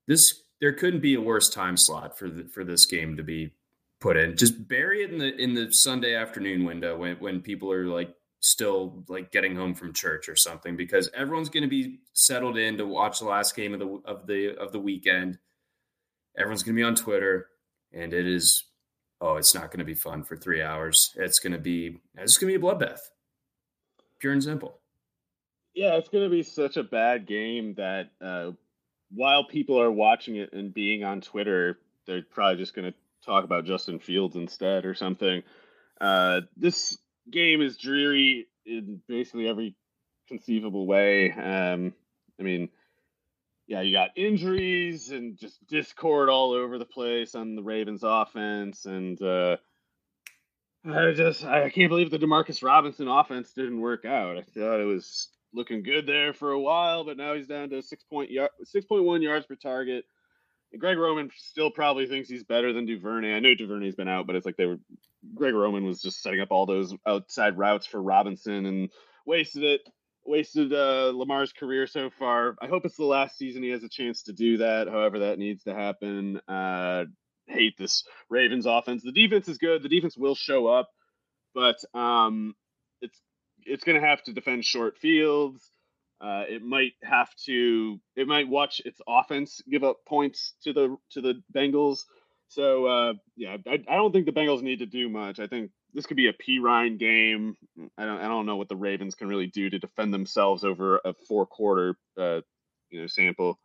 this 0.06 0.42
there 0.60 0.72
couldn't 0.72 1.00
be 1.00 1.14
a 1.14 1.20
worse 1.20 1.50
time 1.50 1.76
slot 1.76 2.18
for 2.18 2.30
the, 2.30 2.44
for 2.44 2.64
this 2.64 2.86
game 2.86 3.18
to 3.18 3.22
be 3.22 3.52
put 4.00 4.16
in. 4.16 4.36
Just 4.36 4.66
bury 4.68 5.02
it 5.02 5.10
in 5.10 5.18
the 5.18 5.34
in 5.36 5.54
the 5.54 5.72
Sunday 5.72 6.14
afternoon 6.14 6.64
window 6.64 6.96
when 6.96 7.16
when 7.16 7.40
people 7.40 7.70
are 7.70 7.86
like 7.86 8.14
still 8.40 9.04
like 9.08 9.32
getting 9.32 9.56
home 9.56 9.74
from 9.74 9.92
church 9.92 10.28
or 10.28 10.36
something, 10.36 10.76
because 10.76 11.10
everyone's 11.14 11.50
going 11.50 11.64
to 11.64 11.68
be 11.68 12.00
settled 12.12 12.56
in 12.56 12.78
to 12.78 12.86
watch 12.86 13.18
the 13.18 13.26
last 13.26 13.54
game 13.54 13.74
of 13.74 13.80
the 13.80 14.00
of 14.04 14.26
the 14.26 14.56
of 14.58 14.72
the 14.72 14.80
weekend. 14.80 15.38
Everyone's 16.38 16.62
going 16.62 16.74
to 16.76 16.80
be 16.80 16.84
on 16.84 16.94
Twitter, 16.94 17.48
and 17.92 18.12
it 18.12 18.26
is 18.26 18.64
oh, 19.20 19.36
it's 19.36 19.54
not 19.54 19.70
going 19.70 19.78
to 19.78 19.84
be 19.84 19.94
fun 19.94 20.22
for 20.22 20.36
three 20.36 20.62
hours. 20.62 21.14
It's 21.16 21.38
going 21.38 21.52
to 21.52 21.58
be 21.58 21.98
it's 22.16 22.38
going 22.38 22.52
to 22.52 22.58
be 22.58 22.66
a 22.66 22.68
bloodbath 22.68 23.00
pure 24.18 24.32
and 24.32 24.42
simple. 24.42 24.78
Yeah, 25.74 25.96
it's 25.96 26.08
gonna 26.08 26.30
be 26.30 26.42
such 26.42 26.76
a 26.76 26.82
bad 26.82 27.26
game 27.26 27.74
that 27.74 28.10
uh, 28.20 28.52
while 29.10 29.44
people 29.44 29.80
are 29.80 29.90
watching 29.90 30.36
it 30.36 30.52
and 30.52 30.72
being 30.72 31.04
on 31.04 31.20
Twitter, 31.20 31.78
they're 32.06 32.22
probably 32.22 32.56
just 32.56 32.74
gonna 32.74 32.94
talk 33.24 33.44
about 33.44 33.66
Justin 33.66 33.98
Fields 33.98 34.36
instead 34.36 34.84
or 34.84 34.94
something. 34.94 35.42
Uh, 36.00 36.42
this 36.56 36.98
game 37.30 37.60
is 37.60 37.76
dreary 37.76 38.46
in 38.64 39.00
basically 39.06 39.48
every 39.48 39.74
conceivable 40.28 40.86
way. 40.86 41.30
Um, 41.32 41.92
I 42.40 42.42
mean, 42.42 42.68
yeah, 43.66 43.80
you 43.80 43.92
got 43.92 44.10
injuries 44.16 45.10
and 45.10 45.38
just 45.38 45.66
discord 45.66 46.28
all 46.28 46.52
over 46.52 46.78
the 46.78 46.84
place 46.84 47.34
on 47.34 47.56
the 47.56 47.62
Ravens 47.62 48.02
offense, 48.04 48.84
and 48.86 49.20
uh, 49.20 49.56
I 50.84 51.12
just 51.12 51.44
I 51.44 51.68
can't 51.70 51.88
believe 51.88 52.10
the 52.10 52.18
Demarcus 52.18 52.62
Robinson 52.62 53.08
offense 53.08 53.52
didn't 53.52 53.80
work 53.80 54.04
out. 54.04 54.38
I 54.38 54.42
thought 54.42 54.80
it 54.80 54.86
was 54.86 55.28
looking 55.52 55.82
good 55.82 56.06
there 56.06 56.32
for 56.32 56.52
a 56.52 56.60
while, 56.60 57.04
but 57.04 57.16
now 57.16 57.34
he's 57.34 57.48
down 57.48 57.70
to 57.70 57.82
six 57.82 58.04
yard, 58.10 58.50
six 58.62 58.86
point 58.86 59.04
one 59.04 59.22
yards 59.22 59.46
per 59.46 59.56
target. 59.56 60.04
And 60.72 60.80
Greg 60.80 60.98
Roman 60.98 61.30
still 61.36 61.70
probably 61.70 62.06
thinks 62.06 62.28
he's 62.28 62.44
better 62.44 62.72
than 62.72 62.86
Duvernay. 62.86 63.34
I 63.34 63.40
know 63.40 63.54
Duvernay's 63.54 63.96
been 63.96 64.08
out, 64.08 64.26
but 64.26 64.36
it's 64.36 64.46
like 64.46 64.56
they 64.56 64.66
were 64.66 64.78
Greg 65.34 65.54
Roman 65.54 65.84
was 65.84 66.02
just 66.02 66.22
setting 66.22 66.40
up 66.40 66.52
all 66.52 66.66
those 66.66 66.94
outside 67.06 67.58
routes 67.58 67.86
for 67.86 68.00
Robinson 68.00 68.66
and 68.66 68.90
wasted 69.26 69.64
it. 69.64 69.80
Wasted 70.26 70.72
uh, 70.72 71.12
Lamar's 71.14 71.52
career 71.52 71.86
so 71.86 72.10
far. 72.18 72.56
I 72.60 72.66
hope 72.66 72.84
it's 72.84 72.96
the 72.96 73.04
last 73.04 73.38
season 73.38 73.62
he 73.62 73.70
has 73.70 73.84
a 73.84 73.88
chance 73.88 74.22
to 74.24 74.32
do 74.32 74.58
that. 74.58 74.88
However, 74.88 75.20
that 75.20 75.38
needs 75.38 75.64
to 75.64 75.74
happen. 75.74 76.40
Uh, 76.48 77.04
hate 77.46 77.76
this 77.78 78.04
Ravens 78.28 78.66
offense. 78.66 79.02
The 79.02 79.12
defense 79.12 79.48
is 79.48 79.58
good. 79.58 79.82
The 79.82 79.88
defense 79.88 80.16
will 80.16 80.34
show 80.34 80.66
up, 80.66 80.88
but 81.54 81.76
um, 81.94 82.54
it's 83.00 83.18
it's 83.64 83.84
going 83.84 84.00
to 84.00 84.06
have 84.06 84.22
to 84.24 84.32
defend 84.32 84.64
short 84.64 84.98
fields. 84.98 85.70
Uh, 86.20 86.44
it 86.48 86.62
might 86.62 86.92
have 87.02 87.28
to. 87.46 88.00
It 88.16 88.26
might 88.26 88.48
watch 88.48 88.80
its 88.84 89.00
offense 89.06 89.60
give 89.70 89.84
up 89.84 89.98
points 90.08 90.54
to 90.64 90.72
the 90.72 90.96
to 91.12 91.20
the 91.20 91.42
Bengals. 91.54 92.00
So 92.48 92.86
uh, 92.86 93.12
yeah, 93.36 93.56
I, 93.66 93.78
I 93.88 93.96
don't 93.96 94.12
think 94.12 94.26
the 94.26 94.32
Bengals 94.32 94.62
need 94.62 94.78
to 94.78 94.86
do 94.86 95.08
much. 95.08 95.40
I 95.40 95.46
think 95.46 95.70
this 95.96 96.06
could 96.06 96.18
be 96.18 96.28
a 96.28 96.32
P 96.32 96.58
Ryan 96.58 96.98
game. 96.98 97.56
I 97.96 98.04
don't 98.04 98.20
I 98.20 98.28
don't 98.28 98.44
know 98.44 98.56
what 98.56 98.68
the 98.68 98.76
Ravens 98.76 99.14
can 99.14 99.28
really 99.28 99.46
do 99.46 99.70
to 99.70 99.78
defend 99.78 100.12
themselves 100.12 100.62
over 100.62 101.00
a 101.04 101.14
four 101.26 101.46
quarter 101.46 101.96
uh, 102.18 102.42
you 102.90 103.00
know 103.00 103.06
sample. 103.06 103.58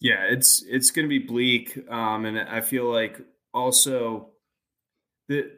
Yeah, 0.00 0.24
it's 0.28 0.62
it's 0.68 0.90
going 0.90 1.04
to 1.04 1.08
be 1.08 1.20
bleak, 1.20 1.78
um, 1.88 2.26
and 2.26 2.38
I 2.38 2.60
feel 2.60 2.90
like 2.90 3.20
also 3.54 4.30
the 5.28 5.52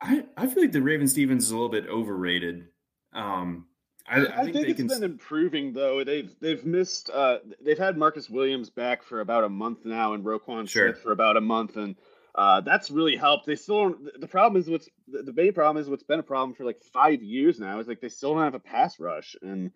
I 0.00 0.24
I 0.36 0.48
feel 0.48 0.64
like 0.64 0.72
the 0.72 0.82
Ravens 0.82 1.12
Stevens 1.12 1.44
is 1.44 1.50
a 1.52 1.54
little 1.54 1.68
bit 1.70 1.86
overrated. 1.86 2.66
Um, 3.12 3.66
I, 4.08 4.16
I, 4.16 4.40
I 4.40 4.42
think, 4.42 4.56
think 4.56 4.68
it's 4.68 4.76
can... 4.78 4.88
been 4.88 5.04
improving 5.04 5.72
though. 5.72 6.02
They've 6.02 6.34
they've 6.40 6.64
missed. 6.64 7.10
Uh, 7.10 7.38
they've 7.64 7.78
had 7.78 7.96
Marcus 7.96 8.28
Williams 8.28 8.70
back 8.70 9.04
for 9.04 9.20
about 9.20 9.44
a 9.44 9.48
month 9.48 9.84
now, 9.84 10.14
and 10.14 10.24
Roquan 10.24 10.68
sure. 10.68 10.88
Smith 10.88 11.00
for 11.00 11.12
about 11.12 11.36
a 11.36 11.40
month, 11.40 11.76
and 11.76 11.94
uh, 12.34 12.60
that's 12.60 12.90
really 12.90 13.16
helped. 13.16 13.46
They 13.46 13.56
still 13.56 13.94
the 14.18 14.28
problem 14.28 14.60
is 14.60 14.68
what's 14.68 14.88
the 15.08 15.32
main 15.32 15.52
problem 15.52 15.80
is 15.82 15.88
what's 15.88 16.02
been 16.02 16.20
a 16.20 16.24
problem 16.24 16.54
for 16.54 16.64
like 16.64 16.82
five 16.92 17.22
years 17.22 17.58
now 17.58 17.80
is 17.80 17.88
like 17.88 18.00
they 18.00 18.08
still 18.08 18.34
don't 18.34 18.44
have 18.44 18.54
a 18.54 18.60
pass 18.60 18.98
rush, 19.00 19.36
and 19.42 19.70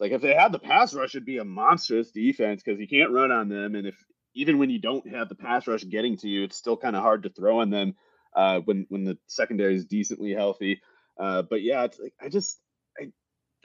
like 0.00 0.12
if 0.12 0.22
they 0.22 0.34
had 0.34 0.52
the 0.52 0.58
pass 0.58 0.94
rush, 0.94 1.14
it'd 1.14 1.26
be 1.26 1.38
a 1.38 1.44
monstrous 1.44 2.10
defense 2.10 2.62
because 2.62 2.80
you 2.80 2.88
can't 2.88 3.12
run 3.12 3.30
on 3.30 3.48
them, 3.48 3.74
and 3.74 3.86
if 3.86 3.96
even 4.34 4.58
when 4.58 4.70
you 4.70 4.80
don't 4.80 5.08
have 5.08 5.28
the 5.28 5.34
pass 5.34 5.66
rush 5.66 5.84
getting 5.88 6.16
to 6.18 6.28
you, 6.28 6.44
it's 6.44 6.56
still 6.56 6.76
kind 6.76 6.96
of 6.96 7.02
hard 7.02 7.22
to 7.22 7.30
throw 7.30 7.60
on 7.60 7.70
them 7.70 7.94
uh, 8.34 8.60
when 8.60 8.86
when 8.88 9.04
the 9.04 9.18
secondary 9.26 9.76
is 9.76 9.84
decently 9.84 10.32
healthy. 10.32 10.80
Uh, 11.20 11.42
but 11.42 11.62
yeah, 11.62 11.84
it's 11.84 11.98
like 12.00 12.14
I 12.20 12.28
just 12.28 12.58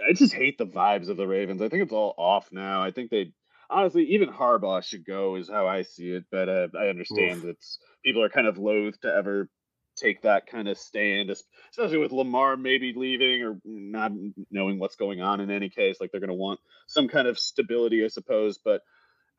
I 0.08 0.14
just 0.14 0.34
hate 0.34 0.58
the 0.58 0.66
vibes 0.66 1.10
of 1.10 1.18
the 1.18 1.28
Ravens. 1.28 1.62
I 1.62 1.70
think 1.70 1.84
it's 1.84 1.94
all 1.94 2.14
off 2.18 2.50
now. 2.52 2.82
I 2.84 2.92
think 2.92 3.10
they 3.10 3.34
honestly 3.70 4.04
even 4.06 4.30
Harbaugh 4.30 4.84
should 4.84 5.06
go 5.06 5.36
is 5.36 5.50
how 5.50 5.68
I 5.68 5.84
see 5.84 6.12
it. 6.12 6.26
But 6.32 6.50
uh, 6.50 6.68
I 6.78 6.88
understand 6.88 7.44
that 7.44 7.58
people 8.04 8.24
are 8.24 8.30
kind 8.30 8.48
of 8.48 8.58
loath 8.58 9.00
to 9.02 9.14
ever 9.14 9.50
take 9.96 10.22
that 10.22 10.48
kind 10.48 10.68
of 10.68 10.78
stand, 10.78 11.30
especially 11.30 11.98
with 11.98 12.12
Lamar 12.12 12.56
maybe 12.56 12.94
leaving 12.96 13.44
or 13.44 13.60
not 13.66 14.12
knowing 14.50 14.80
what's 14.80 14.96
going 14.96 15.22
on 15.22 15.42
in 15.42 15.52
any 15.52 15.70
case. 15.70 15.98
Like 16.00 16.12
they're 16.12 16.22
going 16.22 16.30
to 16.30 16.34
want 16.34 16.60
some 16.88 17.08
kind 17.08 17.28
of 17.28 17.38
stability, 17.38 18.04
I 18.04 18.08
suppose. 18.08 18.58
But 18.64 18.82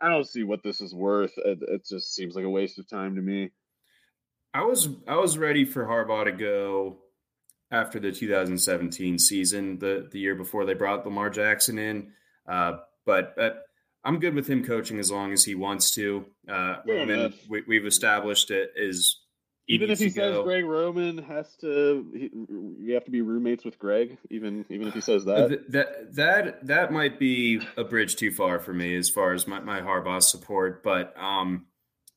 I 0.01 0.09
don't 0.09 0.27
see 0.27 0.45
what 0.45 0.63
this 0.63 0.81
is 0.81 0.95
worth. 0.95 1.33
It, 1.37 1.59
it 1.63 1.87
just 1.87 2.15
seems 2.15 2.35
like 2.35 2.45
a 2.45 2.51
waste 2.51 2.79
of 2.79 2.89
time 2.89 3.17
to 3.17 3.23
me. 3.23 3.51
I 4.53 4.65
was 4.65 4.89
I 5.07 5.17
was 5.17 5.39
ready 5.39 5.65
for 5.65 5.85
Harbaugh 5.85 6.25
to 6.25 6.33
go 6.33 6.99
after 7.71 8.01
the 8.01 8.11
2017 8.11 9.19
season, 9.19 9.79
the 9.79 10.09
the 10.11 10.19
year 10.19 10.35
before 10.35 10.65
they 10.65 10.75
brought 10.75 11.05
Lamar 11.05 11.31
Jackson 11.31 11.79
in. 11.79 12.13
Uh, 12.49 12.79
but, 13.07 13.35
but 13.37 13.63
I'm 14.05 14.19
good 14.19 14.35
with 14.35 14.49
him 14.49 14.65
coaching 14.65 14.99
as 14.99 15.11
long 15.11 15.33
as 15.33 15.45
he 15.45 15.55
wants 15.55 15.91
to. 15.93 16.25
Uh, 16.49 16.77
Roman, 16.87 17.35
we, 17.49 17.77
have 17.77 17.87
established 17.87 18.51
it 18.51 18.73
is 18.77 19.21
even 19.69 19.91
if 19.91 19.99
he 19.99 20.11
says 20.11 20.35
go. 20.35 20.43
Greg 20.43 20.65
Roman 20.65 21.19
has 21.19 21.55
to, 21.61 22.05
he, 22.13 22.31
you 22.79 22.95
have 22.95 23.05
to 23.05 23.11
be 23.11 23.21
roommates 23.21 23.65
with 23.65 23.79
Greg. 23.79 24.19
Even 24.29 24.65
even 24.69 24.89
if 24.89 24.95
he 24.95 25.01
says 25.01 25.25
that, 25.27 25.71
that 25.71 26.15
that 26.15 26.67
that 26.67 26.93
might 26.93 27.19
be 27.19 27.61
a 27.77 27.85
bridge 27.85 28.17
too 28.17 28.33
far 28.33 28.59
for 28.59 28.73
me 28.73 28.97
as 28.97 29.09
far 29.09 29.33
as 29.33 29.47
my 29.47 29.61
my 29.61 29.81
Harbaugh 29.81 30.23
support. 30.23 30.83
But 30.83 31.15
um, 31.17 31.67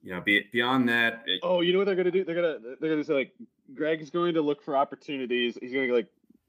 you 0.02 0.14
know, 0.14 0.22
be, 0.22 0.46
beyond 0.52 0.90
that. 0.90 1.24
It, 1.28 1.42
oh, 1.44 1.62
you 1.62 1.74
know 1.74 1.80
what 1.80 1.86
they're 1.86 1.96
gonna 1.96 2.12
do? 2.12 2.24
They're 2.26 2.36
gonna 2.36 2.58
they're 2.80 2.90
gonna 2.90 3.04
say 3.04 3.14
like 3.14 3.34
Greg's 3.76 4.10
going 4.10 4.34
to 4.34 4.42
look 4.42 4.64
for 4.64 4.76
opportunities. 4.76 5.58
He's 5.62 5.74
going 5.74 5.88
to 5.88 5.94
like 5.94 6.08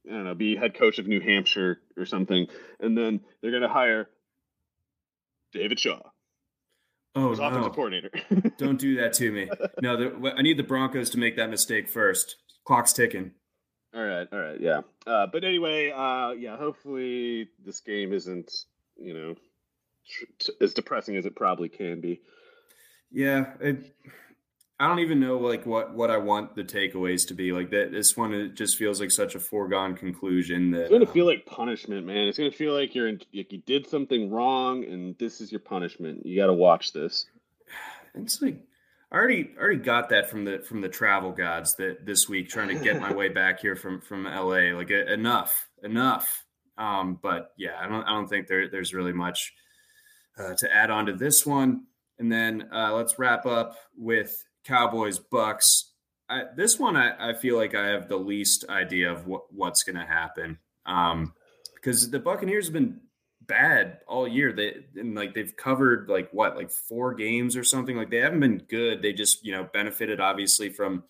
I 0.09 0.13
don't 0.13 0.25
know, 0.25 0.35
be 0.35 0.57
head 0.57 0.75
coach 0.75 0.99
of 0.99 1.07
New 1.07 1.21
Hampshire 1.21 1.81
or 1.97 2.07
something, 2.07 2.47
and 2.81 2.97
then 2.97 3.21
they're 3.41 3.51
going 3.51 3.63
to 3.63 3.69
hire 3.69 4.09
David 5.55 5.81
Shaw. 5.81 6.01
Oh, 7.17 7.33
no. 7.33 7.33
offensive 7.33 7.73
coordinator. 7.73 8.11
Don't 8.59 8.79
do 8.79 8.97
that 8.97 9.13
to 9.15 9.31
me. 9.31 9.49
No, 9.83 9.97
the, 9.97 10.35
I 10.37 10.43
need 10.43 10.57
the 10.57 10.63
Broncos 10.65 11.11
to 11.11 11.19
make 11.19 11.37
that 11.37 11.51
mistake 11.51 11.89
first. 11.89 12.37
Clock's 12.67 12.93
ticking. 12.93 13.33
All 13.95 14.05
right, 14.05 14.27
all 14.33 14.39
right, 14.39 14.61
yeah. 14.61 14.81
Uh, 15.07 15.27
but 15.31 15.45
anyway, 15.45 15.91
uh, 15.91 16.31
yeah. 16.33 16.57
Hopefully, 16.57 17.49
this 17.65 17.81
game 17.81 18.13
isn't 18.13 18.51
you 18.97 19.15
know 19.15 19.35
tr- 20.41 20.51
as 20.61 20.75
depressing 20.75 21.17
as 21.17 21.27
it 21.27 21.37
probably 21.37 21.69
can 21.69 22.01
be. 22.01 22.21
Yeah, 23.13 23.53
it, 23.61 23.95
I 24.81 24.89
don't 24.89 24.99
even 24.99 25.21
know 25.21 25.39
like 25.39 25.67
what 25.67 25.95
what 25.95 26.11
I 26.11 26.17
want 26.17 26.57
the 26.57 26.65
takeaways 26.65 27.29
to 27.29 27.35
be. 27.35 27.53
Like 27.53 27.71
that, 27.71 27.93
this 27.93 28.17
one 28.17 28.35
it 28.35 28.55
just 28.55 28.77
feels 28.77 29.01
like 29.01 29.13
such 29.13 29.37
a 29.37 29.41
foregone 29.41 29.95
conclusion 29.95 30.73
that 30.73 30.83
it's 30.83 30.91
gonna 30.91 31.07
um, 31.07 31.13
feel 31.13 31.27
like 31.27 31.47
punishment, 31.47 32.07
man. 32.07 32.27
It's 32.27 32.39
gonna 32.39 32.51
feel 32.51 32.75
like 32.75 32.95
you're 32.95 33.09
in, 33.09 33.21
like 33.33 33.53
you 33.53 33.63
did 33.67 33.87
something 33.87 34.31
wrong, 34.31 34.85
and 34.85 35.17
this 35.19 35.41
is 35.41 35.53
your 35.53 35.61
punishment. 35.61 36.27
You 36.27 36.37
got 36.37 36.47
to 36.47 36.55
watch 36.55 36.93
this. 36.93 37.27
It's 38.17 38.41
like 38.41 38.61
I 39.11 39.17
already 39.17 39.51
already 39.59 39.81
got 39.81 40.09
that 40.11 40.31
from 40.31 40.45
the 40.45 40.61
from 40.61 40.81
the 40.81 40.89
travel 40.89 41.33
gods 41.33 41.75
that 41.77 42.07
this 42.07 42.29
week 42.29 42.49
trying 42.49 42.69
to 42.69 42.75
get 42.77 43.01
my 43.01 43.13
way 43.21 43.29
back 43.29 43.59
here 43.61 43.75
from 43.75 44.01
from 44.01 44.25
LA. 44.25 44.73
Like 44.73 44.91
enough, 44.91 45.69
enough. 45.83 46.45
Um, 46.79 47.19
but 47.23 47.53
yeah, 47.57 47.77
I 47.81 47.89
don't 47.89 48.05
I 48.05 48.11
don't 48.11 48.29
think 48.29 48.47
there 48.47 48.69
there's 48.69 48.95
really 48.95 49.13
much 49.13 49.53
uh, 50.39 50.55
to 50.55 50.73
add 50.73 50.91
on 50.91 51.07
to 51.07 51.13
this 51.13 51.45
one. 51.47 51.87
And 52.19 52.31
then 52.31 52.69
uh, 52.73 52.93
let's 52.95 53.19
wrap 53.19 53.47
up 53.47 53.77
with 53.97 54.45
Cowboys 54.65 55.19
Bucks. 55.19 55.93
I, 56.29 56.45
this 56.57 56.79
one, 56.79 56.97
I, 56.97 57.31
I, 57.31 57.35
feel 57.35 57.57
like 57.57 57.75
I 57.75 57.89
have 57.89 58.09
the 58.09 58.17
least 58.17 58.65
idea 58.71 59.13
of 59.13 59.27
what, 59.27 59.53
what's 59.53 59.83
going 59.83 59.97
to 59.97 60.07
happen 60.07 60.59
um, 60.87 61.35
because 61.75 62.11
the 62.11 62.19
Buccaneers 62.19 62.67
have 62.67 62.73
been 62.73 63.01
bad 63.47 63.99
all 64.07 64.27
year. 64.27 64.53
They 64.53 64.75
and 64.97 65.15
like 65.15 65.35
they've 65.35 65.55
covered 65.57 66.09
like 66.09 66.31
what 66.33 66.57
like 66.57 66.71
four 66.71 67.15
games 67.15 67.57
or 67.57 67.65
something. 67.65 67.97
Like 67.97 68.11
they 68.11 68.19
haven't 68.19 68.41
been 68.41 68.59
good. 68.69 69.03
They 69.03 69.13
just 69.13 69.45
you 69.45 69.53
know 69.53 69.69
benefited 69.73 70.21
obviously 70.21 70.71
from 70.71 71.05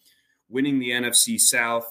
winning 0.48 0.78
the 0.78 0.90
NFC 0.90 1.38
South 1.38 1.86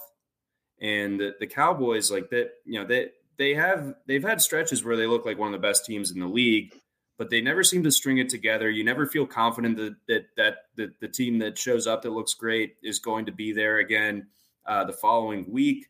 and 0.82 1.20
the, 1.20 1.34
the 1.40 1.48
Cowboys 1.48 2.12
like 2.12 2.30
that. 2.32 2.52
You 2.66 2.82
know 2.82 2.86
they 2.86 3.10
they 3.38 3.54
have 3.54 3.96
they've 4.08 4.24
had 4.24 4.42
stretches 4.42 4.84
where 4.84 4.98
they 4.98 5.08
look 5.08 5.26
like 5.26 5.38
one 5.38 5.54
of 5.54 5.60
the 5.60 5.68
best 5.68 5.86
teams 5.86 6.12
in 6.12 6.20
the 6.20 6.28
league 6.28 6.76
but 7.18 7.30
they 7.30 7.42
never 7.42 7.64
seem 7.64 7.84
to 7.84 7.92
string 7.92 8.18
it 8.18 8.30
together. 8.30 8.70
You 8.70 8.84
never 8.84 9.06
feel 9.06 9.26
confident 9.26 9.78
that 9.78 9.96
that 10.08 10.26
that, 10.38 10.56
that 10.76 11.00
the 11.00 11.08
team 11.08 11.40
that 11.40 11.58
shows 11.58 11.88
up 11.88 12.02
that 12.04 12.12
looks 12.12 12.34
great 12.34 12.76
is 12.84 13.00
going 13.00 13.26
to 13.26 13.32
be 13.32 13.54
there 13.54 13.78
again 13.78 14.28
uh, 14.66 14.84
the 14.86 14.94
following 14.94 15.52
week. 15.52 15.88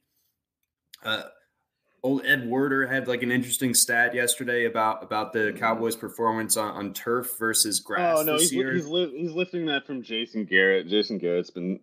Uh, 1.03 1.23
old 2.03 2.25
Ed 2.25 2.47
Werder 2.47 2.85
had 2.85 3.07
like 3.07 3.23
an 3.23 3.31
interesting 3.31 3.73
stat 3.73 4.13
yesterday 4.13 4.65
about 4.65 5.03
about 5.03 5.33
the 5.33 5.55
Cowboys' 5.57 5.95
performance 5.95 6.57
on, 6.57 6.71
on 6.71 6.93
turf 6.93 7.37
versus 7.39 7.79
grass. 7.79 8.17
Oh 8.19 8.23
no, 8.23 8.37
he's, 8.37 8.51
he's, 8.51 8.87
li- 8.87 9.13
he's 9.17 9.31
lifting 9.31 9.65
that 9.67 9.87
from 9.87 10.03
Jason 10.03 10.45
Garrett. 10.45 10.87
Jason 10.87 11.17
Garrett's 11.17 11.49
been 11.49 11.79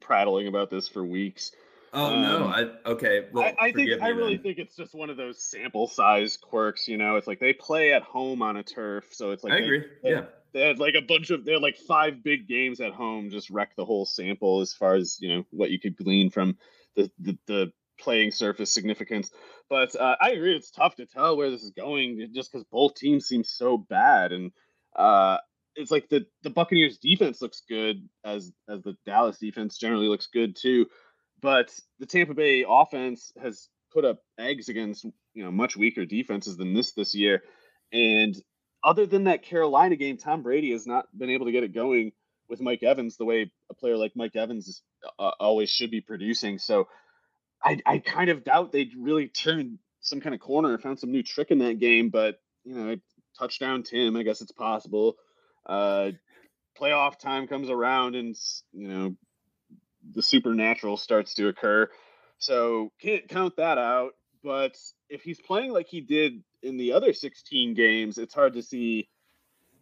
prattling 0.00 0.48
about 0.48 0.70
this 0.70 0.88
for 0.88 1.04
weeks. 1.04 1.52
Oh 1.94 2.06
um, 2.06 2.22
no! 2.22 2.46
I 2.46 2.90
okay. 2.90 3.28
Well, 3.32 3.44
I, 3.44 3.66
I 3.66 3.72
think 3.72 4.02
I 4.02 4.08
really 4.08 4.36
think 4.36 4.58
it's 4.58 4.74
just 4.74 4.94
one 4.94 5.10
of 5.10 5.16
those 5.16 5.40
sample 5.40 5.86
size 5.86 6.36
quirks. 6.36 6.88
You 6.88 6.98
know, 6.98 7.16
it's 7.16 7.28
like 7.28 7.38
they 7.38 7.52
play 7.52 7.92
at 7.92 8.02
home 8.02 8.42
on 8.42 8.56
a 8.56 8.64
turf, 8.64 9.04
so 9.12 9.30
it's 9.30 9.44
like 9.44 9.52
I 9.52 9.58
they, 9.58 9.64
agree. 9.64 9.84
They, 10.02 10.10
yeah, 10.10 10.24
they 10.52 10.66
had 10.66 10.80
like 10.80 10.94
a 10.94 11.02
bunch 11.02 11.30
of 11.30 11.44
they 11.44 11.52
had 11.52 11.62
like 11.62 11.76
five 11.76 12.24
big 12.24 12.48
games 12.48 12.80
at 12.80 12.92
home, 12.92 13.30
just 13.30 13.48
wreck 13.48 13.76
the 13.76 13.84
whole 13.84 14.06
sample 14.06 14.60
as 14.60 14.72
far 14.72 14.94
as 14.94 15.18
you 15.20 15.28
know 15.28 15.44
what 15.50 15.70
you 15.70 15.78
could 15.78 15.96
glean 15.96 16.30
from 16.30 16.58
the 16.96 17.10
the, 17.20 17.38
the 17.46 17.72
playing 18.00 18.32
surface 18.32 18.72
significance. 18.72 19.30
But 19.70 19.94
uh, 19.94 20.16
I 20.20 20.30
agree, 20.30 20.56
it's 20.56 20.72
tough 20.72 20.96
to 20.96 21.06
tell 21.06 21.36
where 21.36 21.50
this 21.50 21.62
is 21.62 21.70
going 21.70 22.28
just 22.34 22.50
because 22.50 22.66
both 22.72 22.96
teams 22.96 23.26
seem 23.26 23.44
so 23.44 23.78
bad, 23.78 24.32
and 24.32 24.50
uh, 24.96 25.38
it's 25.76 25.90
like 25.90 26.08
the 26.08 26.26
the 26.42 26.50
Buccaneers 26.50 26.98
defense 26.98 27.40
looks 27.40 27.62
good 27.68 28.08
as 28.24 28.52
as 28.68 28.82
the 28.82 28.96
Dallas 29.06 29.38
defense 29.38 29.78
generally 29.78 30.08
looks 30.08 30.26
good 30.26 30.56
too. 30.56 30.86
But 31.44 31.78
the 31.98 32.06
Tampa 32.06 32.32
Bay 32.32 32.64
offense 32.66 33.30
has 33.38 33.68
put 33.92 34.06
up 34.06 34.22
eggs 34.38 34.70
against 34.70 35.04
you 35.34 35.44
know 35.44 35.50
much 35.50 35.76
weaker 35.76 36.06
defenses 36.06 36.56
than 36.56 36.72
this 36.72 36.92
this 36.92 37.14
year, 37.14 37.42
and 37.92 38.34
other 38.82 39.04
than 39.04 39.24
that 39.24 39.42
Carolina 39.42 39.96
game, 39.96 40.16
Tom 40.16 40.42
Brady 40.42 40.72
has 40.72 40.86
not 40.86 41.04
been 41.14 41.28
able 41.28 41.44
to 41.44 41.52
get 41.52 41.62
it 41.62 41.74
going 41.74 42.12
with 42.48 42.62
Mike 42.62 42.82
Evans 42.82 43.18
the 43.18 43.26
way 43.26 43.52
a 43.70 43.74
player 43.74 43.98
like 43.98 44.12
Mike 44.16 44.34
Evans 44.34 44.68
is, 44.68 44.82
uh, 45.18 45.32
always 45.38 45.68
should 45.68 45.90
be 45.90 46.00
producing. 46.00 46.56
So 46.58 46.88
I, 47.62 47.78
I 47.84 47.98
kind 47.98 48.30
of 48.30 48.42
doubt 48.42 48.72
they 48.72 48.88
really 48.98 49.28
turned 49.28 49.80
some 50.00 50.22
kind 50.22 50.34
of 50.34 50.40
corner 50.40 50.72
or 50.72 50.78
found 50.78 50.98
some 50.98 51.12
new 51.12 51.22
trick 51.22 51.50
in 51.50 51.58
that 51.58 51.78
game. 51.78 52.08
But 52.08 52.40
you 52.64 52.74
know, 52.74 52.96
touchdown 53.38 53.82
Tim, 53.82 54.16
I 54.16 54.22
guess 54.22 54.40
it's 54.40 54.52
possible. 54.52 55.16
Uh, 55.66 56.12
playoff 56.80 57.18
time 57.18 57.48
comes 57.48 57.68
around, 57.68 58.14
and 58.14 58.34
you 58.72 58.88
know 58.88 59.16
the 60.12 60.22
supernatural 60.22 60.96
starts 60.96 61.34
to 61.34 61.48
occur. 61.48 61.88
So 62.38 62.90
can't 63.00 63.28
count 63.28 63.56
that 63.56 63.78
out. 63.78 64.12
But 64.42 64.76
if 65.08 65.22
he's 65.22 65.40
playing 65.40 65.72
like 65.72 65.88
he 65.88 66.00
did 66.02 66.42
in 66.62 66.76
the 66.76 66.92
other 66.92 67.12
16 67.12 67.74
games, 67.74 68.18
it's 68.18 68.34
hard 68.34 68.54
to 68.54 68.62
see. 68.62 69.08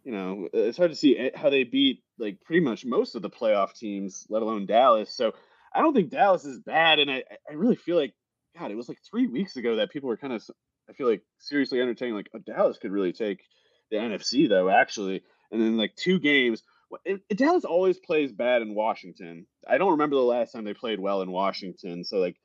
You 0.05 0.11
know, 0.11 0.49
it's 0.51 0.77
hard 0.77 0.91
to 0.91 0.97
see 0.97 1.31
how 1.33 1.49
they 1.49 1.63
beat 1.63 2.03
like 2.17 2.41
pretty 2.41 2.59
much 2.59 2.85
most 2.85 3.15
of 3.15 3.21
the 3.21 3.29
playoff 3.29 3.73
teams, 3.73 4.25
let 4.29 4.41
alone 4.41 4.65
Dallas. 4.65 5.15
So 5.15 5.33
I 5.73 5.81
don't 5.81 5.93
think 5.93 6.09
Dallas 6.09 6.43
is 6.43 6.59
bad, 6.59 6.99
and 6.99 7.09
I 7.09 7.23
I 7.49 7.53
really 7.53 7.77
feel 7.77 7.95
like 7.95 8.13
God, 8.57 8.71
it 8.71 8.75
was 8.75 8.89
like 8.89 8.99
three 9.09 9.27
weeks 9.27 9.55
ago 9.55 9.77
that 9.77 9.91
people 9.91 10.09
were 10.09 10.17
kind 10.17 10.33
of 10.33 10.43
I 10.89 10.93
feel 10.93 11.09
like 11.09 11.23
seriously 11.39 11.79
entertaining 11.81 12.15
like 12.15 12.29
oh, 12.35 12.39
Dallas 12.39 12.77
could 12.77 12.91
really 12.91 13.13
take 13.13 13.43
the 13.91 13.97
NFC 13.97 14.47
though 14.49 14.69
actually, 14.69 15.23
and 15.51 15.61
then 15.61 15.77
like 15.77 15.95
two 15.95 16.19
games 16.19 16.63
it, 17.05 17.21
it, 17.29 17.37
Dallas 17.37 17.65
always 17.65 17.97
plays 17.99 18.31
bad 18.31 18.61
in 18.61 18.75
Washington. 18.75 19.45
I 19.67 19.77
don't 19.77 19.91
remember 19.91 20.15
the 20.15 20.21
last 20.21 20.51
time 20.51 20.63
they 20.63 20.73
played 20.73 20.99
well 20.99 21.21
in 21.21 21.31
Washington. 21.31 22.03
So 22.03 22.17
like 22.17 22.37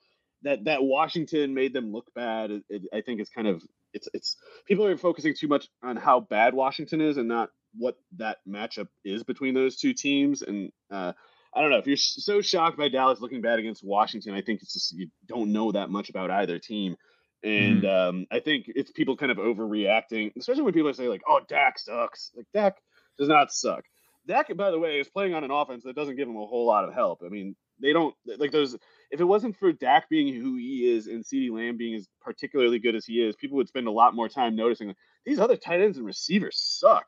that 0.43 0.65
that 0.65 0.83
Washington 0.83 1.55
made 1.55 1.73
them 1.73 1.93
look 1.93 2.13
bad. 2.15 2.51
It, 2.51 2.65
it, 2.69 2.83
I 2.93 3.01
think 3.01 3.21
it's 3.21 3.31
kind 3.31 3.49
of 3.49 3.63
it's 3.93 4.09
it's 4.15 4.37
people 4.67 4.87
are 4.87 4.97
focusing 4.97 5.35
too 5.35 5.49
much 5.49 5.69
on 5.83 5.97
how 5.97 6.21
bad 6.21 6.55
Washington 6.55 7.01
is 7.01 7.17
and 7.17 7.29
not 7.29 7.51
what 7.77 7.97
that 8.17 8.39
matchup 8.49 8.89
is 9.05 9.23
between 9.23 9.55
those 9.55 9.77
two 9.77 9.93
teams. 9.93 10.43
And 10.43 10.73
uh, 10.91 11.13
I 11.55 11.61
don't 11.61 11.71
know 11.71 11.79
if 11.79 11.87
you're 11.87 11.97
so 11.97 12.41
shocked 12.41 12.79
by 12.79 12.89
Dallas 12.89 13.21
looking 13.21 13.41
bad 13.41 13.59
against 13.59 13.85
Washington. 13.85 14.35
I 14.35 14.43
think 14.43 14.63
it's 14.63 14.75
just 14.75 14.93
you 14.93 15.09
don't 15.27 15.53
know 15.53 15.73
that 15.73 15.91
much 15.91 16.11
about 16.11 16.31
either 16.31 16.59
team. 16.59 16.97
And 17.43 17.83
mm. 17.83 18.09
um, 18.09 18.27
I 18.33 18.41
think 18.41 18.65
it's 18.67 18.91
people 18.91 19.17
kind 19.17 19.31
of 19.31 19.39
overreacting, 19.39 20.33
especially 20.37 20.63
when 20.63 20.75
people 20.75 20.93
say 20.93 21.09
like, 21.09 21.23
"Oh, 21.29 21.41
Dak 21.49 21.79
sucks." 21.79 22.33
Like 22.37 22.47
Dak 22.53 22.77
does 23.17 23.29
not 23.29 23.53
suck. 23.53 23.85
Dak, 24.29 24.55
by 24.57 24.71
the 24.71 24.79
way, 24.79 25.01
is 25.01 25.09
playing 25.09 25.35
on 25.35 25.43
an 25.43 25.51
offense 25.51 25.83
that 25.85 25.97
doesn't 25.97 26.17
give 26.17 26.29
him 26.29 26.37
a 26.37 26.47
whole 26.47 26.67
lot 26.67 26.85
of 26.85 26.95
help. 26.95 27.23
I 27.25 27.29
mean, 27.29 27.57
they 27.81 27.93
don't 27.93 28.15
like 28.27 28.53
those. 28.53 28.77
If 29.11 29.21
it 29.21 29.25
wasn't 29.25 29.57
for 29.57 29.73
Dak 29.73 30.09
being 30.09 30.35
who 30.35 30.57
he 30.57 30.95
is 30.95 31.07
and 31.07 31.25
CeeDee 31.25 31.51
Lamb 31.51 31.79
being 31.79 31.95
as 31.95 32.07
particularly 32.21 32.79
good 32.79 32.95
as 32.95 33.07
he 33.07 33.15
is, 33.15 33.35
people 33.37 33.57
would 33.57 33.69
spend 33.69 33.89
a 33.89 33.93
lot 33.93 34.15
more 34.15 34.29
time 34.29 34.55
noticing 34.55 34.95
these 35.25 35.41
other 35.41 35.57
tight 35.57 35.81
ends 35.81 35.97
and 35.97 36.07
receivers 36.07 36.59
suck. 36.59 37.07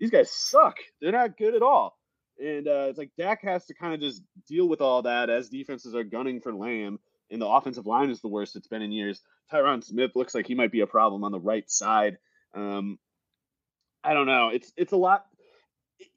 These 0.00 0.10
guys 0.10 0.32
suck. 0.32 0.78
They're 1.00 1.12
not 1.12 1.36
good 1.36 1.54
at 1.54 1.62
all. 1.62 1.96
And 2.40 2.66
uh, 2.66 2.86
it's 2.88 2.98
like 2.98 3.10
Dak 3.18 3.42
has 3.42 3.66
to 3.66 3.74
kind 3.74 3.94
of 3.94 4.00
just 4.00 4.22
deal 4.48 4.68
with 4.68 4.80
all 4.80 5.02
that 5.02 5.30
as 5.30 5.50
defenses 5.50 5.94
are 5.94 6.04
gunning 6.04 6.40
for 6.40 6.54
Lamb, 6.54 6.98
and 7.30 7.40
the 7.40 7.46
offensive 7.46 7.86
line 7.86 8.10
is 8.10 8.20
the 8.20 8.28
worst 8.28 8.56
it's 8.56 8.66
been 8.66 8.82
in 8.82 8.90
years. 8.90 9.20
Tyron 9.52 9.84
Smith 9.84 10.12
looks 10.14 10.34
like 10.34 10.46
he 10.46 10.54
might 10.54 10.72
be 10.72 10.80
a 10.80 10.86
problem 10.86 11.24
on 11.24 11.32
the 11.32 11.40
right 11.40 11.70
side. 11.70 12.16
Um, 12.54 12.98
I 14.02 14.14
don't 14.14 14.26
know. 14.26 14.48
It's 14.48 14.72
it's 14.76 14.92
a 14.92 14.96
lot. 14.96 15.24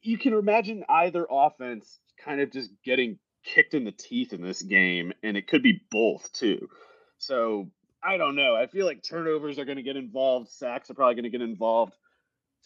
You 0.01 0.17
can 0.17 0.33
imagine 0.33 0.83
either 0.87 1.25
offense 1.29 1.99
kind 2.23 2.41
of 2.41 2.51
just 2.51 2.71
getting 2.83 3.19
kicked 3.43 3.73
in 3.73 3.83
the 3.83 3.91
teeth 3.91 4.33
in 4.33 4.41
this 4.41 4.61
game, 4.61 5.13
and 5.23 5.37
it 5.37 5.47
could 5.47 5.63
be 5.63 5.81
both 5.91 6.31
too. 6.33 6.69
So 7.17 7.69
I 8.03 8.17
don't 8.17 8.35
know. 8.35 8.55
I 8.55 8.67
feel 8.67 8.85
like 8.85 9.03
turnovers 9.03 9.59
are 9.59 9.65
going 9.65 9.77
to 9.77 9.83
get 9.83 9.97
involved. 9.97 10.49
Sacks 10.49 10.89
are 10.89 10.93
probably 10.93 11.15
going 11.15 11.23
to 11.23 11.29
get 11.29 11.41
involved. 11.41 11.93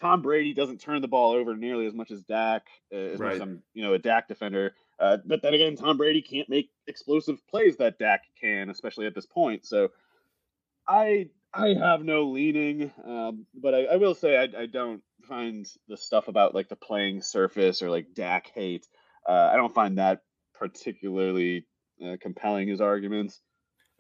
Tom 0.02 0.22
Brady 0.22 0.54
doesn't 0.54 0.80
turn 0.80 1.02
the 1.02 1.08
ball 1.08 1.34
over 1.34 1.56
nearly 1.56 1.86
as 1.86 1.94
much 1.94 2.12
as 2.12 2.22
Dak, 2.24 2.68
uh, 2.94 2.98
as 2.98 3.20
right. 3.20 3.28
much 3.28 3.36
as 3.36 3.42
I'm, 3.42 3.64
you 3.74 3.84
know, 3.84 3.94
a 3.94 4.00
Dak 4.00 4.28
defender. 4.28 4.74
Uh, 5.00 5.18
but 5.26 5.42
then 5.42 5.54
again, 5.54 5.76
Tom 5.76 5.98
Brady 5.98 6.22
can't 6.22 6.50
make 6.50 6.70
explosive 6.88 7.46
plays 7.48 7.78
that 7.78 8.00
Dak 8.00 8.24
can, 8.40 8.70
especially 8.70 9.08
at 9.08 9.16
this 9.16 9.26
point. 9.26 9.66
So 9.66 9.90
I 10.88 11.30
I 11.54 11.74
have 11.74 12.04
no 12.04 12.26
leaning, 12.26 12.92
um, 13.04 13.46
but 13.54 13.74
I, 13.74 13.86
I, 13.86 13.96
will 13.96 14.14
say 14.14 14.38
I, 14.38 14.62
I, 14.62 14.66
don't 14.68 15.02
find 15.30 15.66
the 15.88 15.96
stuff 15.96 16.28
about 16.28 16.56
like 16.56 16.68
the 16.68 16.76
playing 16.76 17.22
surface 17.22 17.82
or 17.82 17.90
like 17.90 18.14
Dak 18.14 18.52
hate. 18.54 18.88
Uh, 19.28 19.50
I 19.54 19.56
don't 19.56 19.74
find 19.74 19.98
that 19.98 20.24
particularly 20.54 21.66
uh, 22.06 22.18
compelling 22.20 22.70
as 22.72 22.82
arguments. 22.82 23.40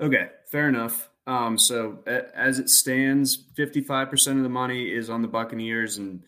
Okay, 0.01 0.29
fair 0.51 0.67
enough. 0.67 1.09
Um, 1.27 1.57
so 1.57 1.99
as 2.33 2.57
it 2.57 2.69
stands, 2.69 3.45
55% 3.57 4.37
of 4.37 4.43
the 4.43 4.49
money 4.49 4.85
is 4.85 5.09
on 5.09 5.21
the 5.21 5.27
Buccaneers 5.27 5.97
and 5.97 6.23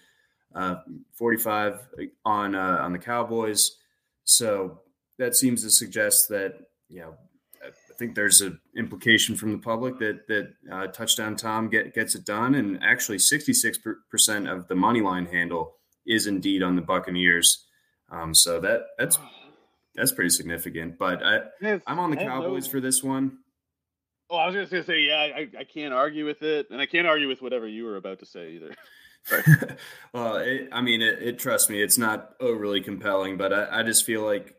uh, 0.54 0.76
45 1.14 1.88
on 2.26 2.54
uh, 2.56 2.78
on 2.82 2.92
the 2.92 3.00
Cowboys. 3.00 3.78
So 4.26 4.82
that 5.18 5.36
seems 5.36 5.64
to 5.64 5.72
suggest 5.72 6.30
that 6.30 6.54
you 6.88 7.00
know 7.00 7.16
think 8.02 8.16
there's 8.16 8.42
an 8.42 8.60
implication 8.76 9.36
from 9.36 9.52
the 9.52 9.60
public 9.60 10.00
that 10.00 10.28
that 10.28 10.54
uh, 10.72 10.88
touchdown 10.88 11.36
Tom 11.36 11.70
get, 11.70 11.94
gets 11.94 12.16
it 12.16 12.26
done, 12.26 12.56
and 12.56 12.84
actually 12.84 13.18
66% 13.18 14.52
of 14.52 14.68
the 14.68 14.76
money 14.76 15.02
line 15.02 15.28
handle 15.28 15.76
is 16.06 16.26
indeed 16.26 16.64
on 16.64 16.76
the 16.76 16.82
Buccaneers. 16.82 17.64
Um, 18.12 18.34
so 18.34 18.60
that 18.60 18.88
that's 18.98 19.20
that's 19.94 20.12
pretty 20.12 20.32
significant. 20.32 20.98
But 20.98 21.22
I, 21.24 21.42
I'm 21.86 22.00
on 22.00 22.10
the 22.10 22.18
Cowboys 22.18 22.66
for 22.66 22.82
this 22.82 23.04
one. 23.04 23.38
Oh, 24.32 24.38
I 24.38 24.48
was 24.48 24.56
just 24.56 24.72
gonna 24.72 24.84
say, 24.84 25.02
yeah, 25.02 25.28
I, 25.36 25.48
I 25.60 25.64
can't 25.64 25.94
argue 25.94 26.26
with 26.26 26.42
it, 26.42 26.72
and 26.72 26.82
I 26.82 26.88
can't 26.88 27.06
argue 27.06 27.28
with 27.28 27.42
whatever 27.44 27.68
you 27.68 27.86
were 27.86 27.98
about 27.98 28.20
to 28.20 28.26
say 28.26 28.54
either. 28.54 28.76
well, 30.14 30.38
it, 30.38 30.70
I 30.72 30.82
mean, 30.82 31.04
it, 31.04 31.22
it, 31.22 31.40
Trust 31.40 31.70
me, 31.70 31.84
it's 31.84 32.00
not 32.00 32.32
overly 32.40 32.82
compelling, 32.82 33.38
but 33.38 33.54
I, 33.54 33.82
I, 33.82 33.84
just 33.84 34.04
feel 34.04 34.24
like 34.24 34.56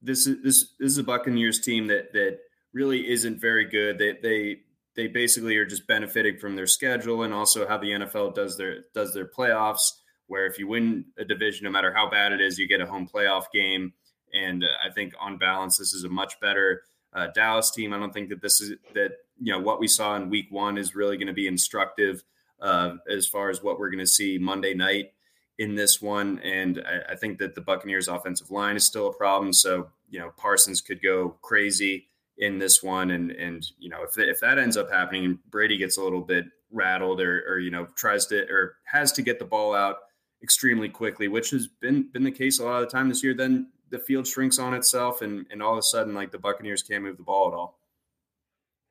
this 0.00 0.28
is 0.28 0.36
this 0.44 0.74
this 0.78 0.92
is 0.92 0.98
a 0.98 1.02
Buccaneers 1.02 1.58
team 1.58 1.88
that 1.88 2.12
that 2.12 2.38
really 2.78 3.10
isn't 3.10 3.40
very 3.40 3.64
good. 3.64 3.98
They 3.98 4.12
they 4.22 4.60
they 4.94 5.08
basically 5.08 5.56
are 5.56 5.66
just 5.66 5.86
benefiting 5.88 6.38
from 6.38 6.54
their 6.54 6.68
schedule 6.68 7.24
and 7.24 7.34
also 7.34 7.66
how 7.66 7.76
the 7.78 7.90
NFL 7.90 8.36
does 8.36 8.56
their 8.56 8.84
does 8.94 9.12
their 9.12 9.26
playoffs. 9.26 9.92
Where 10.28 10.46
if 10.46 10.58
you 10.58 10.68
win 10.68 11.06
a 11.18 11.24
division, 11.24 11.64
no 11.64 11.70
matter 11.70 11.92
how 11.92 12.08
bad 12.08 12.32
it 12.32 12.40
is, 12.40 12.58
you 12.58 12.68
get 12.68 12.80
a 12.80 12.86
home 12.86 13.08
playoff 13.12 13.44
game. 13.52 13.94
And 14.32 14.62
uh, 14.62 14.68
I 14.86 14.92
think 14.92 15.14
on 15.18 15.38
balance, 15.38 15.78
this 15.78 15.92
is 15.92 16.04
a 16.04 16.08
much 16.08 16.38
better 16.38 16.82
uh, 17.14 17.28
Dallas 17.34 17.70
team. 17.72 17.92
I 17.92 17.98
don't 17.98 18.12
think 18.12 18.28
that 18.28 18.42
this 18.42 18.60
is 18.60 18.74
that 18.94 19.12
you 19.40 19.52
know 19.52 19.58
what 19.58 19.80
we 19.80 19.88
saw 19.88 20.14
in 20.14 20.30
Week 20.30 20.46
One 20.50 20.78
is 20.78 20.94
really 20.94 21.16
going 21.16 21.28
to 21.28 21.32
be 21.32 21.48
instructive 21.48 22.22
uh, 22.60 22.94
as 23.10 23.26
far 23.26 23.50
as 23.50 23.62
what 23.62 23.78
we're 23.78 23.90
going 23.90 23.98
to 24.04 24.06
see 24.06 24.38
Monday 24.38 24.74
night 24.74 25.12
in 25.58 25.74
this 25.74 26.00
one. 26.00 26.38
And 26.44 26.84
I, 26.86 27.12
I, 27.12 27.16
think 27.16 27.38
that 27.38 27.54
the 27.54 27.60
Buccaneers' 27.60 28.06
offensive 28.06 28.50
line 28.50 28.76
is 28.76 28.84
still 28.84 29.08
a 29.08 29.12
problem. 29.12 29.52
So 29.52 29.88
you 30.10 30.20
know 30.20 30.30
Parsons 30.36 30.80
could 30.80 31.02
go 31.02 31.36
crazy 31.42 32.08
in 32.38 32.58
this 32.58 32.82
one, 32.82 33.10
and 33.10 33.30
and 33.32 33.66
you 33.78 33.90
know 33.90 34.02
if 34.02 34.18
if 34.18 34.40
that 34.40 34.58
ends 34.58 34.76
up 34.76 34.90
happening, 34.90 35.24
and 35.24 35.38
Brady 35.50 35.76
gets 35.76 35.98
a 35.98 36.02
little 36.02 36.22
bit 36.22 36.46
rattled 36.70 37.20
or 37.20 37.44
or 37.48 37.58
you 37.58 37.70
know 37.70 37.86
tries 37.96 38.26
to 38.26 38.48
or 38.50 38.76
has 38.84 39.12
to 39.12 39.22
get 39.22 39.38
the 39.38 39.44
ball 39.44 39.74
out 39.74 39.96
extremely 40.42 40.88
quickly, 40.88 41.28
which 41.28 41.50
has 41.50 41.66
been 41.66 42.08
been 42.12 42.24
the 42.24 42.30
case 42.30 42.58
a 42.58 42.64
lot 42.64 42.82
of 42.82 42.88
the 42.88 42.96
time 42.96 43.08
this 43.08 43.22
year, 43.22 43.34
then 43.34 43.70
the 43.90 43.98
field 43.98 44.26
shrinks 44.26 44.58
on 44.58 44.74
itself, 44.74 45.22
and 45.22 45.46
and 45.50 45.62
all 45.62 45.72
of 45.72 45.78
a 45.78 45.82
sudden, 45.82 46.14
like 46.14 46.30
the 46.30 46.38
Buccaneers 46.38 46.82
can't 46.82 47.04
move 47.04 47.16
the 47.16 47.22
ball 47.22 47.48
at 47.48 47.54
all. 47.54 47.78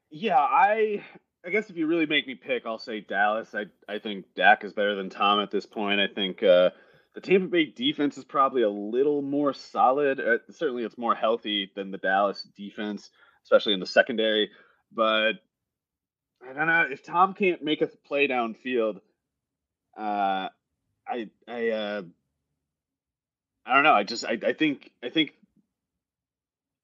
Yeah, 0.09 0.39
I 0.39 1.03
I 1.45 1.49
guess 1.49 1.69
if 1.69 1.77
you 1.77 1.87
really 1.87 2.05
make 2.05 2.27
me 2.27 2.35
pick, 2.35 2.65
I'll 2.65 2.79
say 2.79 3.01
Dallas. 3.01 3.53
I 3.53 3.65
I 3.87 3.99
think 3.99 4.25
Dak 4.35 4.63
is 4.63 4.73
better 4.73 4.95
than 4.95 5.09
Tom 5.09 5.39
at 5.39 5.51
this 5.51 5.65
point. 5.65 5.99
I 5.99 6.07
think 6.07 6.43
uh, 6.43 6.71
the 7.15 7.21
Tampa 7.21 7.47
Bay 7.47 7.65
defense 7.65 8.17
is 8.17 8.25
probably 8.25 8.63
a 8.63 8.69
little 8.69 9.21
more 9.21 9.53
solid. 9.53 10.19
Uh, 10.19 10.37
certainly, 10.51 10.83
it's 10.83 10.97
more 10.97 11.15
healthy 11.15 11.71
than 11.75 11.91
the 11.91 11.97
Dallas 11.97 12.47
defense, 12.55 13.09
especially 13.47 13.73
in 13.73 13.79
the 13.79 13.85
secondary. 13.85 14.49
But 14.91 15.33
I 16.47 16.53
don't 16.53 16.67
know 16.67 16.85
if 16.91 17.03
Tom 17.03 17.33
can't 17.33 17.63
make 17.63 17.81
a 17.81 17.87
play 17.87 18.27
downfield. 18.27 18.97
Uh, 19.97 20.49
I 21.07 21.29
I 21.47 21.69
uh, 21.69 22.01
I 23.65 23.73
don't 23.73 23.83
know. 23.83 23.93
I 23.93 24.03
just 24.03 24.25
I, 24.25 24.37
I 24.45 24.53
think 24.53 24.91
I 25.01 25.09
think 25.09 25.33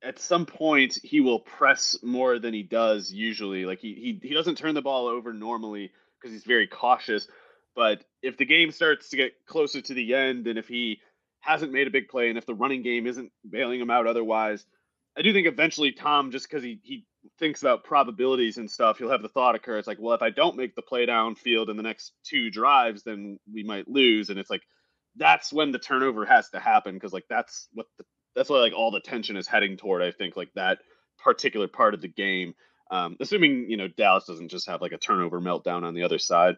at 0.01 0.19
some 0.19 0.45
point 0.45 0.99
he 1.03 1.21
will 1.21 1.39
press 1.39 1.97
more 2.01 2.39
than 2.39 2.53
he 2.53 2.63
does 2.63 3.11
usually. 3.11 3.65
Like 3.65 3.79
he 3.79 3.93
he, 4.21 4.27
he 4.27 4.33
doesn't 4.33 4.57
turn 4.57 4.75
the 4.75 4.81
ball 4.81 5.07
over 5.07 5.33
normally 5.33 5.91
because 6.19 6.33
he's 6.33 6.45
very 6.45 6.67
cautious. 6.67 7.27
But 7.75 8.03
if 8.21 8.37
the 8.37 8.45
game 8.45 8.71
starts 8.71 9.09
to 9.09 9.17
get 9.17 9.45
closer 9.45 9.81
to 9.81 9.93
the 9.93 10.13
end, 10.13 10.47
and 10.47 10.59
if 10.59 10.67
he 10.67 10.99
hasn't 11.39 11.73
made 11.73 11.87
a 11.87 11.91
big 11.91 12.07
play, 12.07 12.29
and 12.29 12.37
if 12.37 12.45
the 12.45 12.53
running 12.53 12.83
game 12.83 13.07
isn't 13.07 13.31
bailing 13.49 13.81
him 13.81 13.89
out 13.89 14.07
otherwise, 14.07 14.65
I 15.17 15.21
do 15.21 15.31
think 15.33 15.47
eventually 15.47 15.91
Tom, 15.91 16.31
just 16.31 16.49
because 16.49 16.63
he 16.63 16.79
he 16.83 17.05
thinks 17.39 17.61
about 17.61 17.83
probabilities 17.83 18.57
and 18.57 18.69
stuff, 18.69 18.97
he'll 18.97 19.11
have 19.11 19.21
the 19.21 19.29
thought 19.29 19.55
occur. 19.55 19.77
It's 19.77 19.87
like, 19.87 19.99
well, 19.99 20.15
if 20.15 20.21
I 20.21 20.29
don't 20.29 20.57
make 20.57 20.75
the 20.75 20.81
play 20.81 21.05
downfield 21.05 21.69
in 21.69 21.77
the 21.77 21.83
next 21.83 22.13
two 22.23 22.49
drives, 22.49 23.03
then 23.03 23.39
we 23.51 23.63
might 23.63 23.87
lose. 23.87 24.29
And 24.29 24.39
it's 24.39 24.49
like 24.49 24.63
that's 25.15 25.53
when 25.53 25.71
the 25.71 25.79
turnover 25.79 26.25
has 26.25 26.49
to 26.49 26.59
happen 26.59 26.95
because 26.95 27.13
like 27.13 27.25
that's 27.29 27.67
what 27.73 27.85
the, 27.97 28.05
that's 28.35 28.49
why 28.49 28.57
like 28.57 28.73
all 28.73 28.91
the 28.91 28.99
tension 28.99 29.37
is 29.37 29.47
heading 29.47 29.77
toward. 29.77 30.01
I 30.01 30.11
think 30.11 30.35
like 30.35 30.51
that 30.55 30.79
particular 31.23 31.67
part 31.67 31.93
of 31.93 32.01
the 32.01 32.07
game. 32.07 32.53
Um, 32.91 33.15
assuming 33.19 33.69
you 33.69 33.77
know 33.77 33.87
Dallas 33.87 34.25
doesn't 34.25 34.49
just 34.49 34.67
have 34.67 34.81
like 34.81 34.91
a 34.91 34.97
turnover 34.97 35.39
meltdown 35.39 35.83
on 35.83 35.93
the 35.93 36.03
other 36.03 36.19
side. 36.19 36.57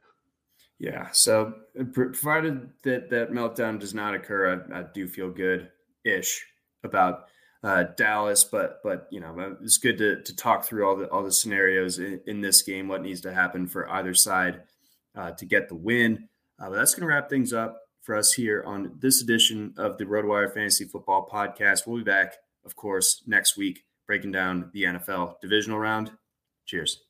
Yeah. 0.80 1.10
So 1.12 1.53
provided 1.93 2.70
that 2.84 3.10
that 3.10 3.32
meltdown 3.32 3.80
does 3.80 3.93
not 3.93 4.16
occur, 4.16 4.66
I, 4.74 4.80
I 4.80 4.84
do 4.93 5.08
feel 5.08 5.30
good 5.30 5.70
ish 6.03 6.45
about 6.84 7.26
uh, 7.66 7.84
Dallas. 7.97 8.43
But 8.43 8.82
but 8.84 9.07
you 9.09 9.20
know 9.20 9.57
it's 9.61 9.80
good 9.80 9.97
to 9.97 10.22
to 10.22 10.36
talk 10.36 10.66
through 10.66 10.88
all 10.88 10.95
the 10.95 11.07
all 11.07 11.24
the 11.24 11.32
scenarios 11.32 11.99
in, 11.99 12.22
in 12.28 12.41
this 12.41 12.61
game, 12.61 12.88
what 12.88 13.01
needs 13.01 13.22
to 13.22 13.34
happen 13.34 13.68
for 13.68 13.89
either 13.89 14.13
side 14.13 14.61
uh, 15.16 15.32
to 15.32 15.45
get 15.45 15.68
the 15.68 15.76
win. 15.76 16.30
Uh, 16.59 16.70
but 16.70 16.76
that's 16.76 16.93
going 16.93 17.01
to 17.01 17.13
wrap 17.13 17.30
things 17.30 17.51
up 17.51 17.82
for 18.01 18.16
us 18.16 18.32
here 18.32 18.63
on 18.66 18.93
this 18.99 19.22
edition 19.22 19.74
of 19.78 19.97
the 19.97 20.05
RotoWire 20.05 20.53
Fantasy 20.53 20.86
Football 20.86 21.28
Podcast. 21.30 21.86
We'll 21.86 21.97
be 21.97 22.03
back, 22.03 22.36
of 22.63 22.76
course, 22.76 23.24
next 23.26 23.57
week 23.57 23.84
breaking 24.05 24.32
down 24.32 24.70
the 24.74 24.84
NFL 24.84 25.41
divisional 25.41 25.80
round. 25.80 26.11
Cheers. 26.66 27.01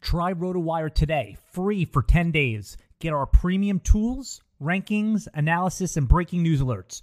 Try 0.00 0.32
RotoWire 0.32 0.94
today, 0.94 1.36
free 1.52 1.84
for 1.84 2.02
10 2.02 2.30
days. 2.30 2.76
Get 3.00 3.12
our 3.12 3.26
premium 3.26 3.80
tools, 3.80 4.42
rankings, 4.62 5.26
analysis, 5.34 5.96
and 5.96 6.06
breaking 6.06 6.42
news 6.42 6.60
alerts. 6.60 7.02